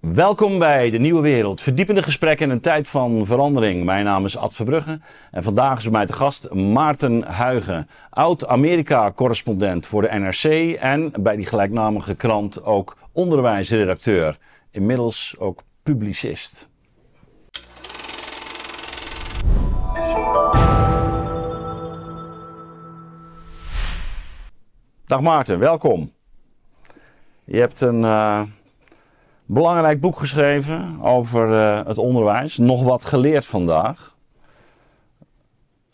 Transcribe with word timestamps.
Welkom 0.00 0.58
bij 0.58 0.90
de 0.90 0.98
Nieuwe 0.98 1.20
Wereld. 1.20 1.60
Verdiepende 1.60 2.02
gesprekken 2.02 2.46
in 2.46 2.52
een 2.52 2.60
tijd 2.60 2.88
van 2.88 3.26
verandering. 3.26 3.84
Mijn 3.84 4.04
naam 4.04 4.24
is 4.24 4.36
Ad 4.36 4.54
Verbrugge 4.54 5.00
en 5.30 5.42
vandaag 5.42 5.78
is 5.78 5.82
bij 5.82 5.92
mij 5.92 6.06
te 6.06 6.12
gast 6.12 6.52
Maarten 6.52 7.22
Huigen. 7.22 7.88
Oud-Amerika-correspondent 8.10 9.86
voor 9.86 10.02
de 10.02 10.18
NRC 10.18 10.74
en 10.78 11.12
bij 11.20 11.36
die 11.36 11.46
gelijknamige 11.46 12.14
krant 12.14 12.64
ook 12.64 12.96
onderwijsredacteur. 13.12 14.38
Inmiddels 14.70 15.34
ook 15.38 15.62
publicist. 15.82 16.68
Dag 25.04 25.20
Maarten, 25.20 25.58
welkom. 25.58 26.12
Je 27.44 27.58
hebt 27.58 27.80
een 27.80 28.00
uh, 28.00 28.42
belangrijk 29.52 30.00
boek 30.00 30.18
geschreven 30.18 31.00
over 31.02 31.48
uh, 31.48 31.86
het 31.86 31.98
onderwijs. 31.98 32.58
Nog 32.58 32.82
wat 32.82 33.04
geleerd 33.04 33.46
vandaag. 33.46 34.18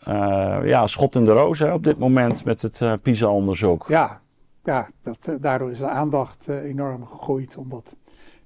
Uh, 0.07 0.57
ja, 0.63 0.87
schot 0.87 1.15
in 1.15 1.25
de 1.25 1.31
roos 1.31 1.61
op 1.61 1.83
dit 1.83 1.97
moment 1.97 2.45
met 2.45 2.61
het 2.61 3.01
PISA-onderzoek. 3.01 3.85
Ja, 3.87 4.21
ja 4.63 4.87
dat, 5.03 5.37
daardoor 5.39 5.71
is 5.71 5.77
de 5.77 5.89
aandacht 5.89 6.47
enorm 6.47 7.05
gegroeid. 7.05 7.57
Omdat 7.57 7.95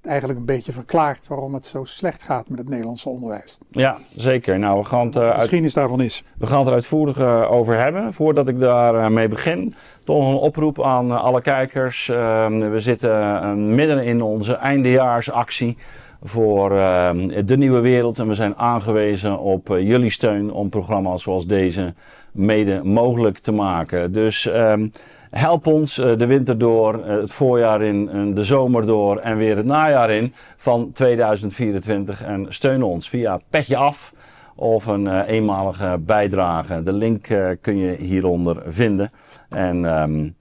eigenlijk 0.02 0.40
een 0.40 0.46
beetje 0.46 0.72
verklaart 0.72 1.28
waarom 1.28 1.54
het 1.54 1.66
zo 1.66 1.84
slecht 1.84 2.24
gaat 2.24 2.50
met 2.50 2.60
het 2.60 2.70
Nederlandse 2.70 3.10
onderwijs. 3.10 3.58
Ja, 3.72 3.98
zeker. 4.16 4.60
Nou, 4.60 4.80
we 4.80 4.86
gaan 4.86 5.06
het, 5.06 5.16
uh, 5.52 5.74
daarvan 5.74 6.02
is. 6.02 6.24
We 6.38 6.46
gaan 6.46 6.60
het 6.60 6.68
er 6.68 6.74
uitvoerig 6.74 7.20
uh, 7.20 7.52
over 7.52 7.78
hebben. 7.78 8.14
Voordat 8.14 8.48
ik 8.48 8.60
daarmee 8.60 9.02
uh, 9.02 9.16
mee 9.16 9.28
begin, 9.28 9.74
toch 10.04 10.30
een 10.30 10.36
oproep 10.36 10.84
aan 10.84 11.12
alle 11.12 11.42
kijkers. 11.42 12.10
Ehm, 12.10 12.70
we 12.70 12.80
zitten 12.80 13.76
midden 13.76 14.04
in 14.04 14.22
onze 14.22 14.54
eindejaarsactie 14.54 15.78
voor 16.24 16.78
ehm, 16.78 17.46
de 17.46 17.58
nieuwe 17.58 17.80
wereld. 17.80 18.20
En 18.20 18.28
we 18.28 18.34
zijn 18.34 18.56
aangewezen 18.56 19.40
op 19.40 19.68
jullie 19.68 20.10
steun 20.10 20.52
om 20.52 20.70
programma's 20.70 21.24
zoals 21.24 21.48
deze 21.48 21.94
mede 22.32 22.84
mogelijk 22.84 23.38
te 23.38 23.52
maken. 23.52 24.12
Dus 24.12 24.48
ehm, 24.48 24.88
Help 25.32 25.68
ons 25.68 25.98
uh, 25.98 26.18
de 26.18 26.26
winter 26.26 26.58
door, 26.58 27.00
uh, 27.00 27.06
het 27.06 27.32
voorjaar 27.32 27.82
in, 27.82 28.34
de 28.36 28.44
zomer 28.44 28.86
door 28.86 29.18
en 29.18 29.38
weer 29.38 29.58
het 29.58 29.66
najaar 29.66 30.10
in 30.10 30.34
van 30.58 30.92
2024. 30.92 32.24
En 32.24 32.46
steun 32.50 32.84
ons 32.84 33.10
via 33.10 33.40
Petje 33.50 33.78
Af 33.78 34.14
of 34.56 34.86
een 34.86 35.22
eenmalige 35.24 36.00
bijdrage. 36.06 36.84
De 36.84 36.94
link 36.94 37.28
kun 37.62 37.78
je 37.78 37.96
hieronder 37.96 38.64
vinden. 38.66 39.12
En 39.50 40.02
um, 40.02 40.36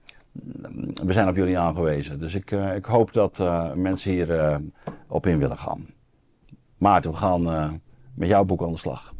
we 1.03 1.13
zijn 1.13 1.27
op 1.27 1.35
jullie 1.35 1.57
aangewezen. 1.57 2.19
Dus 2.19 2.35
ik, 2.35 2.51
ik 2.51 2.85
hoop 2.85 3.13
dat 3.13 3.43
mensen 3.75 4.11
hier 4.11 4.59
op 5.07 5.25
in 5.25 5.39
willen 5.39 5.57
gaan. 5.57 5.85
Maarten, 6.77 7.11
we 7.11 7.17
gaan 7.17 7.41
met 8.13 8.29
jouw 8.29 8.43
boek 8.43 8.61
aan 8.61 8.71
de 8.71 8.77
slag. 8.77 9.13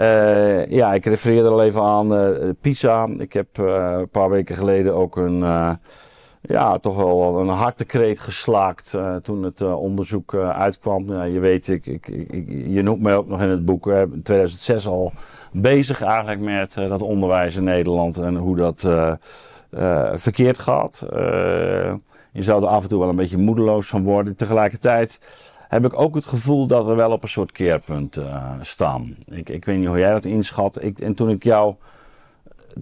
Uh, 0.00 0.66
ja, 0.66 0.94
ik 0.94 1.04
refereerde 1.04 1.48
al 1.48 1.62
even 1.62 1.82
aan 1.82 2.14
uh, 2.14 2.50
PISA. 2.60 3.08
Ik 3.16 3.32
heb 3.32 3.58
uh, 3.58 3.94
een 3.98 4.08
paar 4.08 4.30
weken 4.30 4.56
geleden 4.56 4.94
ook 4.94 5.16
een, 5.16 5.38
ja, 6.42 6.78
toch 6.78 6.96
wel 6.96 7.40
een 7.40 7.48
hartekreet 7.48 8.20
geslaakt 8.20 8.96
toen 9.22 9.42
het 9.42 9.62
onderzoek 9.62 10.34
uitkwam. 10.34 11.24
Je 11.24 11.40
weet, 11.40 11.68
ik, 11.68 11.86
ik, 11.86 12.08
ik, 12.08 12.48
je 12.66 12.82
noemt 12.82 13.02
mij 13.02 13.16
ook 13.16 13.26
nog 13.26 13.40
in 13.40 13.48
het 13.48 13.64
boek. 13.64 13.86
In 13.86 14.22
2006 14.22 14.86
al 14.86 15.12
bezig 15.52 16.02
eigenlijk 16.02 16.40
met 16.40 16.74
dat 16.74 17.02
onderwijs 17.02 17.56
in 17.56 17.64
Nederland 17.64 18.18
en 18.18 18.36
hoe 18.36 18.56
dat 18.56 18.88
verkeerd 20.20 20.58
gaat. 20.58 21.06
je 22.32 22.42
zou 22.42 22.62
er 22.62 22.68
af 22.68 22.82
en 22.82 22.88
toe 22.88 23.00
wel 23.00 23.08
een 23.08 23.16
beetje 23.16 23.38
moedeloos 23.38 23.88
van 23.88 24.02
worden. 24.02 24.36
Tegelijkertijd 24.36 25.18
heb 25.70 25.84
ik 25.84 26.00
ook 26.00 26.14
het 26.14 26.24
gevoel 26.24 26.66
dat 26.66 26.86
we 26.86 26.94
wel 26.94 27.12
op 27.12 27.22
een 27.22 27.28
soort 27.28 27.52
keerpunt 27.52 28.16
uh, 28.16 28.52
staan. 28.60 29.16
Ik, 29.24 29.48
ik 29.48 29.64
weet 29.64 29.78
niet 29.78 29.86
hoe 29.86 29.98
jij 29.98 30.12
dat 30.12 30.24
inschat. 30.24 30.82
Ik, 30.82 31.00
en 31.00 31.14
toen 31.14 31.30
ik 31.30 31.42
jouw 31.42 31.78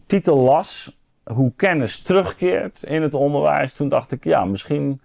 titel 0.07 0.37
las, 0.37 0.97
hoe 1.33 1.53
kennis 1.57 1.99
terugkeert 1.99 2.83
in 2.83 3.03
het 3.03 3.15
onderwijs, 3.15 3.73
toen 3.73 3.89
dacht 3.89 4.13
ik, 4.13 4.25
ja, 4.25 4.45
misschien 4.45 5.01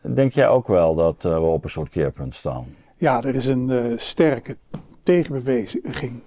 denk 0.00 0.32
jij 0.32 0.48
ook 0.48 0.68
wel 0.68 0.94
dat 0.94 1.24
uh, 1.24 1.34
we 1.34 1.40
op 1.40 1.64
een 1.64 1.70
soort 1.70 1.88
keerpunt 1.88 2.34
staan. 2.34 2.66
Ja, 2.96 3.22
er 3.22 3.34
is 3.34 3.46
een 3.46 3.68
uh, 3.68 3.98
sterke 3.98 4.56
tegenbeweging 5.02 6.20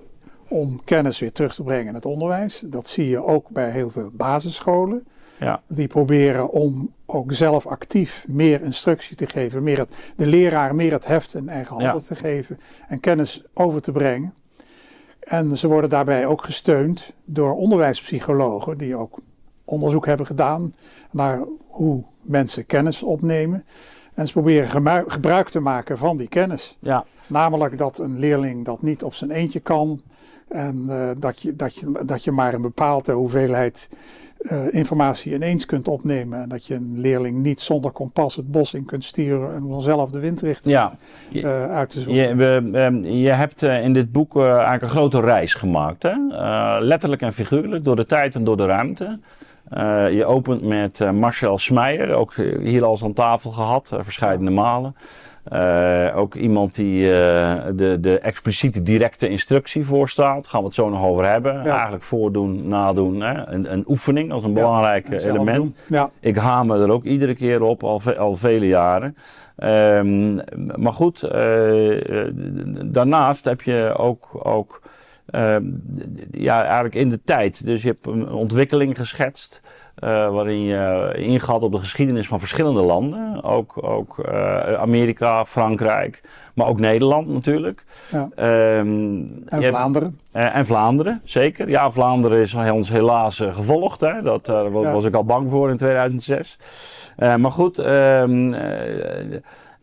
om 0.47 0.83
kennis 0.83 1.19
weer 1.19 1.31
terug 1.31 1.53
te 1.53 1.63
brengen 1.63 1.88
in 1.88 1.94
het 1.94 2.06
onderwijs. 2.06 2.63
Dat 2.66 2.88
zie 2.88 3.07
je 3.07 3.23
ook 3.23 3.50
bij 3.50 3.72
heel 3.72 3.89
veel 3.89 4.09
basisscholen. 4.13 5.07
Ja. 5.40 5.62
Die 5.68 5.88
proberen 5.88 6.50
om 6.50 6.94
ook 7.06 7.34
zelf 7.34 7.66
actief 7.66 8.25
meer 8.28 8.62
instructie 8.62 9.16
te 9.16 9.25
geven, 9.25 9.64
meer 9.64 9.78
het, 9.78 10.14
de 10.16 10.25
leraar 10.25 10.75
meer 10.75 10.92
het 10.92 11.08
heft 11.08 11.34
in 11.34 11.50
eigen 11.50 11.74
handen 11.74 11.94
ja. 11.94 12.00
te 12.00 12.16
geven 12.16 12.59
en 12.88 13.00
kennis 13.00 13.44
over 13.53 13.81
te 13.81 13.92
brengen. 13.92 14.34
En 15.20 15.58
ze 15.58 15.68
worden 15.68 15.90
daarbij 15.90 16.25
ook 16.25 16.44
gesteund 16.44 17.14
door 17.25 17.56
onderwijspsychologen 17.56 18.78
die 18.78 18.96
ook 18.96 19.20
onderzoek 19.66 20.06
hebben 20.06 20.25
gedaan 20.25 20.74
naar 21.12 21.40
hoe 21.68 22.04
mensen 22.22 22.66
kennis 22.66 23.04
opnemen. 23.04 23.66
En 24.14 24.28
ze 24.28 24.34
proberen 24.34 25.06
gebruik 25.08 25.50
te 25.50 25.59
maken 25.59 25.98
van 25.98 26.18
die 26.18 26.28
kennis. 26.28 26.78
Ja. 26.80 27.06
Namelijk 27.28 27.78
dat 27.78 27.98
een 27.98 28.19
leerling 28.19 28.66
dat 28.66 28.81
niet 28.81 29.04
op 29.04 29.14
zijn 29.14 29.31
eentje 29.31 29.59
kan. 29.59 30.02
En 30.48 30.86
uh, 30.90 31.09
dat, 31.18 31.42
je, 31.42 31.56
dat, 31.56 31.75
je, 31.75 32.02
dat 32.06 32.24
je 32.24 32.31
maar 32.31 32.54
een 32.54 32.62
bepaalde 32.62 33.12
hoeveelheid 33.12 33.90
uh, 34.40 34.74
informatie 34.74 35.34
ineens 35.34 35.66
kunt 35.66 35.88
opnemen. 35.88 36.42
En 36.42 36.50
dat 36.50 36.66
je 36.66 36.74
een 36.74 37.00
leerling 37.00 37.38
niet 37.38 37.59
zonder 37.59 37.92
kompas 37.92 38.36
het 38.36 38.52
bos 38.52 38.74
in 38.74 38.86
kunt 38.86 39.03
sturen 39.03 39.53
en 39.53 39.68
vanzelf 39.70 40.09
de 40.09 40.20
windrichting 40.20 40.75
ja, 40.75 40.98
je, 41.30 41.42
uh, 41.42 41.72
uit 41.72 41.90
te 41.90 42.02
zoeken. 42.02 42.28
Je, 42.28 42.36
we, 42.36 42.80
um, 42.80 43.03
je 43.03 43.30
hebt 43.30 43.64
uh, 43.64 43.84
in 43.84 43.94
dit 43.94 44.12
boek 44.12 44.38
eigenlijk 44.38 44.81
een 44.81 44.90
grote 44.90 45.20
reis 45.22 45.53
gemaakt. 45.53 46.03
Hè? 46.03 46.16
letterlijk 46.80 47.22
en 47.22 47.34
figuurlijk, 47.34 47.84
door 47.84 47.96
de 47.96 48.06
tijd 48.06 48.36
en 48.36 48.44
door 48.44 48.58
de 48.58 48.66
ruimte. 48.66 49.20
je 50.12 50.25
opent 50.25 50.62
met 50.64 51.12
Marcel 51.12 51.58
Smeijer, 51.58 52.14
ook 52.14 52.36
hier 52.62 52.84
al 52.84 52.92
eens 52.92 53.04
aan 53.04 53.14
tafel 53.14 53.52
gehad, 53.52 53.98
verschillende 54.02 54.52
malen. 54.52 54.96
Uh, 55.53 56.18
ook 56.18 56.35
iemand 56.35 56.75
die 56.75 57.03
uh, 57.03 57.09
de, 57.75 57.97
de 58.00 58.19
expliciete 58.19 58.84
directe 58.84 59.30
instructie 59.30 59.85
voorstaat. 59.85 60.47
Gaan 60.47 60.59
we 60.59 60.66
het 60.66 60.75
zo 60.75 60.90
nog 60.90 61.03
over 61.03 61.30
hebben. 61.30 61.53
Ja. 61.53 61.74
Eigenlijk 61.74 62.03
voordoen, 62.03 62.68
nadoen. 62.68 63.22
Hè? 63.22 63.47
Een, 63.47 63.74
een 63.74 63.84
oefening 63.88 64.31
als 64.31 64.44
een 64.44 64.50
ja, 64.50 64.56
belangrijk 64.56 65.09
element. 65.09 65.75
Ja. 65.88 66.09
Ik 66.19 66.36
hamer 66.36 66.81
er 66.81 66.91
ook 66.91 67.03
iedere 67.03 67.36
keer 67.36 67.62
op, 67.62 67.84
al, 67.84 68.00
ve 68.00 68.18
al 68.18 68.36
vele 68.36 68.68
jaren. 68.68 69.18
Um, 69.63 70.40
maar 70.75 70.94
goed, 70.94 71.24
uh, 71.24 72.31
daarnaast 72.86 73.46
heb 73.46 73.62
je 73.62 73.94
ook, 73.97 74.40
ook 74.44 74.81
ja, 76.31 76.63
eigenlijk 76.63 76.96
in 76.96 77.09
de 77.09 77.22
tijd. 77.24 77.66
Dus 77.66 77.81
je 77.81 77.88
hebt 77.88 78.07
een 78.07 78.31
ontwikkeling 78.31 78.97
geschetst. 78.97 79.62
Uh, 80.03 80.09
waarin 80.30 80.63
je 80.63 81.13
ingaat 81.16 81.62
op 81.63 81.72
de 81.72 81.80
geschiedenis 81.80 82.28
van 82.28 82.40
verschillende 82.40 82.81
landen. 82.81 83.44
Ook, 83.44 83.84
ook 83.84 84.18
uh, 84.25 84.74
Amerika, 84.74 85.46
Frankrijk, 85.46 86.22
maar 86.53 86.68
ook 86.68 86.80
Nederland 86.80 87.28
natuurlijk. 87.28 87.84
Ja. 88.12 88.30
Um, 88.80 89.44
en 89.46 89.63
Vlaanderen. 89.63 90.19
Hebt, 90.31 90.52
uh, 90.52 90.56
en 90.56 90.66
Vlaanderen, 90.66 91.22
zeker. 91.24 91.69
Ja, 91.69 91.91
Vlaanderen 91.91 92.40
is 92.40 92.53
ons 92.53 92.90
helaas 92.90 93.44
gevolgd. 93.52 94.02
Hè. 94.02 94.22
Dat 94.22 94.47
ja. 94.47 94.69
was 94.69 95.03
ik 95.03 95.16
al 95.16 95.25
bang 95.25 95.50
voor 95.50 95.69
in 95.69 95.78
2006. 95.78 96.57
maar 97.18 97.52
goed, 97.52 97.78
um, 97.78 98.56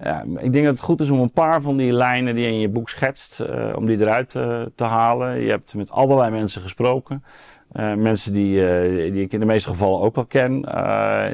ja, 0.04 0.24
ik 0.36 0.52
denk 0.52 0.64
dat 0.64 0.74
het 0.74 0.84
goed 0.84 1.00
is 1.00 1.10
om 1.10 1.20
een 1.20 1.32
paar 1.32 1.62
van 1.62 1.76
die 1.76 1.92
lijnen 1.92 2.34
die 2.34 2.44
je 2.44 2.50
in 2.50 2.60
je 2.60 2.68
boek 2.68 2.88
schetst, 2.88 3.44
om 3.74 3.86
die 3.86 4.00
eruit 4.00 4.30
te 4.74 4.84
halen. 4.84 5.40
Je 5.40 5.50
hebt 5.50 5.74
met 5.74 5.90
allerlei 5.90 6.30
mensen 6.30 6.62
gesproken. 6.62 7.24
Uh, 7.72 7.94
mensen 7.94 8.32
die, 8.32 8.56
uh, 8.56 9.12
die 9.12 9.22
ik 9.22 9.32
in 9.32 9.40
de 9.40 9.46
meeste 9.46 9.68
gevallen 9.68 10.00
ook 10.00 10.14
wel 10.14 10.26
ken. 10.26 10.64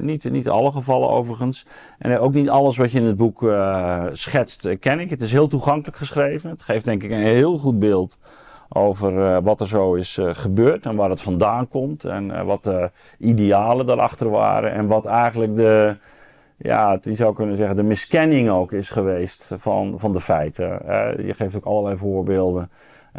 Niet, 0.03 0.31
niet 0.31 0.49
alle 0.49 0.73
gevallen 0.73 1.09
overigens. 1.09 1.67
En 1.99 2.19
ook 2.19 2.33
niet 2.33 2.49
alles 2.49 2.77
wat 2.77 2.93
je 2.93 2.99
in 2.99 3.05
het 3.05 3.17
boek 3.17 3.53
schetst 4.13 4.79
ken 4.79 5.01
ik. 5.01 5.11
Het 5.11 5.21
is 5.21 5.33
heel 5.33 5.49
toegankelijk 5.49 5.97
geschreven. 5.97 6.51
Het 6.51 6.63
geeft 6.63 6.85
denk 6.85 7.03
ik 7.03 7.11
een 7.11 7.17
heel 7.17 7.59
goed 7.59 7.79
beeld 7.79 8.19
over 8.69 9.43
wat 9.43 9.61
er 9.61 9.69
zo 9.69 9.95
is 9.95 10.19
gebeurd. 10.23 10.85
En 10.85 10.97
waar 10.97 11.11
het 11.11 11.21
vandaan 11.21 11.69
komt. 11.69 12.05
En 12.05 12.45
wat 12.45 12.65
de 12.65 12.91
idealen 13.19 13.87
daarachter 13.87 14.31
waren. 14.31 14.73
En 14.73 14.87
wat 14.87 15.07
eigenlijk 15.07 15.57
de, 15.57 15.97
ja, 16.63 16.99
je 17.03 17.15
zou 17.15 17.35
kunnen 17.35 17.57
zeggen, 17.57 17.77
de 17.77 17.83
miskenning 17.83 18.51
ook 18.51 18.73
is 18.73 18.91
geweest 18.91 19.51
van, 19.59 19.95
van 19.99 20.13
de 20.13 20.21
feiten. 20.21 20.69
je 21.27 21.35
geeft 21.35 21.57
ook 21.57 21.65
allerlei 21.65 21.97
voorbeelden. 21.97 22.71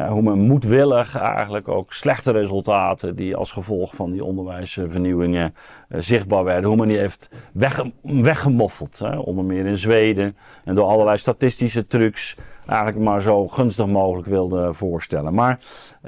Hoe 0.08 0.22
men 0.22 0.38
moedwillig 0.38 1.18
eigenlijk 1.18 1.68
ook 1.68 1.92
slechte 1.92 2.30
resultaten 2.32 3.16
die 3.16 3.36
als 3.36 3.52
gevolg 3.52 3.94
van 3.94 4.10
die 4.10 4.24
onderwijsvernieuwingen 4.24 5.54
uh, 5.88 6.00
zichtbaar 6.00 6.44
werden, 6.44 6.68
hoe 6.68 6.78
men 6.78 6.88
die 6.88 6.98
heeft 6.98 7.30
wegge 7.52 7.92
weggemoffeld. 8.02 8.98
Hè? 8.98 9.16
Onder 9.16 9.44
meer 9.44 9.66
in 9.66 9.78
Zweden 9.78 10.36
en 10.64 10.74
door 10.74 10.86
allerlei 10.86 11.16
statistische 11.16 11.86
trucs 11.86 12.36
eigenlijk 12.72 13.04
maar 13.04 13.22
zo 13.22 13.48
gunstig 13.48 13.86
mogelijk 13.86 14.28
wilde 14.28 14.72
voorstellen. 14.72 15.34
Maar 15.34 15.58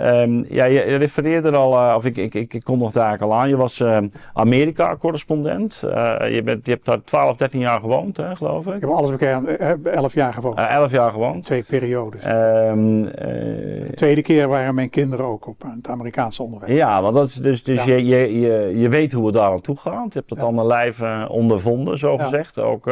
um, 0.01 0.45
ja, 0.49 0.65
je 0.65 0.81
refereerde 0.81 1.49
er 1.49 1.57
al, 1.57 1.73
uh, 1.73 1.95
of 1.97 2.05
ik, 2.05 2.17
ik, 2.17 2.35
ik, 2.35 2.55
ik 2.55 2.65
kom 2.65 2.79
nog 2.79 2.93
daar 2.93 3.19
al 3.19 3.35
aan. 3.35 3.49
Je 3.49 3.57
was 3.57 3.79
uh, 3.79 3.99
Amerika-correspondent. 4.33 5.83
Uh, 5.85 5.91
je, 6.35 6.43
bent, 6.45 6.67
je 6.67 6.73
hebt 6.73 6.85
daar 6.85 7.03
12, 7.03 7.37
13 7.37 7.61
jaar 7.61 7.81
gewoond, 7.81 8.17
hè, 8.17 8.37
geloof 8.37 8.67
ik. 8.67 8.75
Ik 8.75 8.81
heb 8.81 8.91
alles 8.91 9.11
bekend, 9.11 9.49
11 9.85 10.15
jaar 10.15 10.33
gewoond. 10.33 10.59
11 10.59 10.91
jaar 10.91 11.11
gewoond. 11.11 11.45
Twee 11.45 11.63
periodes. 11.63 12.25
Um, 12.25 13.03
de 13.05 13.93
tweede 13.95 14.23
keer 14.23 14.49
waren 14.49 14.75
mijn 14.75 14.91
kinderen 14.91 15.27
ook 15.27 15.47
op 15.47 15.63
het 15.75 15.89
Amerikaanse 15.89 16.43
onderwijs. 16.43 16.73
Ja, 16.73 17.03
want 17.03 17.15
dat 17.15 17.29
is 17.29 17.35
dus, 17.35 17.63
dus 17.63 17.85
je, 17.85 18.05
je, 18.05 18.41
je, 18.41 18.79
je 18.79 18.89
weet 18.89 19.13
hoe 19.13 19.27
het 19.27 19.35
daar 19.35 19.53
aan 19.53 19.61
toe 19.61 19.77
gaat. 19.77 20.13
Je 20.13 20.19
hebt 20.19 20.29
dat 20.29 20.39
ja. 20.39 20.45
allemaal 20.45 20.67
lijf 20.67 21.03
ondervonden, 21.29 21.99
zo 21.99 22.19
gezegd. 22.19 22.59
Ook, 22.59 22.85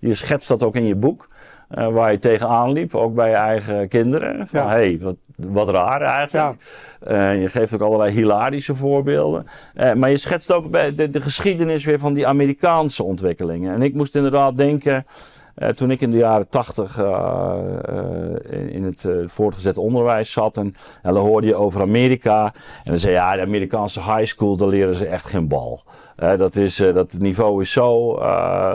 je 0.00 0.14
schetst 0.14 0.48
dat 0.48 0.62
ook 0.62 0.76
in 0.76 0.86
je 0.86 0.96
boek. 0.96 1.28
Uh, 1.78 1.88
waar 1.88 2.12
je 2.12 2.18
tegenaan 2.18 2.72
liep, 2.72 2.94
ook 2.94 3.14
bij 3.14 3.28
je 3.28 3.34
eigen 3.34 3.88
kinderen. 3.88 4.48
Van, 4.48 4.60
ja. 4.60 4.68
hey, 4.68 4.98
wat, 5.00 5.16
wat 5.36 5.68
raar 5.68 6.00
eigenlijk. 6.02 6.56
Ja. 7.06 7.32
Uh, 7.32 7.40
je 7.40 7.48
geeft 7.48 7.74
ook 7.74 7.80
allerlei 7.80 8.12
hilarische 8.12 8.74
voorbeelden. 8.74 9.46
Uh, 9.76 9.92
maar 9.92 10.10
je 10.10 10.16
schetst 10.16 10.52
ook 10.52 10.70
bij 10.70 10.94
de, 10.94 11.10
de, 11.10 11.20
geschiedenis 11.20 11.84
weer 11.84 11.98
van 11.98 12.12
die 12.12 12.26
Amerikaanse 12.26 13.02
ontwikkelingen. 13.02 13.74
En 13.74 13.82
ik 13.82 13.94
moest 13.94 14.16
inderdaad 14.16 14.56
denken, 14.56 15.06
toen 15.74 15.90
ik 15.90 16.00
in 16.00 16.10
de 16.10 16.16
jaren 16.16 16.48
tachtig 16.48 16.98
in, 18.50 18.70
in 18.70 18.84
het 18.84 19.08
voortgezet 19.26 19.78
onderwijs 19.78 20.32
zat. 20.32 20.56
En, 20.56 20.74
en, 21.02 21.14
dan 21.14 21.26
hoorde 21.26 21.46
je 21.46 21.54
over 21.54 21.80
Amerika. 21.80 22.44
En 22.84 22.90
dan 22.90 22.98
zei 22.98 23.12
je, 23.12 23.18
ja, 23.18 23.34
de 23.34 23.42
Amerikaanse 23.42 24.00
high 24.00 24.24
school, 24.24 24.56
daar 24.56 24.68
leren 24.68 24.94
ze 24.94 25.06
echt 25.06 25.26
geen 25.26 25.48
bal. 25.48 25.82
dat, 26.16 26.56
is, 26.56 26.76
dat 26.76 27.16
niveau 27.18 27.62
is 27.62 27.72
zo 27.72 28.18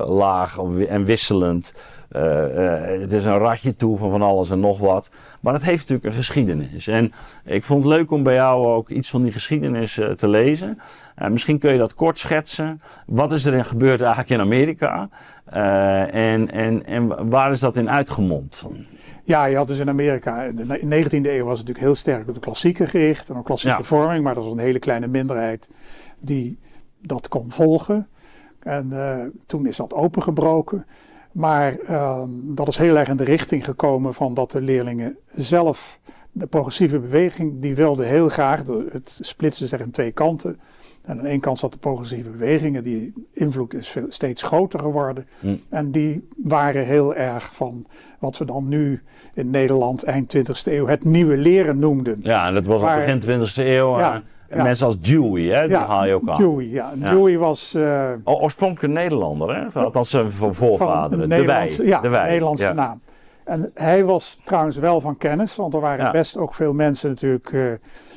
laag 0.08 0.58
en 0.88 1.06
wisselend. 1.06 1.74
Uh, 2.12 2.22
uh, 2.22 3.02
het 3.02 3.12
is 3.12 3.25
een 3.25 3.38
ratje 3.38 3.75
toe 3.75 3.98
van 3.98 4.12
van 4.12 4.22
alles 4.22 4.50
en 4.50 4.60
nog 4.60 4.80
wat. 4.80 5.10
Maar 5.40 5.54
het 5.54 5.63
heeft 5.63 5.80
natuurlijk 5.80 6.06
een 6.07 6.24
geschiedenis. 6.24 6.88
En 6.88 7.12
ik 7.46 7.63
vond 7.63 7.84
het 7.84 7.94
leuk 7.94 8.12
om 8.12 8.24
bij 8.24 8.34
jou 8.34 8.66
ook 8.66 8.90
iets 8.90 9.10
van 9.10 9.24
die 9.24 9.31
geschiedenis 9.31 9.98
uh, 9.98 10.10
te 10.12 10.28
lezen. 10.28 10.80
misschien 11.30 11.60
kun 11.60 11.72
je 11.72 11.78
dat 11.78 11.94
kort 11.94 12.19
schetsen. 12.19 12.81
Wat 13.06 13.31
is 13.31 13.46
er 13.46 13.54
in 13.54 13.66
gebeurd 13.66 14.02
eigenlijk 14.02 14.30
in 14.30 14.40
Amerika? 14.40 15.10
en, 15.46 16.52
en, 16.52 16.86
en 16.86 17.30
waar 17.30 17.52
is 17.52 17.60
dat 17.60 17.75
in 17.75 17.90
uitgemond? 17.90 18.68
Ja, 19.24 19.46
je 19.46 19.56
had 19.56 19.68
dus 19.68 19.80
in 19.80 19.90
Amerika, 19.90 20.44
in 20.44 20.56
de 20.56 21.04
19e 21.04 21.10
eeuw 21.12 21.46
was 21.46 21.58
het 21.58 21.68
natuurlijk 21.68 21.80
heel 21.80 21.96
sterk 21.96 22.28
op 22.28 22.34
de 22.34 22.40
klassieke 22.40 22.88
gericht 22.88 23.30
en 23.30 23.38
op 23.38 23.46
klassieke 23.46 23.78
ja. 23.78 23.84
vorming. 23.84 24.24
Maar 24.24 24.34
dat 24.34 24.44
was 24.44 24.54
een 24.54 24.60
hele 24.60 24.80
kleine 24.80 25.08
minderheid 25.08 25.69
die 26.19 26.60
dat 27.01 27.28
kon 27.28 27.51
volgen. 27.51 28.08
En 28.60 28.94
toen 29.46 29.68
is 29.68 29.78
dat 29.78 29.94
opengebroken. 29.94 30.86
Maar 31.36 31.78
uh, 31.90 32.24
dat 32.30 32.68
is 32.68 32.78
heel 32.78 32.98
erg 32.98 33.10
in 33.10 33.16
de 33.16 33.24
richting 33.24 33.66
gekomen 33.66 34.14
van 34.14 34.34
dat 34.34 34.52
de 34.52 34.62
leerlingen 34.62 35.18
zelf, 35.34 36.00
de 36.32 36.48
progressieve 36.48 37.00
beweging, 37.00 37.62
die 37.62 37.76
wilden 37.76 38.08
heel 38.08 38.30
graag, 38.30 38.64
het 38.92 39.20
splitsen 39.22 39.68
zich 39.68 39.80
in 39.80 39.92
twee 39.92 40.12
kanten. 40.12 40.60
En 41.02 41.20
aan 41.20 41.26
één 41.26 41.40
kant 41.40 41.60
zat 41.60 41.72
de 41.72 41.78
progressieve 41.78 42.30
bewegingen, 42.30 42.84
die 42.84 43.14
invloed 43.34 43.74
is 43.74 43.88
veel, 43.88 44.06
steeds 44.10 44.44
groter 44.44 44.80
geworden. 44.80 45.28
Hm. 45.40 45.56
En 45.70 45.92
die 45.92 46.28
waren 46.44 46.86
heel 46.86 47.16
erg 47.16 47.56
van 47.56 47.86
wat 48.20 48.38
we 48.38 48.46
dan 48.46 48.68
nu 48.68 49.02
in 49.34 49.50
Nederland 49.50 50.04
eind 50.04 50.36
20e 50.38 50.64
eeuw 50.64 50.88
het 50.88 51.04
nieuwe 51.04 51.38
leren 51.38 51.80
noemden. 51.80 52.20
Ja, 52.24 52.48
en 52.48 52.54
dat 52.54 52.66
was 52.66 52.82
al 52.82 52.96
begin 52.96 53.22
20e 53.22 53.56
eeuw. 53.56 53.98
Ja, 53.98 54.24
ja. 54.50 54.64
Mensen 54.64 54.86
als 54.86 55.00
Dewey, 55.00 55.44
hè, 55.44 55.68
die 55.68 55.78
haal 55.78 56.06
je 56.06 56.14
ook 56.14 56.30
aan. 56.30 56.38
Dewey, 56.38 56.66
ja. 56.66 56.92
Dewey 56.96 57.38
was... 57.38 57.74
Uh, 57.76 58.10
oorspronkelijk 58.24 58.94
Nederlander, 58.94 59.56
hè? 59.56 59.80
Althans 59.80 60.10
zijn 60.10 60.32
voorvaderen. 60.32 61.30
De 61.30 61.46
Wij. 61.46 61.80
Ja, 61.84 62.02
de 62.02 62.10
wij. 62.10 62.30
Nederlandse 62.30 62.74
naam. 62.74 63.02
En 63.44 63.72
hij 63.74 64.04
was 64.04 64.42
trouwens 64.44 64.78
wel 64.78 65.02
van 65.02 65.18
kennis, 65.18 65.56
want 65.56 65.74
er 65.74 65.80
waren 65.80 66.12
best 66.12 66.38
ook 66.38 66.54
veel 66.54 66.74
mensen 66.74 67.10
natuurlijk, 67.10 67.52
uh, 67.52 67.72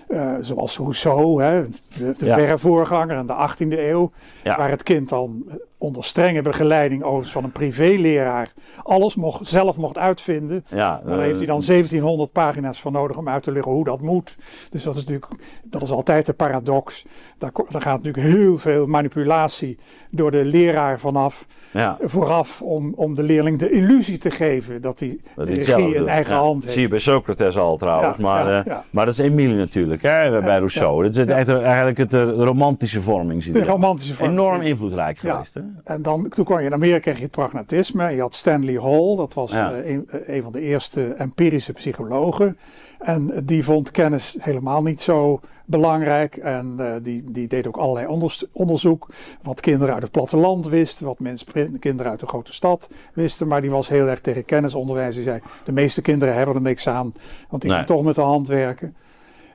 uh, 0.09 0.37
zoals 0.41 0.77
Rousseau, 0.77 1.43
hè, 1.43 1.65
de, 1.97 2.13
de 2.13 2.27
verre 2.27 2.59
voorganger 2.59 3.17
in 3.17 3.27
de 3.27 3.49
18e 3.51 3.79
eeuw, 3.79 4.11
waar 4.45 4.71
het 4.71 4.83
kind 4.83 5.09
dan 5.09 5.45
onder 5.79 6.05
strenge 6.05 6.43
begeleiding 6.43 7.03
overigens 7.03 7.33
van 7.33 7.45
een 7.45 7.53
privéleraar 7.53 8.53
alles 8.83 9.15
mocht, 9.15 9.47
zelf 9.47 9.77
mocht 9.77 9.99
uitvinden. 9.99 10.65
Ja, 10.69 11.01
daar 11.05 11.21
heeft 11.21 11.37
hij 11.37 11.47
dan 11.47 11.63
1700 11.67 12.33
pagina's 12.33 12.81
voor 12.81 12.93
nodig 12.93 13.17
om 13.17 13.29
uit 13.29 13.43
te 13.43 13.53
leggen 13.53 13.73
hoe 13.73 13.85
dat 13.85 14.01
moet. 14.01 14.37
Dus 14.71 14.83
dat 14.83 14.95
is 14.95 15.01
natuurlijk, 15.01 15.33
dat 15.65 15.83
is 15.83 15.91
altijd 15.91 16.27
de 16.27 16.33
paradox. 16.33 17.05
Daar, 17.39 17.51
daar 17.71 17.83
gaat 17.83 18.03
natuurlijk 18.03 18.35
heel 18.35 18.57
veel 18.57 18.87
manipulatie 18.87 19.79
door 20.11 20.31
de 20.31 20.45
leraar 20.45 20.99
vanaf, 20.99 21.47
ja. 21.73 21.97
vooraf, 22.01 22.63
om, 22.63 22.93
om 22.95 23.15
de 23.15 23.23
leerling 23.23 23.59
de 23.59 23.71
illusie 23.71 24.19
te 24.19 24.31
geven 24.31 24.83
dat 24.83 25.01
hij 25.01 25.19
de 25.37 25.45
regie 25.45 25.95
in 25.95 26.09
eigen 26.09 26.35
hand 26.35 26.53
heeft. 26.53 26.65
Dat 26.65 26.73
zie 26.73 26.83
je 26.83 26.89
bij 26.89 26.99
Socrates 26.99 27.57
al 27.57 27.77
trouwens, 27.77 28.17
maar, 28.17 28.67
uh, 28.67 28.77
maar 28.91 29.05
dat 29.05 29.15
is 29.15 29.21
Emile 29.21 29.55
natuurlijk, 29.55 30.03
hè, 30.03 30.41
bij 30.41 30.59
Rousseau. 30.59 31.03
Dat 31.03 31.17
is 31.27 31.49
eigenlijk 31.49 31.99
het, 31.99 32.11
de 32.11 32.33
romantische 32.33 33.03
vorming. 33.03 33.45
De 33.45 33.65
romantische 33.65 34.15
vorming. 34.15 34.39
Enorm 34.39 34.61
invloedrijk 34.61 35.19
geweest. 35.19 35.55
Hè? 35.55 35.61
En 35.85 36.03
dan, 36.03 36.29
toen 36.29 36.45
kwam 36.45 36.59
je 36.59 36.65
in 36.65 36.73
Amerika, 36.73 36.99
kreeg 36.99 37.17
je 37.17 37.23
het 37.23 37.31
pragmatisme. 37.31 38.11
Je 38.11 38.21
had 38.21 38.35
Stanley 38.35 38.81
Hall, 38.81 39.17
dat 39.17 39.35
was 39.35 39.53
eh, 39.53 39.69
een, 39.85 40.09
eh, 40.09 40.37
een, 40.37 40.43
van 40.43 40.53
de 40.53 40.61
eerste 40.61 41.13
empirische 41.13 41.73
psychologen. 41.73 42.59
En 42.99 43.43
die 43.45 43.65
vond 43.65 43.91
kennis 43.91 44.37
helemaal 44.41 44.83
niet 44.83 45.01
zo 45.01 45.41
belangrijk. 45.65 46.37
En 46.37 46.77
uh, 46.81 46.95
die, 47.03 47.25
die 47.31 47.49
deed 47.49 47.67
ook 47.67 47.77
allerlei 47.77 48.21
onderzoek. 48.53 49.09
Wat 49.43 49.61
kinderen 49.61 49.95
uit 49.95 50.03
het 50.03 50.13
platteland 50.13 50.67
wisten, 50.67 51.07
wat 51.07 51.19
mensen, 51.19 51.79
kinderen 51.79 52.11
uit 52.11 52.21
de 52.21 52.27
grote 52.27 52.53
stad 52.53 52.91
wisten. 53.15 53.49
Maar 53.49 53.61
die 53.61 53.71
was 53.71 53.89
heel 53.89 54.07
erg 54.07 54.21
tegen 54.21 54.45
kennisonderwijs. 54.45 55.15
Die 55.15 55.25
zei, 55.25 55.41
de 55.65 55.73
meeste 55.73 56.03
kinderen 56.03 56.35
hebben 56.35 56.55
er 56.55 56.61
niks 56.61 56.89
aan, 56.89 57.13
want 57.49 57.63
die 57.63 57.71
nee. 57.71 57.79
gaan 57.79 57.89
toch 57.89 58.03
met 58.03 58.15
de 58.15 58.21
hand 58.21 58.49
werken. 58.49 58.97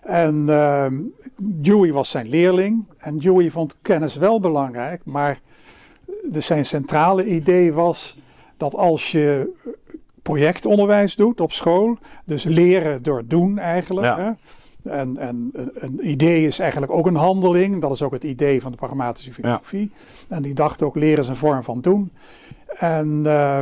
En 0.01 0.45
uh, 0.49 0.85
Dewey 1.41 1.91
was 1.91 2.09
zijn 2.09 2.29
leerling. 2.29 2.85
En 2.97 3.17
Dewey 3.17 3.49
vond 3.49 3.77
kennis 3.81 4.15
wel 4.15 4.39
belangrijk, 4.39 5.01
maar 5.05 5.39
dus 6.31 6.45
zijn 6.45 6.65
centrale 6.65 7.25
idee 7.25 7.73
was 7.73 8.17
dat 8.57 8.75
als 8.75 9.11
je 9.11 9.51
projectonderwijs 10.21 11.15
doet 11.15 11.39
op 11.39 11.51
school, 11.51 11.97
dus 12.25 12.43
leren 12.43 13.03
door 13.03 13.23
doen 13.27 13.59
eigenlijk. 13.59 14.15
Hè? 14.15 14.31
En, 14.83 15.17
en 15.17 15.49
een 15.73 16.09
idee 16.09 16.45
is 16.45 16.59
eigenlijk 16.59 16.91
ook 16.91 17.05
een 17.05 17.15
handeling. 17.15 17.81
Dat 17.81 17.91
is 17.91 18.01
ook 18.01 18.11
het 18.11 18.23
idee 18.23 18.61
van 18.61 18.71
de 18.71 18.77
pragmatische 18.77 19.33
filosofie. 19.33 19.91
Ja. 20.29 20.35
En 20.35 20.41
die 20.41 20.53
dacht 20.53 20.81
ook 20.81 20.95
leren 20.95 21.19
is 21.19 21.27
een 21.27 21.35
vorm 21.35 21.63
van 21.63 21.81
doen. 21.81 22.11
En 22.77 23.21
uh, 23.25 23.59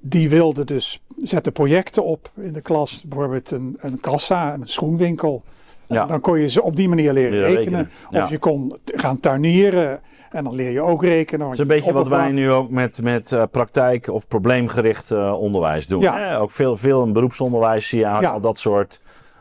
die 0.00 0.28
wilde 0.28 0.64
dus 0.64 1.02
zetten 1.16 1.52
projecten 1.52 2.04
op 2.04 2.30
in 2.36 2.52
de 2.52 2.60
klas. 2.60 3.04
Bijvoorbeeld 3.08 3.50
een, 3.50 3.76
een 3.80 4.00
kassa, 4.00 4.54
een 4.54 4.68
schoenwinkel. 4.68 5.42
Ja. 5.86 6.06
Dan 6.06 6.20
kon 6.20 6.40
je 6.40 6.48
ze 6.48 6.62
op 6.62 6.76
die 6.76 6.88
manier 6.88 7.12
leren, 7.12 7.40
rekenen. 7.40 7.56
rekenen. 7.56 8.22
Of 8.22 8.30
je 8.30 8.38
kon 8.38 8.76
gaan 8.84 9.20
tuinieren. 9.20 10.00
En 10.32 10.44
dan 10.44 10.54
leer 10.54 10.70
je 10.70 10.80
ook 10.80 11.02
rekenen. 11.02 11.46
Dat 11.46 11.52
is 11.52 11.58
een 11.58 11.66
beetje 11.66 11.92
wat 11.92 12.08
wij 12.08 12.30
nu 12.30 12.50
ook 12.50 12.70
met, 12.70 13.02
met 13.02 13.32
uh, 13.32 13.42
praktijk- 13.50 14.08
of 14.08 14.26
probleemgericht 14.26 15.10
uh, 15.10 15.40
onderwijs 15.40 15.86
doen. 15.86 16.00
Ja. 16.00 16.18
Hè? 16.18 16.40
Ook 16.40 16.50
veel, 16.50 16.76
veel 16.76 17.04
in 17.04 17.12
beroepsonderwijs 17.12 17.88
zie 17.88 17.98
je 17.98 18.04
ja. 18.04 18.20
al 18.20 18.40
dat 18.40 18.58
soort 18.58 19.00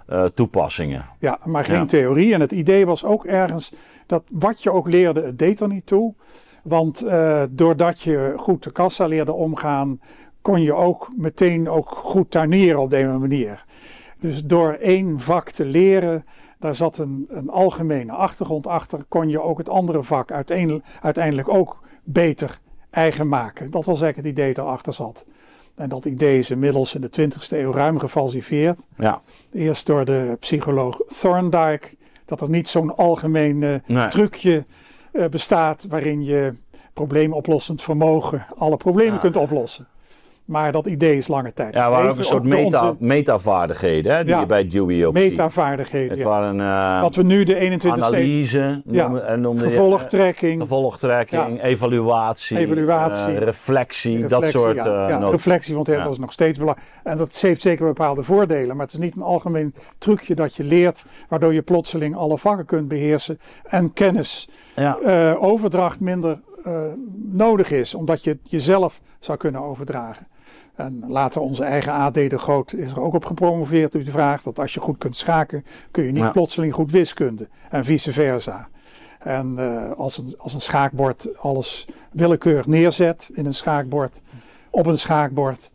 uh, 0.09 0.23
toepassingen. 0.23 1.05
Ja, 1.19 1.39
maar 1.45 1.65
geen 1.65 1.75
ja. 1.75 1.85
theorie. 1.85 2.33
En 2.33 2.41
het 2.41 2.51
idee 2.51 2.85
was 2.85 3.05
ook 3.05 3.25
ergens 3.25 3.73
dat 4.05 4.23
wat 4.31 4.63
je 4.63 4.71
ook 4.71 4.91
leerde, 4.91 5.21
het 5.21 5.39
deed 5.39 5.59
er 5.59 5.67
niet 5.67 5.85
toe. 5.85 6.13
Want 6.63 7.05
doordat 7.49 8.01
je 8.01 8.33
goed 8.37 8.63
de 8.63 8.71
kassa 8.71 9.05
leerde 9.05 9.33
omgaan, 9.33 9.99
kon 10.41 10.61
je 10.61 10.73
ook 10.73 11.11
meteen 11.17 11.69
ook 11.69 11.89
goed 11.89 12.31
tuinieren 12.31 12.81
op 12.81 12.89
deze 12.89 13.07
manier. 13.07 13.65
Dus 14.19 14.43
door 14.43 14.73
één 14.73 15.19
vak 15.19 15.49
te 15.49 15.65
leren, 15.65 16.25
daar 16.61 16.75
zat 16.75 16.97
een, 16.97 17.25
een 17.29 17.49
algemene 17.49 18.11
achtergrond 18.11 18.67
achter. 18.67 19.05
Kon 19.07 19.29
je 19.29 19.41
ook 19.41 19.57
het 19.57 19.69
andere 19.69 20.03
vak 20.03 20.31
uiteindelijk, 20.31 20.85
uiteindelijk 21.01 21.49
ook 21.49 21.79
beter 22.03 22.59
eigen 22.89 23.27
maken. 23.27 23.71
Dat 23.71 23.85
was 23.85 24.01
eigenlijk 24.01 24.17
het 24.17 24.37
idee 24.37 24.53
dat 24.53 24.65
erachter 24.65 24.93
zat. 24.93 25.25
En 25.75 25.89
dat 25.89 26.05
idee 26.05 26.37
is 26.37 26.51
inmiddels 26.51 26.95
in 26.95 27.01
de 27.01 27.09
20e 27.21 27.47
eeuw 27.49 27.71
ruim 27.71 27.99
gefalsifieerd. 27.99 28.85
Ja. 28.97 29.21
Eerst 29.53 29.85
door 29.85 30.05
de 30.05 30.37
psycholoog 30.39 31.01
Thorndike. 31.05 31.95
Dat 32.25 32.41
er 32.41 32.49
niet 32.49 32.69
zo'n 32.69 32.95
algemeen 32.95 33.81
nee. 33.85 34.07
trucje 34.07 34.65
uh, 35.13 35.25
bestaat 35.25 35.85
waarin 35.89 36.23
je 36.23 36.53
probleemoplossend 36.93 37.81
vermogen 37.81 38.45
alle 38.57 38.77
problemen 38.77 39.13
ja. 39.13 39.19
kunt 39.19 39.35
oplossen. 39.35 39.87
Maar 40.51 40.71
dat 40.71 40.87
idee 40.87 41.17
is 41.17 41.27
lange 41.27 41.53
tijd. 41.53 41.75
Ja, 41.75 41.89
waren 41.89 42.09
ook 42.09 42.17
een 42.17 42.23
soort 42.23 42.43
meta, 42.43 42.89
onze... 42.89 43.03
metavaardigheden 43.03 44.15
hè, 44.15 44.23
die 44.23 44.33
ja, 44.33 44.39
je 44.39 44.45
bij 44.45 44.67
Dewey 44.67 45.05
ook 45.05 45.13
Metavaardigheden, 45.13 46.09
Het 46.09 46.19
ja. 46.19 46.25
waren 46.25 46.59
uh, 46.59 47.01
Wat 47.01 47.15
we 47.15 47.23
nu 47.23 47.43
de 47.43 47.55
21 47.55 48.03
Analyse, 48.03 48.81
noemde, 49.37 49.63
gevolgtrekking. 49.63 50.53
Je, 50.53 50.59
gevolgtrekking, 50.59 51.57
ja. 51.57 51.63
evaluatie, 51.63 52.57
evaluatie 52.57 53.33
uh, 53.33 53.37
reflectie, 53.37 54.11
reflectie, 54.11 54.27
dat 54.27 54.45
soort 54.45 55.31
reflectie, 55.31 55.75
want 55.75 55.85
dat 55.85 56.11
is 56.11 56.17
nog 56.17 56.31
steeds 56.31 56.57
belangrijk. 56.57 56.89
En 57.03 57.17
dat 57.17 57.35
heeft 57.41 57.61
zeker 57.61 57.85
bepaalde 57.85 58.23
voordelen. 58.23 58.75
Maar 58.75 58.85
het 58.85 58.93
is 58.93 58.99
niet 58.99 59.15
een 59.15 59.21
algemeen 59.21 59.73
trucje 59.97 60.35
dat 60.35 60.55
je 60.55 60.63
leert... 60.63 61.05
waardoor 61.29 61.53
je 61.53 61.61
plotseling 61.61 62.15
alle 62.15 62.37
vakken 62.37 62.65
kunt 62.65 62.87
beheersen... 62.87 63.39
en 63.63 63.93
kennis 63.93 64.49
overdracht 65.39 65.99
minder 65.99 66.39
nodig 67.31 67.71
is, 67.71 67.95
omdat 67.95 68.23
je 68.23 68.29
het 68.29 68.39
jezelf 68.43 69.01
zou 69.19 69.37
kunnen 69.37 69.61
overdragen. 69.61 70.27
En 70.75 71.03
later 71.07 71.41
onze 71.41 71.63
eigen 71.63 71.93
AD 71.93 72.13
de 72.13 72.37
Groot 72.37 72.73
is 72.73 72.91
er 72.91 73.01
ook 73.01 73.13
op 73.13 73.25
gepromoveerd 73.25 73.95
op 73.95 74.05
de 74.05 74.11
vraag 74.11 74.41
dat 74.41 74.59
als 74.59 74.73
je 74.73 74.79
goed 74.79 74.97
kunt 74.97 75.17
schaken, 75.17 75.65
kun 75.91 76.03
je 76.03 76.11
niet 76.11 76.31
plotseling 76.31 76.73
goed 76.73 76.91
wiskunde. 76.91 77.47
En 77.69 77.85
vice 77.85 78.13
versa. 78.13 78.69
En 79.19 79.55
uh, 79.59 79.91
als, 79.91 80.17
een, 80.17 80.33
als 80.37 80.53
een 80.53 80.61
schaakbord 80.61 81.37
alles 81.37 81.87
willekeurig 82.11 82.65
neerzet 82.65 83.29
in 83.33 83.45
een 83.45 83.53
schaakbord, 83.53 84.21
op 84.69 84.85
een 84.85 84.99
schaakbord, 84.99 85.71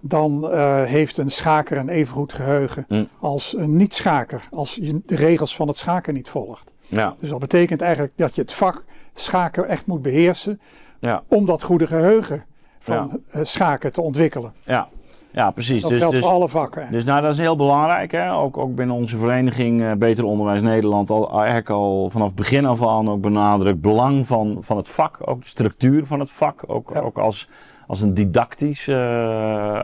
dan 0.00 0.44
uh, 0.44 0.82
heeft 0.82 1.16
een 1.16 1.30
schaker 1.30 1.76
een 1.76 1.88
evengoed 1.88 2.32
geheugen 2.32 2.84
mm. 2.88 3.08
als 3.20 3.56
een 3.56 3.76
niet-schaker, 3.76 4.48
als 4.50 4.74
je 4.74 5.00
de 5.06 5.16
regels 5.16 5.56
van 5.56 5.68
het 5.68 5.76
schaken 5.76 6.14
niet 6.14 6.28
volgt. 6.28 6.74
Ja. 6.86 7.14
Dus 7.18 7.28
dat 7.28 7.38
betekent 7.38 7.80
eigenlijk 7.80 8.12
dat 8.16 8.34
je 8.34 8.40
het 8.40 8.52
vak 8.52 8.84
schaken 9.14 9.68
echt 9.68 9.86
moet 9.86 10.02
beheersen 10.02 10.60
ja. 11.00 11.22
om 11.28 11.46
dat 11.46 11.62
goede 11.62 11.86
geheugen 11.86 12.44
van 12.78 13.20
ja. 13.32 13.44
schaken 13.44 13.92
te 13.92 14.00
ontwikkelen. 14.00 14.52
Ja, 14.64 14.88
ja, 15.32 15.50
precies. 15.50 15.82
Dat 15.82 15.90
dus, 15.90 16.00
geldt 16.00 16.14
dus, 16.14 16.24
voor 16.24 16.32
alle 16.32 16.48
vakken. 16.48 16.88
Dus 16.90 17.04
nou, 17.04 17.22
dat 17.22 17.32
is 17.32 17.38
heel 17.38 17.56
belangrijk. 17.56 18.12
Hè? 18.12 18.32
Ook, 18.32 18.56
ook 18.56 18.74
binnen 18.74 18.96
onze 18.96 19.18
vereniging 19.18 19.80
uh, 19.80 19.92
Beter 19.92 20.24
Onderwijs 20.24 20.62
Nederland 20.62 21.10
al, 21.10 21.30
eigenlijk 21.36 21.70
al 21.70 22.10
vanaf 22.10 22.34
begin 22.34 22.66
af 22.66 22.86
aan 22.86 23.10
ook 23.10 23.20
benadrukt 23.20 23.80
belang 23.80 24.26
van, 24.26 24.56
van 24.60 24.76
het 24.76 24.88
vak. 24.88 25.18
Ook 25.20 25.42
de 25.42 25.48
structuur 25.48 26.06
van 26.06 26.20
het 26.20 26.30
vak. 26.30 26.64
Ook, 26.66 26.96
ook 26.96 27.18
als, 27.18 27.48
als 27.86 28.00
een 28.00 28.14
didactische 28.14 28.92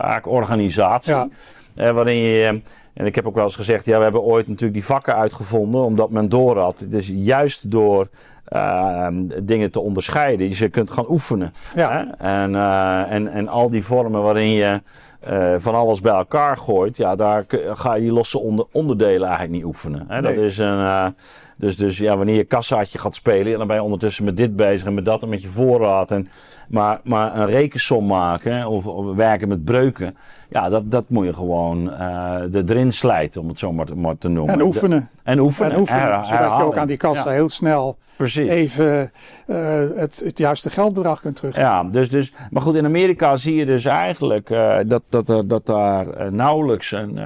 uh, 0.00 0.32
organisatie. 0.32 1.12
Ja. 1.12 1.28
Uh, 1.76 1.90
waarin 1.90 2.16
je... 2.16 2.60
En 2.94 3.06
ik 3.06 3.14
heb 3.14 3.26
ook 3.26 3.34
wel 3.34 3.44
eens 3.44 3.54
gezegd, 3.54 3.84
ja, 3.84 3.96
we 3.96 4.02
hebben 4.02 4.22
ooit 4.22 4.46
natuurlijk 4.46 4.72
die 4.72 4.84
vakken 4.84 5.16
uitgevonden 5.16 5.84
omdat 5.84 6.10
men 6.10 6.28
door 6.28 6.58
had. 6.58 6.86
Dus 6.88 7.10
juist 7.14 7.70
door 7.70 8.08
uh, 8.48 9.06
dingen 9.42 9.70
te 9.70 9.80
onderscheiden. 9.80 10.48
Dus 10.48 10.58
je 10.58 10.68
kunt 10.68 10.90
gaan 10.90 11.10
oefenen. 11.10 11.52
Ja. 11.74 11.90
Hè? 11.90 12.26
En, 12.42 12.52
uh, 12.52 13.12
en, 13.12 13.28
en 13.28 13.48
al 13.48 13.70
die 13.70 13.84
vormen 13.84 14.22
waarin 14.22 14.50
je 14.50 14.82
uh, 15.30 15.54
van 15.58 15.74
alles 15.74 16.00
bij 16.00 16.12
elkaar 16.12 16.56
gooit, 16.56 16.96
ja, 16.96 17.16
daar 17.16 17.44
ga 17.72 17.94
je 17.94 18.12
losse 18.12 18.38
onder, 18.38 18.66
onderdelen 18.72 19.28
eigenlijk 19.28 19.56
niet 19.56 19.64
oefenen. 19.64 20.04
Hè? 20.08 20.22
Dat 20.22 20.36
is 20.36 20.58
een, 20.58 21.14
dus, 21.56 21.76
dus 21.76 21.98
ja, 21.98 22.16
wanneer 22.16 22.36
je 22.36 22.44
kassaatje 22.44 22.98
gaat 22.98 23.14
spelen, 23.14 23.58
dan 23.58 23.66
ben 23.66 23.76
je 23.76 23.82
ondertussen 23.82 24.24
met 24.24 24.36
dit 24.36 24.56
bezig 24.56 24.86
en 24.86 24.94
met 24.94 25.04
dat 25.04 25.22
en 25.22 25.28
met 25.28 25.42
je 25.42 25.48
voorraad. 25.48 26.10
En, 26.10 26.28
maar, 26.68 27.00
maar 27.04 27.36
een 27.36 27.46
rekensom 27.46 28.06
maken 28.06 28.66
of, 28.66 28.86
of 28.86 29.14
werken 29.14 29.48
met 29.48 29.64
breuken, 29.64 30.16
ja, 30.48 30.68
dat, 30.68 30.90
dat 30.90 31.04
moet 31.08 31.24
je 31.24 31.32
gewoon 31.32 31.86
uh, 31.86 32.42
erin 32.66 32.92
slijten, 32.92 33.40
om 33.40 33.48
het 33.48 33.58
zo 33.58 33.72
maar 33.72 33.86
te, 33.86 33.96
maar 33.96 34.18
te 34.18 34.28
noemen. 34.28 34.54
En 34.54 34.62
oefenen. 34.62 35.08
En 35.22 35.38
oefenen. 35.38 35.72
En 35.72 35.78
oefenen 35.78 36.26
zodat 36.26 36.56
je 36.56 36.62
ook 36.62 36.76
aan 36.76 36.86
die 36.86 36.96
kassa 36.96 37.30
heel 37.30 37.48
snel 37.48 37.96
Precies. 38.16 38.48
even 38.48 39.10
uh, 39.46 39.56
het, 39.94 40.22
het 40.24 40.38
juiste 40.38 40.70
geldbedrag 40.70 41.20
kunt 41.20 41.36
terug. 41.36 41.56
Ja, 41.56 41.84
dus, 41.84 42.10
dus, 42.10 42.32
maar 42.50 42.62
goed, 42.62 42.74
in 42.74 42.84
Amerika 42.84 43.36
zie 43.36 43.54
je 43.54 43.66
dus 43.66 43.84
eigenlijk 43.84 44.50
uh, 44.50 44.76
dat, 44.86 45.02
dat, 45.08 45.26
dat, 45.26 45.48
dat 45.48 45.66
daar 45.66 46.32
nauwelijks 46.32 46.92
een, 46.92 47.16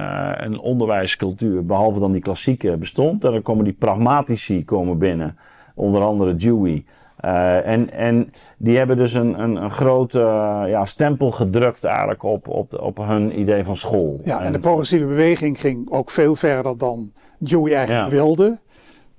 een 0.43 0.59
onderwijscultuur, 0.59 1.65
behalve 1.65 1.99
dan 1.99 2.11
die 2.11 2.21
klassieke, 2.21 2.77
bestond. 2.77 3.25
En 3.25 3.31
dan 3.31 3.41
komen 3.41 3.63
die 3.63 3.75
pragmatici 3.79 4.65
komen 4.65 4.97
binnen, 4.97 5.37
onder 5.75 6.01
andere 6.01 6.35
Dewey. 6.35 6.85
Uh, 7.25 7.67
en, 7.67 7.91
en 7.93 8.33
die 8.57 8.77
hebben 8.77 8.97
dus 8.97 9.13
een, 9.13 9.39
een, 9.39 9.55
een 9.55 9.71
grote 9.71 10.19
uh, 10.19 10.63
ja, 10.67 10.85
stempel 10.85 11.31
gedrukt 11.31 11.83
eigenlijk 11.83 12.23
op, 12.23 12.47
op, 12.47 12.79
op 12.79 12.97
hun 12.97 13.39
idee 13.39 13.63
van 13.63 13.77
school. 13.77 14.21
Ja, 14.23 14.41
en, 14.41 14.51
de 14.51 14.59
progressieve 14.59 15.05
beweging 15.05 15.59
ging 15.59 15.91
ook 15.91 16.09
veel 16.09 16.35
verder 16.35 16.77
dan 16.77 17.11
Dewey 17.37 17.75
eigenlijk 17.75 18.09
wilde. 18.09 18.57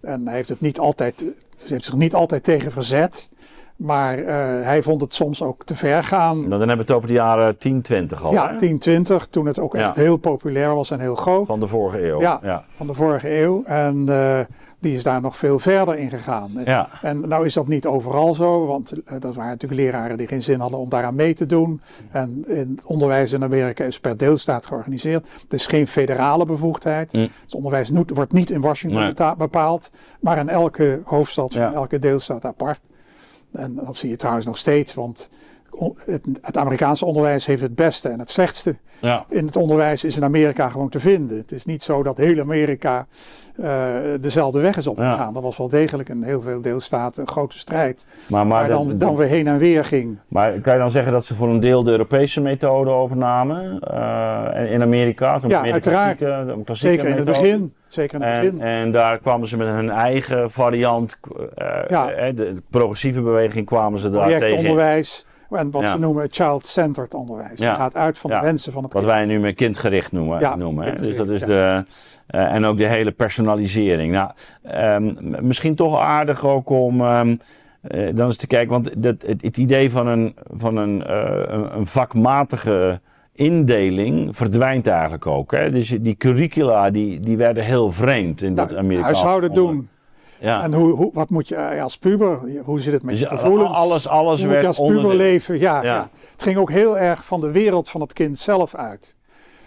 En 0.01 0.27
hij 0.27 0.35
heeft, 0.35 0.49
het 0.49 0.61
niet 0.61 0.79
altijd, 0.79 1.25
heeft 1.69 1.85
zich 1.85 1.95
niet 1.97 2.15
altijd 2.15 2.45
tegen 2.45 2.73
verzet. 2.73 3.31
Maar 3.77 4.19
uh, 4.19 4.27
hij 4.63 4.83
vond 4.83 5.01
het 5.01 5.15
soms 5.15 5.43
ook 5.43 5.65
te 5.65 5.77
ver 5.77 6.05
gaan. 6.05 6.37
Nou, 6.37 6.49
dan 6.49 6.59
hebben 6.59 6.77
we 6.77 6.83
het 6.83 6.93
over 6.93 7.09
de 7.09 7.15
jaren 7.15 7.59
10, 7.59 7.83
20 7.83 8.25
al. 8.25 8.33
Ja, 8.33 8.57
10, 8.57 8.79
20. 8.79 9.27
Toen 9.27 9.47
het 9.47 9.59
ook 9.59 9.75
echt 9.75 9.97
heel 9.97 10.17
populair 10.17 10.75
was 10.75 10.91
en 10.91 11.01
heel 11.01 11.15
groot. 11.15 11.47
Van 11.47 11.61
de 11.61 11.67
vorige 11.67 12.09
eeuw. 12.09 12.21
Ja, 12.21 12.41
ja. 12.43 12.65
van 12.77 12.87
de 12.87 12.95
vorige 12.95 13.41
eeuw. 13.41 13.65
En 13.65 14.09
die 14.81 14.95
is 14.95 15.03
daar 15.03 15.21
nog 15.21 15.37
veel 15.37 15.59
verder 15.59 15.97
in 15.97 16.11
gegaan. 16.11 16.51
Ja. 16.65 16.89
En 17.03 17.29
nou 17.29 17.45
is 17.45 17.55
dat 17.55 17.69
niet 17.69 17.87
overal 17.87 18.35
zo, 18.35 18.67
want 18.67 18.93
uh, 18.93 19.21
dat 19.21 19.35
waren 19.35 19.51
natuurlijk 19.51 19.81
leraren 19.81 20.17
die 20.19 20.27
geen 20.27 20.43
zin 20.43 20.61
hadden 20.61 20.79
om 20.79 20.89
daaraan 20.89 21.15
mee 21.15 21.35
te 21.35 21.47
doen. 21.47 21.81
En 22.11 22.45
in 22.47 22.73
het 22.77 22.85
onderwijs 22.85 23.33
in 23.33 23.43
Amerika 23.43 23.85
is 23.85 24.01
per 24.01 24.17
deelstaat 24.17 24.67
georganiseerd. 24.67 25.29
Het 25.43 25.53
is 25.53 25.67
geen 25.67 25.87
federale 25.87 26.45
bevoegdheid. 26.45 27.13
Mm. 27.13 27.29
Het 27.43 27.55
onderwijs 27.55 27.91
wordt 28.07 28.33
niet 28.33 28.51
in 28.51 28.61
Washington 28.61 29.03
nee. 29.03 29.37
bepaald, 29.37 29.91
maar 30.21 30.39
in 30.39 30.49
elke 30.49 31.03
hoofdstad 31.05 31.53
van 31.53 31.75
elke 31.75 31.99
deelstaat 31.99 32.45
apart. 32.45 32.81
En 33.53 33.75
dat 33.75 33.97
zie 33.97 34.11
je 34.11 34.17
trouwens 34.17 34.47
nog 34.47 34.59
steeds, 34.59 34.95
want 34.95 35.31
het, 36.05 36.25
het, 36.43 36.57
Amerikaanse 36.57 37.05
onderwijs 37.05 37.47
heeft 37.47 37.63
het 37.63 37.75
beste 37.75 38.09
en 38.09 38.19
het 38.19 38.31
slechtste. 38.31 38.77
Ja. 38.99 39.25
In 39.29 39.47
het 39.47 39.57
onderwijs 39.57 40.05
is 40.05 40.17
in 40.17 40.25
Amerika 40.25 40.69
gewoon 40.69 40.89
te 40.89 41.01
vinden. 41.01 41.37
Het 41.37 41.53
is 41.53 41.65
niet 41.65 41.83
zo 41.83 42.03
dat 42.03 42.17
heel 42.17 42.41
Amerika 42.41 43.07
uh, 43.57 43.67
dezelfde 44.21 44.61
weg 44.61 44.77
is 44.77 44.87
opgegaan. 44.87 45.27
Ja. 45.27 45.33
Dat 45.33 45.43
was 45.43 45.57
wel 45.57 45.69
degelijk 45.69 46.09
in 46.09 46.23
heel 46.23 46.41
veel 46.41 46.61
deelstaten 46.61 47.23
een 47.23 47.29
grote 47.29 47.59
strijd. 47.59 48.07
Maar, 48.29 48.47
maar 48.47 48.69
dan, 48.69 48.99
dan 48.99 49.17
weer 49.17 49.29
heen 49.29 49.47
en 49.47 49.59
weer 49.59 49.85
ging. 49.85 50.19
Maar 50.29 50.61
kan 50.61 50.73
je 50.73 50.79
dan 50.79 50.91
zeggen 50.91 51.13
dat 51.13 51.25
ze 51.25 51.35
voor 51.35 51.49
een 51.49 51.61
deel 51.61 51.83
de 51.83 51.91
Europese 51.91 52.41
methode 52.41 52.91
overnamen 52.91 53.81
uh, 53.95 54.73
in 54.73 54.83
Amerika? 54.83 55.41
Ja, 55.49 55.71
uiteraard. 55.71 56.33
Zeker 56.73 57.07
in 57.07 57.17
het 57.17 57.25
begin. 57.25 57.75
Zeker 57.87 58.21
in 58.21 58.27
het 58.27 58.41
begin. 58.41 58.61
En 58.61 58.93
daar 58.93 59.19
kwamen 59.19 59.49
ze 59.49 59.57
met 59.57 59.69
hun 59.69 59.91
eigen 59.91 60.51
variant. 60.51 61.19
Uh, 61.59 61.67
ja. 61.89 62.07
de, 62.07 62.35
de, 62.35 62.63
progressieve 62.71 63.23
beweging 63.23 63.67
kwamen 63.67 63.99
ze 63.99 64.11
daar 64.11 64.29
tegen. 64.39 64.59
onderwijs. 64.59 65.27
En 65.51 65.71
wat 65.71 65.89
ze 65.89 65.99
noemen 65.99 66.29
child-centered 66.31 67.15
onderwijs. 67.15 67.59
Ja. 67.59 67.69
Dat 67.69 67.77
gaat 67.77 67.97
uit 67.97 68.19
van 68.19 68.31
de 68.31 68.41
wensen 68.41 68.73
van 68.73 68.83
het 68.83 68.93
Wat 68.93 69.05
wij 69.05 69.25
nu 69.25 69.39
met 69.39 69.55
kindgericht 69.55 70.13
noemen. 70.13 70.41
Ja, 70.41 70.57
noemen 70.57 70.97
dus 70.97 71.17
dat 71.17 71.29
is 71.29 71.41
de, 71.41 71.85
uh, 72.31 72.55
en 72.55 72.65
ook 72.65 72.77
de 72.77 72.87
hele 72.87 73.13
personalisering. 73.13 74.13
Nou, 74.13 74.31
um, 75.05 75.37
misschien 75.41 75.75
toch 75.75 76.01
aardig 76.01 76.47
ook 76.47 76.71
om 76.71 77.01
um, 77.01 77.41
uh, 77.91 78.15
dan 78.15 78.27
eens 78.27 78.37
te 78.37 78.47
kijken. 78.47 78.71
Want 78.71 79.03
dat, 79.03 79.23
het, 79.27 79.43
het 79.43 79.57
idee 79.57 79.91
van 79.91 80.07
een, 80.07 80.37
van 80.51 80.77
een, 80.77 81.05
uh, 81.07 81.43
een, 81.43 81.77
een 81.77 81.87
vakmatige 81.87 83.01
indeling 83.35 84.37
verdwijnt 84.37 84.87
eigenlijk 84.87 85.27
ook. 85.27 85.53
Hè? 85.53 85.71
Dus 85.71 85.89
die 86.01 86.17
curricula 86.17 86.91
die, 86.91 87.21
die 87.21 87.37
werden 87.37 87.65
heel 87.65 87.93
vreemd 87.93 88.43
in 88.43 88.53
nou, 88.53 88.69
dat 88.69 88.77
Amerikaanse 88.77 89.13
Huishouden 89.13 89.55
doen. 89.55 89.89
Ja. 90.41 90.63
En 90.63 90.73
hoe, 90.73 90.93
hoe, 90.93 91.11
wat 91.13 91.31
moet 91.31 91.49
je 91.49 91.55
eh, 91.55 91.83
als 91.83 91.99
puber, 91.99 92.39
hoe 92.65 92.81
zit 92.81 92.93
het 92.93 93.03
met 93.03 93.19
je 93.19 93.29
dus, 93.29 93.39
gevoelens? 93.39 93.75
Alles, 93.75 94.09
alles 94.09 94.41
hoe 94.41 94.49
werd 94.49 94.61
je 94.61 94.67
als 94.67 94.79
puber 94.79 95.17
leven? 95.17 95.59
Ja, 95.59 95.83
ja. 95.83 96.09
Het 96.33 96.43
ging 96.43 96.59
ook 96.59 96.71
heel 96.71 96.99
erg 96.99 97.25
van 97.25 97.41
de 97.41 97.51
wereld 97.51 97.91
van 97.91 98.01
het 98.01 98.13
kind 98.13 98.39
zelf 98.39 98.75
uit. 98.75 99.17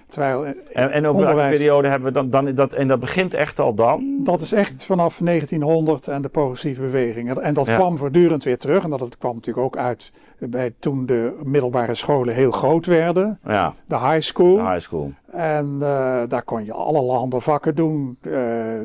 Terwijl 0.07 0.45
eh, 0.45 0.53
en, 0.71 0.91
en 0.91 1.07
over 1.07 1.25
welke 1.25 1.49
periode 1.49 1.87
hebben 1.87 2.07
we 2.07 2.13
dan, 2.13 2.29
dan 2.29 2.55
dat, 2.55 2.73
en 2.73 2.87
dat 2.87 2.99
begint 2.99 3.33
echt 3.33 3.59
al 3.59 3.73
dan? 3.73 4.19
Dat 4.23 4.41
is 4.41 4.51
echt 4.51 4.85
vanaf 4.85 5.17
1900 5.17 6.07
en 6.07 6.21
de 6.21 6.29
progressieve 6.29 6.81
beweging. 6.81 7.39
En 7.39 7.53
dat 7.53 7.73
kwam 7.73 7.97
voortdurend 7.97 8.43
weer 8.43 8.57
terug. 8.57 8.83
En 8.83 8.89
dat 8.89 9.17
kwam 9.17 9.35
natuurlijk 9.35 9.65
ook 9.65 9.77
uit 9.77 10.11
bij 10.37 10.73
toen 10.79 11.05
de 11.05 11.41
middelbare 11.43 11.95
scholen 11.95 12.33
heel 12.33 12.51
groot 12.51 12.85
werden. 12.85 13.39
Ja. 13.45 13.73
De 13.85 13.99
high 13.99 14.21
school. 14.21 14.55
De 14.55 14.61
high 14.61 14.79
school. 14.79 15.11
En 15.33 15.77
uh, 15.81 16.21
daar 16.27 16.43
kon 16.43 16.65
je 16.65 16.73
allerhande 16.73 17.41
vakken 17.41 17.75
doen. 17.75 18.17
Uh, 18.21 18.33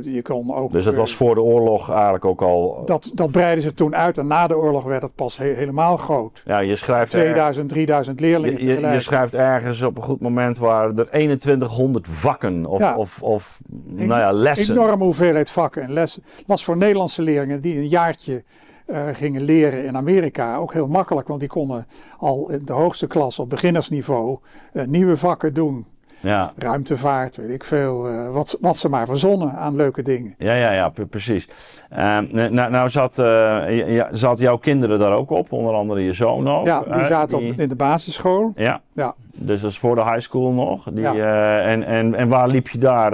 je 0.02 0.22
kon 0.22 0.54
ook, 0.54 0.72
dus 0.72 0.84
dat 0.84 0.96
was 0.96 1.14
voor 1.14 1.34
de 1.34 1.40
oorlog 1.40 1.90
eigenlijk 1.90 2.24
ook 2.24 2.42
al. 2.42 2.82
Dat, 2.84 3.10
dat 3.14 3.30
breidde 3.30 3.60
zich 3.60 3.72
toen 3.72 3.96
uit 3.96 4.18
en 4.18 4.26
na 4.26 4.46
de 4.46 4.56
oorlog 4.56 4.84
werd 4.84 5.02
het 5.02 5.14
pas 5.14 5.36
he 5.36 5.44
helemaal 5.44 5.96
groot. 5.96 6.42
Ja, 6.44 6.58
je 6.58 6.76
schrijft. 6.76 7.10
2000, 7.10 7.68
3000 7.68 8.20
leerlingen. 8.20 8.66
Je, 8.66 8.80
je, 8.80 8.86
je, 8.86 9.00
schrijft 9.00 9.34
ergens 9.34 9.82
op 9.82 9.96
een 9.96 10.02
goed 10.02 10.20
moment 10.20 10.58
waar 10.58 10.94
er 10.94 11.08
2100 11.08 12.08
vakken 12.08 12.66
of, 12.66 12.78
ja. 12.78 12.96
of, 12.96 13.22
of 13.22 13.60
nou 13.86 14.20
ja, 14.20 14.32
lessen. 14.32 14.74
Enorme 14.74 15.04
hoeveelheid 15.04 15.50
vakken 15.50 15.82
en 15.82 15.92
lessen. 15.92 16.22
Het 16.36 16.46
was 16.46 16.64
voor 16.64 16.76
Nederlandse 16.76 17.22
leerlingen 17.22 17.60
die 17.60 17.76
een 17.76 17.88
jaartje 17.88 18.42
uh, 18.86 19.02
gingen 19.12 19.42
leren 19.42 19.84
in 19.84 19.96
Amerika 19.96 20.56
ook 20.56 20.72
heel 20.72 20.88
makkelijk, 20.88 21.28
want 21.28 21.40
die 21.40 21.48
konden 21.48 21.86
al 22.18 22.50
in 22.50 22.64
de 22.64 22.72
hoogste 22.72 23.06
klas 23.06 23.38
op 23.38 23.50
beginnersniveau 23.50 24.38
nieuwe 24.72 25.16
vakken 25.16 25.54
doen. 25.54 25.86
Ja. 26.20 26.52
Ruimtevaart, 26.56 27.36
weet 27.36 27.50
ik 27.50 27.64
veel. 27.64 28.10
Uh, 28.10 28.30
wat, 28.30 28.58
wat 28.60 28.76
ze 28.76 28.88
maar 28.88 29.06
verzonnen 29.06 29.52
aan 29.52 29.76
leuke 29.76 30.02
dingen. 30.02 30.34
Ja, 30.38 30.54
ja, 30.54 30.72
ja, 30.72 30.92
precies. 31.10 31.48
nou, 31.90 32.50
nou 32.50 32.88
zat, 32.88 33.16
ja, 33.16 34.08
zat 34.10 34.38
jouw 34.38 34.56
kinderen 34.56 34.98
daar 34.98 35.12
ook 35.12 35.30
op, 35.30 35.52
onder 35.52 35.74
andere 35.74 36.00
je 36.00 36.12
zoon 36.12 36.48
ook. 36.48 36.66
Ja, 36.66 36.82
die 36.82 37.04
zaten 37.04 37.38
die... 37.38 37.52
Op, 37.52 37.58
in 37.58 37.68
de 37.68 37.76
basisschool. 37.76 38.52
Ja. 38.56 38.80
ja, 38.92 39.14
dus 39.36 39.60
dat 39.60 39.70
is 39.70 39.78
voor 39.78 39.94
de 39.94 40.04
high 40.04 40.18
school 40.18 40.52
nog. 40.52 40.84
Die, 40.92 41.00
ja. 41.00 41.60
en, 41.60 41.82
en, 41.82 42.14
en 42.14 42.28
waar 42.28 42.48
liep 42.48 42.68
je 42.68 42.78
daar 42.78 43.10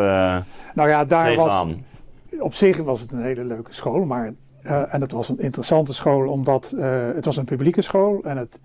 Nou 0.74 0.88
ja, 0.88 1.04
daar 1.04 1.34
was... 1.34 1.64
Op 2.38 2.54
zich 2.54 2.78
was 2.78 3.00
het 3.00 3.12
een 3.12 3.22
hele 3.22 3.44
leuke 3.44 3.74
school, 3.74 4.04
maar 4.04 4.32
en 4.62 5.00
het 5.00 5.12
was 5.12 5.28
een 5.28 5.38
interessante 5.38 5.94
school 5.94 6.28
omdat 6.28 6.74
het 7.14 7.24
was 7.24 7.36
een 7.36 7.44
publieke 7.44 7.82
school 7.82 8.20
en 8.22 8.36
het 8.36 8.60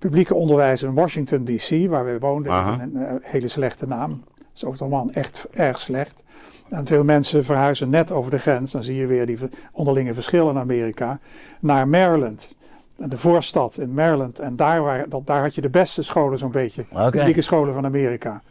publieke 0.00 0.34
onderwijs 0.34 0.82
in 0.82 0.94
Washington 0.94 1.44
DC, 1.44 1.86
waar 1.88 2.04
we 2.04 2.18
woonden, 2.18 2.52
een, 2.52 2.94
een, 2.94 3.20
hele 3.22 3.48
slechte 3.48 3.86
naam. 3.86 4.24
Dat 4.34 4.46
is 4.54 4.64
over 4.64 5.06
het 5.06 5.14
echt 5.16 5.46
erg 5.50 5.80
slecht. 5.80 6.22
En 6.70 6.86
veel 6.86 7.04
mensen 7.04 7.44
verhuizen 7.44 7.88
net 7.88 8.12
over 8.12 8.30
de 8.30 8.38
grens, 8.38 8.70
dan 8.70 8.82
zie 8.82 8.96
je 8.96 9.06
weer 9.06 9.26
die 9.26 9.38
onderlinge 9.72 10.14
verschillen 10.14 10.54
in 10.54 10.60
Amerika, 10.60 11.18
naar 11.60 11.88
Maryland. 11.88 12.56
de 12.96 13.18
voorstad 13.18 13.78
in 13.78 13.94
Maryland. 13.94 14.38
En 14.38 14.56
daar, 14.56 14.82
waren, 14.82 15.10
dat, 15.10 15.26
daar 15.26 15.42
had 15.42 15.54
je 15.54 15.60
de 15.60 15.70
beste 15.70 16.02
scholen 16.02 16.38
zo'n 16.38 16.50
beetje. 16.50 16.84
Okay. 16.90 17.10
Publieke 17.10 17.40
scholen 17.40 17.74
van 17.74 17.84
Amerika. 17.84 18.42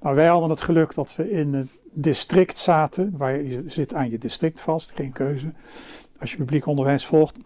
Maar 0.00 0.14
wij 0.14 0.26
hadden 0.26 0.50
het 0.50 0.60
geluk 0.60 0.94
dat 0.94 1.16
we 1.16 1.30
in 1.30 1.54
het 1.54 1.80
district 1.92 2.58
zaten. 2.58 3.14
Waar 3.16 3.42
je, 3.42 3.62
zit 3.66 3.94
aan 3.94 4.10
je 4.10 4.18
district 4.18 4.60
vast, 4.60 4.92
geen 4.94 5.12
keuze. 5.12 5.52
Als 6.20 6.30
je 6.30 6.36
publiek 6.36 6.66
onderwijs 6.66 7.06
volgt. 7.06 7.36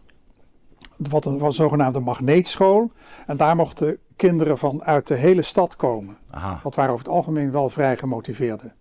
Wat 1.11 1.25
een, 1.25 1.45
een 1.45 1.53
zogenaamde 1.53 2.01
magneetschool. 2.01 2.91
En 3.27 3.37
daar 3.37 3.57
mochten 3.57 3.99
kinderen 4.17 4.59
van 4.59 4.85
uit 4.85 5.07
de 5.07 5.15
hele 5.15 5.43
stad 5.43 5.77
komen. 5.77 6.17
Aha. 6.31 6.61
Dat 6.63 6.75
waren 6.75 6.93
over 6.93 7.05
het 7.05 7.15
algemeen 7.15 7.51
wel 7.51 7.69
vrij 7.69 7.97
gemotiveerde 7.97 8.73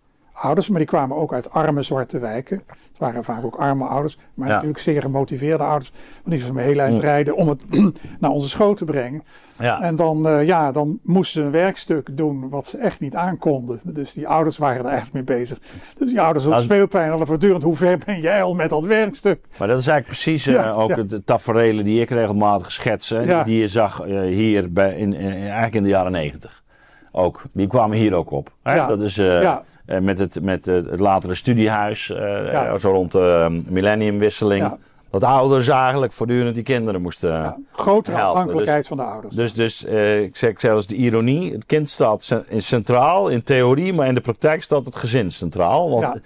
ouders, 0.41 0.69
maar 0.69 0.79
die 0.79 0.88
kwamen 0.88 1.17
ook 1.17 1.33
uit 1.33 1.51
arme 1.51 1.81
zwarte 1.81 2.19
wijken. 2.19 2.63
Het 2.67 3.00
waren 3.00 3.24
vaak 3.24 3.45
ook 3.45 3.55
arme 3.55 3.86
ouders, 3.86 4.17
maar 4.33 4.48
natuurlijk 4.48 4.79
zeer 4.79 5.01
gemotiveerde 5.01 5.63
ouders. 5.63 5.91
Want 5.91 6.36
die 6.36 6.39
ze 6.39 6.50
een 6.50 6.57
hele 6.57 6.81
eind 6.81 7.00
rijden 7.00 7.36
om 7.36 7.50
het 7.50 7.62
naar 8.19 8.31
onze 8.31 8.50
school 8.50 8.74
te 8.74 8.86
brengen. 8.86 9.24
Ja. 9.60 9.81
En 9.81 9.95
dan, 9.95 10.27
uh, 10.27 10.45
ja, 10.45 10.71
dan 10.71 11.00
moesten 11.03 11.41
ze 11.41 11.48
een 11.48 11.53
werkstuk 11.53 12.17
doen 12.17 12.50
wat 12.50 12.67
ze 12.67 12.77
echt 12.77 13.00
niet 13.00 13.15
aankonden. 13.15 13.79
Dus 13.83 14.13
die 14.13 14.27
ouders 14.27 14.57
waren 14.57 14.79
er 14.79 14.91
eigenlijk 14.91 15.13
mee 15.13 15.38
bezig. 15.38 15.57
Dus 15.98 16.10
die 16.10 16.21
ouders 16.21 16.45
op 16.45 16.60
speelpijn 16.60 17.10
hadden 17.10 17.27
voortdurend, 17.27 17.63
hoe 17.63 17.75
ver 17.75 17.98
ben 18.05 18.21
jij 18.21 18.43
al 18.43 18.53
met 18.53 18.69
dat 18.69 18.83
werkstuk? 18.83 19.45
Maar 19.57 19.67
dat 19.67 19.77
is 19.77 19.88
eigenlijk 19.88 20.21
precies 20.21 20.48
uh, 20.48 20.53
ja, 20.53 20.71
ook 20.71 20.95
ja. 20.95 21.03
de 21.03 21.24
tafereelen 21.24 21.83
die 21.83 22.01
ik 22.01 22.10
regelmatig 22.10 22.71
schets. 22.71 23.07
Ja. 23.07 23.43
Die 23.43 23.60
je 23.60 23.67
zag 23.67 24.07
uh, 24.07 24.21
hier 24.21 24.71
bij, 24.71 24.95
in, 24.95 25.13
in, 25.13 25.31
eigenlijk 25.31 25.75
in 25.75 25.83
de 25.83 25.89
jaren 25.89 26.12
negentig. 26.12 26.63
Ook. 27.12 27.43
Die 27.51 27.67
kwamen 27.67 27.98
hier 27.98 28.13
ook 28.13 28.31
op. 28.31 28.51
Hè? 28.63 28.88
Dat 28.88 29.01
is... 29.01 29.15
ja. 29.15 29.63
Uh, 29.91 30.00
met 30.00 30.19
het, 30.19 30.41
met 30.41 30.65
het 30.65 31.00
latere 31.00 31.36
studiehuis, 31.36 32.10
uh, 32.10 32.51
ja. 32.51 32.77
zo 32.77 32.91
rond 32.91 33.12
de 33.12 33.62
millenniumwisseling. 33.65 34.62
Ja. 34.62 34.77
Dat 35.10 35.24
ouders 35.24 35.67
eigenlijk 35.67 36.13
voortdurend 36.13 36.55
die 36.55 36.63
kinderen 36.63 37.01
moesten 37.01 37.31
ja, 37.31 37.57
Grotere 37.71 38.17
helpen. 38.17 38.33
afhankelijkheid 38.33 38.79
dus, 38.79 38.88
van 38.88 38.98
de 38.98 39.03
ouders. 39.03 39.36
Dus, 39.36 39.53
dus 39.53 39.83
ik 40.24 40.36
zeg 40.36 40.60
zelfs 40.60 40.88
de 40.88 40.95
ironie. 40.95 41.51
Het 41.51 41.65
kind 41.65 41.89
staat 41.89 42.43
centraal 42.57 43.29
in 43.29 43.43
theorie, 43.43 43.93
maar 43.93 44.07
in 44.07 44.15
de 44.15 44.21
praktijk 44.21 44.63
staat 44.63 44.86
het 44.86 44.95
gezin 44.95 45.31
centraal. 45.31 45.89
Want, 45.89 46.21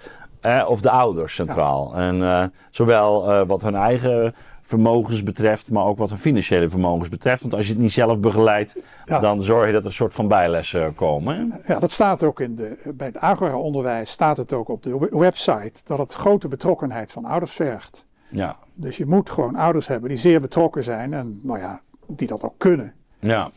of 0.66 0.80
de 0.80 0.90
ouders 0.90 1.34
centraal. 1.34 1.94
En 1.94 2.52
zowel 2.70 3.44
wat 3.46 3.62
hun 3.62 3.74
eigen 3.74 4.34
vermogens 4.66 5.22
betreft, 5.22 5.70
maar 5.70 5.84
ook 5.84 5.98
wat 5.98 6.08
hun 6.08 6.18
financiële 6.18 6.68
vermogens 6.68 7.08
betreft. 7.08 7.40
Want 7.40 7.54
als 7.54 7.66
je 7.66 7.72
het 7.72 7.82
niet 7.82 7.92
zelf 7.92 8.20
begeleidt, 8.20 8.76
ja. 9.04 9.18
dan 9.18 9.42
zorg 9.42 9.66
je 9.66 9.72
dat 9.72 9.80
er 9.80 9.86
een 9.86 9.92
soort 9.92 10.14
van 10.14 10.28
bijlessen 10.28 10.94
komen. 10.94 11.60
Ja, 11.66 11.78
dat 11.78 11.92
staat 11.92 12.22
ook 12.22 12.40
in 12.40 12.54
de, 12.54 12.92
bij 12.94 13.06
het 13.06 13.18
agora-onderwijs, 13.18 14.10
staat 14.10 14.36
het 14.36 14.52
ook 14.52 14.68
op 14.68 14.82
de 14.82 15.08
website, 15.10 15.82
dat 15.84 15.98
het 15.98 16.12
grote 16.12 16.48
betrokkenheid 16.48 17.12
van 17.12 17.24
ouders 17.24 17.52
vergt. 17.52 18.06
Ja. 18.28 18.56
Dus 18.74 18.96
je 18.96 19.06
moet 19.06 19.30
gewoon 19.30 19.56
ouders 19.56 19.86
hebben 19.86 20.08
die 20.08 20.18
zeer 20.18 20.40
betrokken 20.40 20.84
zijn 20.84 21.14
en 21.14 21.40
nou 21.42 21.58
ja, 21.58 21.80
die 22.06 22.26
dat 22.26 22.42
ook 22.42 22.58
kunnen. 22.58 22.92
Ja, 23.18 23.50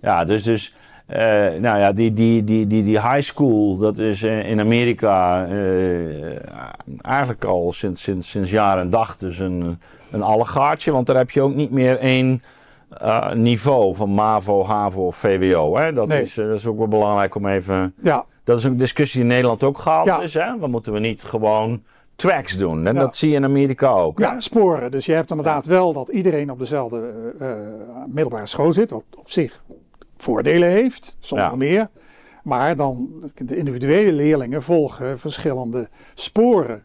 ja 0.00 0.24
dus, 0.24 0.42
dus 0.42 0.74
uh, 1.08 1.16
nou 1.60 1.78
ja, 1.78 1.92
die, 1.92 2.12
die, 2.12 2.44
die, 2.44 2.66
die, 2.66 2.82
die 2.82 3.00
high 3.00 3.20
school, 3.20 3.76
dat 3.76 3.98
is 3.98 4.22
in 4.22 4.60
Amerika 4.60 5.46
uh, 5.48 6.36
eigenlijk 7.00 7.44
al 7.44 7.72
sinds, 7.72 8.02
sinds, 8.02 8.30
sinds 8.30 8.50
jaar 8.50 8.78
en 8.78 8.90
dag 8.90 9.16
dus 9.16 9.38
een, 9.38 9.78
een 10.12 10.22
allegaartje. 10.22 10.92
Want 10.92 11.06
daar 11.06 11.16
heb 11.16 11.30
je 11.30 11.40
ook 11.42 11.54
niet 11.54 11.70
meer 11.70 11.98
één 11.98 12.42
uh, 13.02 13.32
niveau 13.32 13.94
van 13.94 14.10
MAVO, 14.10 14.64
HAVO 14.64 15.06
of 15.06 15.16
VWO. 15.16 15.76
Hè? 15.76 15.92
Dat, 15.92 16.08
Nee. 16.08 16.20
is, 16.20 16.34
dat 16.34 16.48
is 16.58 16.66
ook 16.66 16.78
wel 16.78 16.88
belangrijk 16.88 17.34
om 17.34 17.46
even... 17.46 17.94
Ja, 18.02 18.24
Dat 18.44 18.58
is 18.58 18.64
een 18.64 18.76
discussie 18.76 19.14
die 19.20 19.28
in 19.28 19.34
Nederland 19.34 19.64
ook 19.64 19.78
gehad 19.78 20.04
Ja. 20.04 20.20
is. 20.20 20.34
Hè? 20.34 20.58
Dan 20.60 20.70
moeten 20.70 20.92
we 20.92 20.98
niet 20.98 21.22
gewoon 21.22 21.82
tracks 22.16 22.56
doen. 22.56 22.86
En 22.86 22.94
Ja. 22.94 23.00
dat 23.00 23.16
zie 23.16 23.30
je 23.30 23.36
in 23.36 23.44
Amerika 23.44 23.90
ook. 23.90 24.18
hè? 24.18 24.24
ja, 24.24 24.40
sporen. 24.40 24.90
Dus 24.90 25.06
je 25.06 25.12
hebt 25.12 25.30
inderdaad 25.30 25.66
wel 25.66 25.92
dat 25.92 26.08
iedereen 26.08 26.50
op 26.50 26.58
dezelfde 26.58 27.12
eh, 27.38 27.50
eh, 27.50 27.56
middelbare 28.06 28.46
school 28.46 28.72
zit, 28.72 28.90
wat 28.90 29.04
op 29.16 29.30
zich 29.30 29.62
voordelen 30.16 30.68
heeft, 30.68 31.16
zonder 31.18 31.46
Ja. 31.46 31.56
meer. 31.56 31.88
Maar 32.42 32.76
dan 32.76 33.08
de 33.34 33.56
individuele 33.56 34.12
leerlingen 34.12 34.62
volgen 34.62 35.18
verschillende 35.18 35.88
sporen. 36.14 36.82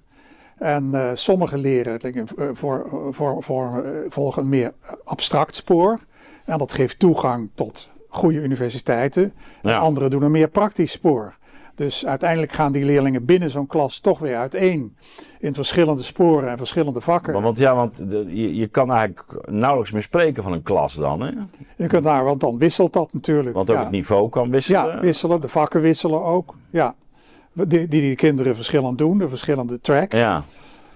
En 0.58 0.90
eh, 0.94 1.10
sommige 1.14 1.58
leren 1.58 2.00
eh, 2.00 2.24
voor, 2.54 2.90
voor, 3.12 3.44
voor, 3.44 3.84
eh, 3.84 3.92
volgen 4.10 4.42
een 4.42 4.50
meer 4.50 4.74
abstract 5.04 5.56
spoor. 5.56 6.00
En 6.46 6.58
dat 6.58 6.74
geeft 6.74 7.00
toegang 7.00 7.50
tot 7.54 7.90
goede 8.10 8.42
universiteiten. 8.42 9.34
Ja. 9.62 9.76
En 9.76 9.80
anderen 9.80 10.10
doen 10.10 10.24
een 10.24 10.32
meer 10.32 10.48
praktisch 10.50 10.92
spoor. 10.92 11.36
Dus 11.76 12.06
uiteindelijk 12.06 12.52
gaan 12.52 12.72
die 12.72 12.86
leerlingen 12.86 13.26
binnen 13.26 13.50
zo'n 13.50 13.68
klas 13.68 14.00
toch 14.00 14.20
weer 14.20 14.38
uiteen. 14.38 14.96
In 15.40 15.54
verschillende 15.54 16.04
sporen 16.04 16.50
en 16.50 16.58
verschillende 16.58 17.02
vakken. 17.02 17.34
Want, 17.34 17.46
want 17.46 17.58
ja, 17.58 17.76
want 17.76 18.10
de- 18.10 18.26
je, 18.28 18.56
je 18.56 18.68
kan 18.68 18.92
eigenlijk 18.92 19.50
nauwelijks 19.50 19.92
meer 19.92 20.02
spreken 20.02 20.44
van 20.44 20.52
een 20.52 20.64
klas 20.64 20.94
dan. 20.94 21.22
Hè? 21.22 21.32
Je 21.78 21.88
kunt 21.88 22.04
daar, 22.04 22.24
want 22.24 22.40
dan 22.40 22.58
wisselt 22.58 22.94
dat 22.94 23.14
natuurlijk. 23.14 23.56
Want 23.56 23.70
ook 23.70 23.76
ja. 23.76 23.82
het 23.82 23.92
niveau 23.92 24.30
kan 24.30 24.50
wisselen. 24.50 24.88
Ja, 24.88 25.00
wisselen. 25.00 25.42
De 25.42 25.50
vakken 25.50 25.82
wisselen 25.82 26.24
ook. 26.24 26.56
Ja. 26.70 26.96
Die, 27.66 27.88
die 27.88 28.02
die 28.02 28.16
kinderen 28.16 28.56
verschillend 28.56 28.98
doen, 28.98 29.18
de 29.18 29.30
verschillende 29.30 29.82
tracks. 29.82 30.18
Ja. 30.18 30.44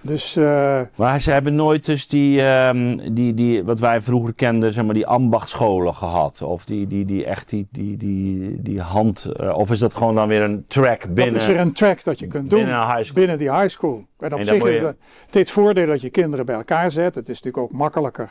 Dus 0.04 0.36
eh, 0.36 0.80
Maar 0.94 1.20
ze 1.20 1.30
hebben 1.30 1.54
nooit 1.54 1.84
dus 1.84 2.08
die, 2.08 2.42
ehm, 2.42 3.12
die, 3.14 3.34
die, 3.34 3.64
wat 3.64 3.78
wij 3.80 4.00
vroeger 4.02 4.34
kenden, 4.34 4.72
zeg 4.72 4.84
maar, 4.84 4.94
die 4.94 5.06
ambachtscholen 5.06 5.94
gehad. 5.94 6.42
Of 6.42 6.64
die, 6.64 6.86
die, 6.86 7.04
die 7.04 7.24
echt 7.24 7.48
die, 7.48 7.66
die, 7.70 7.96
die, 7.96 8.62
die 8.62 8.80
hand. 8.80 9.24
eh, 9.36 9.56
of 9.58 9.70
is 9.70 9.78
dat 9.78 9.94
gewoon 9.94 10.14
dan 10.14 10.28
weer 10.28 10.42
een 10.42 10.64
track 10.68 11.00
binnen? 11.14 11.32
dat 11.32 11.42
is 11.42 11.46
weer 11.48 11.60
een 11.60 11.72
track 11.72 12.04
dat 12.04 12.18
je 12.18 12.26
kunt 12.26 12.50
doen 12.50 12.58
binnen 12.58 12.76
een 12.80 12.86
high 12.86 13.02
school. 13.02 13.14
binnen 13.14 13.38
die 13.38 13.52
high 13.52 13.68
school. 13.68 14.04
En 14.18 14.32
op 14.32 14.38
En 14.38 14.44
zich 14.46 14.54
is 14.64 14.80
je- 14.80 14.94
heeft 15.30 15.50
voordeel 15.50 15.86
dat 15.86 16.00
je 16.00 16.10
kinderen 16.10 16.46
bij 16.46 16.54
elkaar 16.54 16.90
zet. 16.90 17.14
Het 17.14 17.28
is 17.28 17.42
natuurlijk 17.42 17.72
ook 17.72 17.78
makkelijker. 17.78 18.28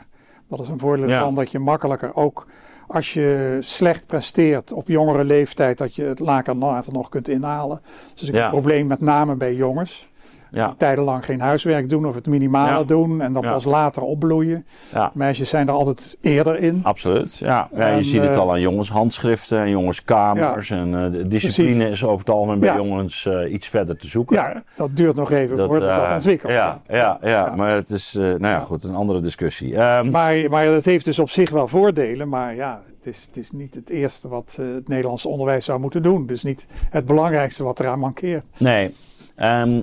Dat 0.48 0.60
is 0.60 0.68
een 0.68 0.78
voordeel 0.78 1.08
Ja. 1.08 1.20
van 1.20 1.34
dat 1.34 1.50
je 1.50 1.58
makkelijker 1.58 2.14
ook 2.14 2.46
als 2.92 3.12
je 3.12 3.56
slecht 3.60 4.06
presteert 4.06 4.72
op 4.72 4.88
jongere 4.88 5.24
leeftijd, 5.24 5.78
dat 5.78 5.94
je 5.94 6.02
het 6.02 6.18
later 6.18 6.56
later 6.56 6.92
nog 6.92 7.08
kunt 7.08 7.28
inhalen. 7.28 7.80
Dat 8.14 8.22
is 8.22 8.28
Ja. 8.28 8.44
een 8.44 8.50
probleem 8.50 8.86
met 8.86 9.00
name 9.00 9.34
bij 9.34 9.54
jongens. 9.54 10.08
Ja, 10.52 10.74
tijdenlang 10.78 11.24
geen 11.24 11.40
huiswerk 11.40 11.88
doen 11.88 12.06
of 12.06 12.14
het 12.14 12.26
minimale 12.26 12.70
Ja. 12.78 12.84
doen 12.84 13.20
en 13.20 13.32
dan 13.32 13.42
pas 13.42 13.64
later 13.64 14.02
opbloeien. 14.02 14.66
ja, 14.92 15.10
Meisjes 15.14 15.48
zijn 15.48 15.68
er 15.68 15.74
altijd 15.74 16.16
eerder 16.20 16.58
in. 16.58 16.80
absoluut. 16.82 17.36
Ja. 17.38 17.68
Ja, 17.74 17.88
je 17.88 18.02
ziet 18.02 18.22
het 18.22 18.30
eh, 18.30 18.36
al 18.38 18.50
aan 18.52 18.60
jongenshandschriften 18.60 19.58
en 19.58 19.70
jongenskamers. 19.70 20.70
En 20.70 20.94
eh, 21.04 21.10
de 21.12 21.26
discipline 21.28 21.74
Precies. 21.76 21.90
is 21.92 22.04
over 22.04 22.18
het 22.18 22.30
algemeen 22.30 22.58
bij 22.60 22.74
jongens 22.76 23.26
eh, 23.26 23.52
iets 23.52 23.68
verder 23.68 23.96
te 23.98 24.06
zoeken. 24.06 24.36
Ja, 24.36 24.62
dat 24.76 24.96
duurt 24.96 25.16
nog 25.16 25.30
even 25.30 25.56
Dat, 25.56 25.66
voordat 25.66 25.88
dat 25.98 26.08
eh, 26.08 26.14
ontwikkelt. 26.14 26.52
Ja, 26.52 26.80
ja, 26.88 27.18
ja, 27.22 27.54
maar 27.56 27.74
het 27.74 27.90
is, 27.90 28.12
nou 28.12 28.38
ja, 28.46 28.58
goed, 28.58 28.84
een 28.84 28.94
andere 28.94 29.20
discussie. 29.20 29.76
Ehm, 29.76 30.10
Maar, 30.10 30.36
maar 30.50 30.66
dat 30.66 30.84
heeft 30.84 31.04
dus 31.04 31.18
op 31.18 31.30
zich 31.30 31.50
wel 31.50 31.68
voordelen. 31.68 32.28
Maar 32.28 32.54
ja, 32.54 32.80
het 32.96 33.06
is, 33.06 33.24
het 33.26 33.36
is 33.36 33.50
niet 33.50 33.74
het 33.74 33.90
eerste 33.90 34.28
wat 34.28 34.58
het 34.60 34.88
Nederlandse 34.88 35.28
onderwijs 35.28 35.64
zou 35.64 35.80
moeten 35.80 36.02
doen. 36.02 36.26
Dus 36.26 36.42
niet 36.42 36.66
het 36.90 37.04
belangrijkste 37.06 37.64
wat 37.64 37.80
eraan 37.80 37.98
mankeert. 37.98 38.44
Nee. 38.56 38.94
Ehm, 39.36 39.80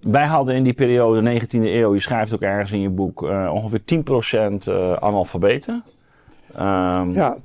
wij 0.00 0.26
hadden 0.26 0.54
in 0.54 0.62
die 0.62 0.72
periode, 0.72 1.22
de 1.22 1.40
19e 1.40 1.46
eeuw, 1.74 1.94
je 1.94 2.00
schrijft 2.00 2.34
ook 2.34 2.40
ergens 2.40 2.72
in 2.72 2.80
je 2.80 2.88
boek, 2.90 3.28
eh, 3.28 3.50
ongeveer 3.52 3.84
10% 3.84 4.66
eh 4.66 4.92
analfabeten. 4.92 5.84
Ehm, 6.54 7.10
Ja, 7.10 7.36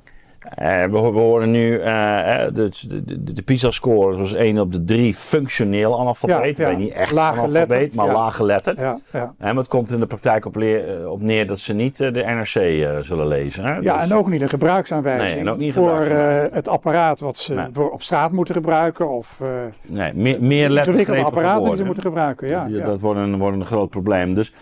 we, 0.90 0.96
ho- 0.96 1.12
we 1.12 1.18
horen 1.18 1.50
nu, 1.50 1.78
eh, 1.80 2.42
eh, 2.46 2.54
de, 2.54 2.70
de, 3.04 3.32
de, 3.32 3.42
PISA-score 3.42 4.16
was 4.16 4.32
1 4.34 4.58
op 4.58 4.72
de 4.72 4.84
3 4.84 5.14
functioneel 5.14 6.00
analfabeet. 6.00 6.56
Ja, 6.56 6.68
ja. 6.68 6.76
Niet 6.76 6.92
echt 6.92 7.12
Laaggeletterd, 7.12 7.56
analfabeet, 7.56 7.94
maar 7.94 8.06
ja. 8.06 8.12
laaggeletterd. 8.12 8.80
ja, 8.80 8.98
ja. 9.12 9.22
En 9.22 9.34
maar 9.54 9.54
het 9.56 9.68
komt 9.68 9.90
in 9.90 9.98
de 10.00 10.06
praktijk 10.06 10.44
op, 10.44 10.56
leer- 10.56 11.00
eh, 11.00 11.10
op 11.10 11.22
neer 11.22 11.46
dat 11.46 11.58
ze 11.58 11.72
niet 11.74 12.00
eh, 12.00 12.12
de 12.12 12.22
NRC 12.22 12.54
eh, 12.54 12.98
zullen 13.00 13.26
lezen. 13.26 13.64
Hè? 13.64 13.74
ja, 13.76 13.98
Dus- 14.00 14.10
en 14.10 14.16
ook 14.16 14.28
niet 14.28 14.42
een 14.42 14.48
gebruiksaanwijzing 14.48 15.30
Nee, 15.30 15.40
en 15.40 15.48
ook 15.48 15.58
niet 15.58 15.68
een 15.68 15.82
voor 15.82 16.00
eh, 16.00 16.44
het 16.52 16.68
apparaat 16.68 17.20
wat 17.20 17.36
ze 17.36 17.54
Nee. 17.54 17.66
voor 17.72 17.90
op 17.90 18.02
straat 18.02 18.32
moeten 18.32 18.54
gebruiken. 18.54 19.10
Of 19.10 19.38
eh 19.40 19.48
nee, 19.86 20.12
meer, 20.14 20.36
meer 20.42 20.70
lettergrepen 20.70 21.24
apparaten 21.24 21.64
die 21.64 21.76
ze 21.76 21.84
moeten 21.84 22.02
gebruiken. 22.02 22.48
Ja. 22.48 22.68
Dat 22.84 23.00
wordt 23.00 23.20
een, 23.20 23.38
wordt 23.38 23.56
een 23.56 23.66
groot 23.66 23.90
probleem. 23.90 24.34
Dus, 24.34 24.52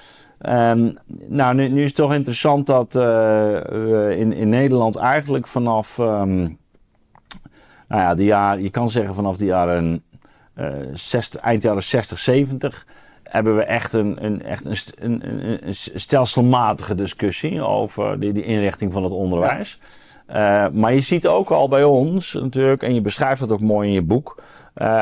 ehm, 0.45 0.93
nou, 1.29 1.55
nu, 1.55 1.69
nu 1.69 1.81
is 1.81 1.87
het 1.87 1.97
toch 1.97 2.15
interessant 2.15 2.67
dat 2.67 2.95
eh, 2.95 3.03
we 3.63 4.15
in, 4.17 4.33
in 4.33 4.49
Nederland 4.49 4.97
eigenlijk 4.97 5.47
vanaf, 5.47 5.99
ehm, 5.99 6.39
nou 7.89 8.03
ja, 8.03 8.15
de 8.15 8.25
jaar, 8.25 8.61
je 8.61 8.71
kan 8.71 8.91
zeggen 8.91 9.15
vanaf 9.15 9.37
de 9.37 9.45
jaren 9.45 10.03
eh 10.55 10.67
60, 10.93 11.41
eind 11.41 11.63
jaren 11.63 11.83
60, 11.83 12.19
70, 12.19 12.87
hebben 13.23 13.57
we 13.57 13.63
echt 13.63 13.93
een, 13.93 14.25
een, 14.25 14.43
echt 14.43 14.65
een, 14.99 15.21
een, 15.29 15.75
stelselmatige 15.95 16.95
discussie 16.95 17.63
over 17.63 18.21
de, 18.21 18.33
de 18.33 18.45
inrichting 18.45 18.93
van 18.93 19.03
het 19.03 19.13
onderwijs. 19.13 19.79
Eh, 20.27 20.67
maar 20.73 20.95
je 20.95 21.01
ziet 21.01 21.27
ook 21.27 21.51
al 21.51 21.69
bij 21.69 21.85
ons 21.85 22.33
natuurlijk, 22.33 22.83
en 22.83 22.95
je 22.95 23.01
beschrijft 23.01 23.41
dat 23.41 23.53
ook 23.53 23.61
mooi 23.61 23.89
in 23.89 23.95
je 23.95 24.03
boek, 24.03 24.43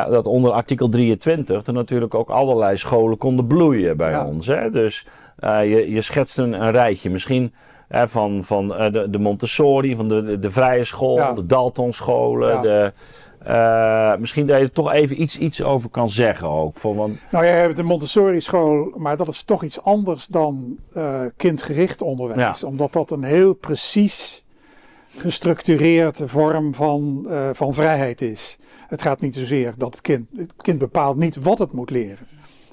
dat 0.08 0.26
onder 0.26 0.50
artikel 0.50 0.88
23 0.88 1.66
er 1.66 1.72
natuurlijk 1.72 2.14
ook 2.14 2.30
allerlei 2.30 2.76
scholen 2.76 3.18
konden 3.18 3.46
bloeien 3.46 3.96
bij 3.96 4.10
Ja. 4.10 4.26
ons. 4.26 4.46
Hè? 4.46 4.70
Dus 4.70 5.06
eh, 5.42 5.70
je, 5.70 5.90
je 5.90 6.00
schetst 6.00 6.38
een, 6.38 6.52
een 6.52 6.70
rijtje, 6.70 7.10
misschien 7.10 7.52
hè, 7.88 8.08
van, 8.08 8.44
van 8.44 8.74
eh, 8.74 8.92
de, 8.92 9.10
de 9.10 9.18
Montessori, 9.18 9.96
van 9.96 10.08
de, 10.08 10.22
de, 10.22 10.38
de 10.38 10.50
vrije 10.50 10.84
school, 10.84 11.16
Ja. 11.16 11.32
de 11.32 11.46
Dalton 11.46 11.92
scholen, 11.92 12.54
Ja. 12.54 12.60
de, 12.60 12.92
Uh, 13.48 14.16
misschien 14.16 14.46
dat 14.46 14.56
je 14.58 14.62
er 14.62 14.72
toch 14.72 14.92
even 14.92 15.22
iets, 15.22 15.38
iets 15.38 15.62
over 15.62 15.90
kan 15.90 16.08
zeggen 16.08 16.48
ook. 16.48 16.76
Voor, 16.76 16.94
want... 16.94 17.18
Nou, 17.30 17.44
jij 17.44 17.60
hebt 17.60 17.78
een 17.78 17.84
Montessori 17.84 18.40
school, 18.40 18.92
maar 18.96 19.16
dat 19.16 19.28
is 19.28 19.42
toch 19.42 19.62
iets 19.62 19.82
anders 19.82 20.26
dan 20.26 20.76
uh, 20.96 21.20
kindgericht 21.36 22.02
onderwijs. 22.02 22.64
Omdat 22.64 22.92
dat 22.92 23.10
een 23.10 23.22
heel 23.22 23.54
precies 23.54 24.44
gestructureerde 25.16 26.28
vorm 26.28 26.74
van, 26.74 27.26
uh, 27.28 27.48
van 27.52 27.74
vrijheid 27.74 28.20
is. 28.20 28.58
Het 28.88 29.02
gaat 29.02 29.20
niet 29.20 29.34
zozeer 29.34 29.74
dat 29.76 29.92
het 29.94 30.00
kind, 30.00 30.26
het 30.36 30.54
kind 30.56 30.78
bepaalt 30.78 31.16
niet 31.16 31.36
wat 31.36 31.58
het 31.58 31.72
moet 31.72 31.90
leren. 31.90 32.26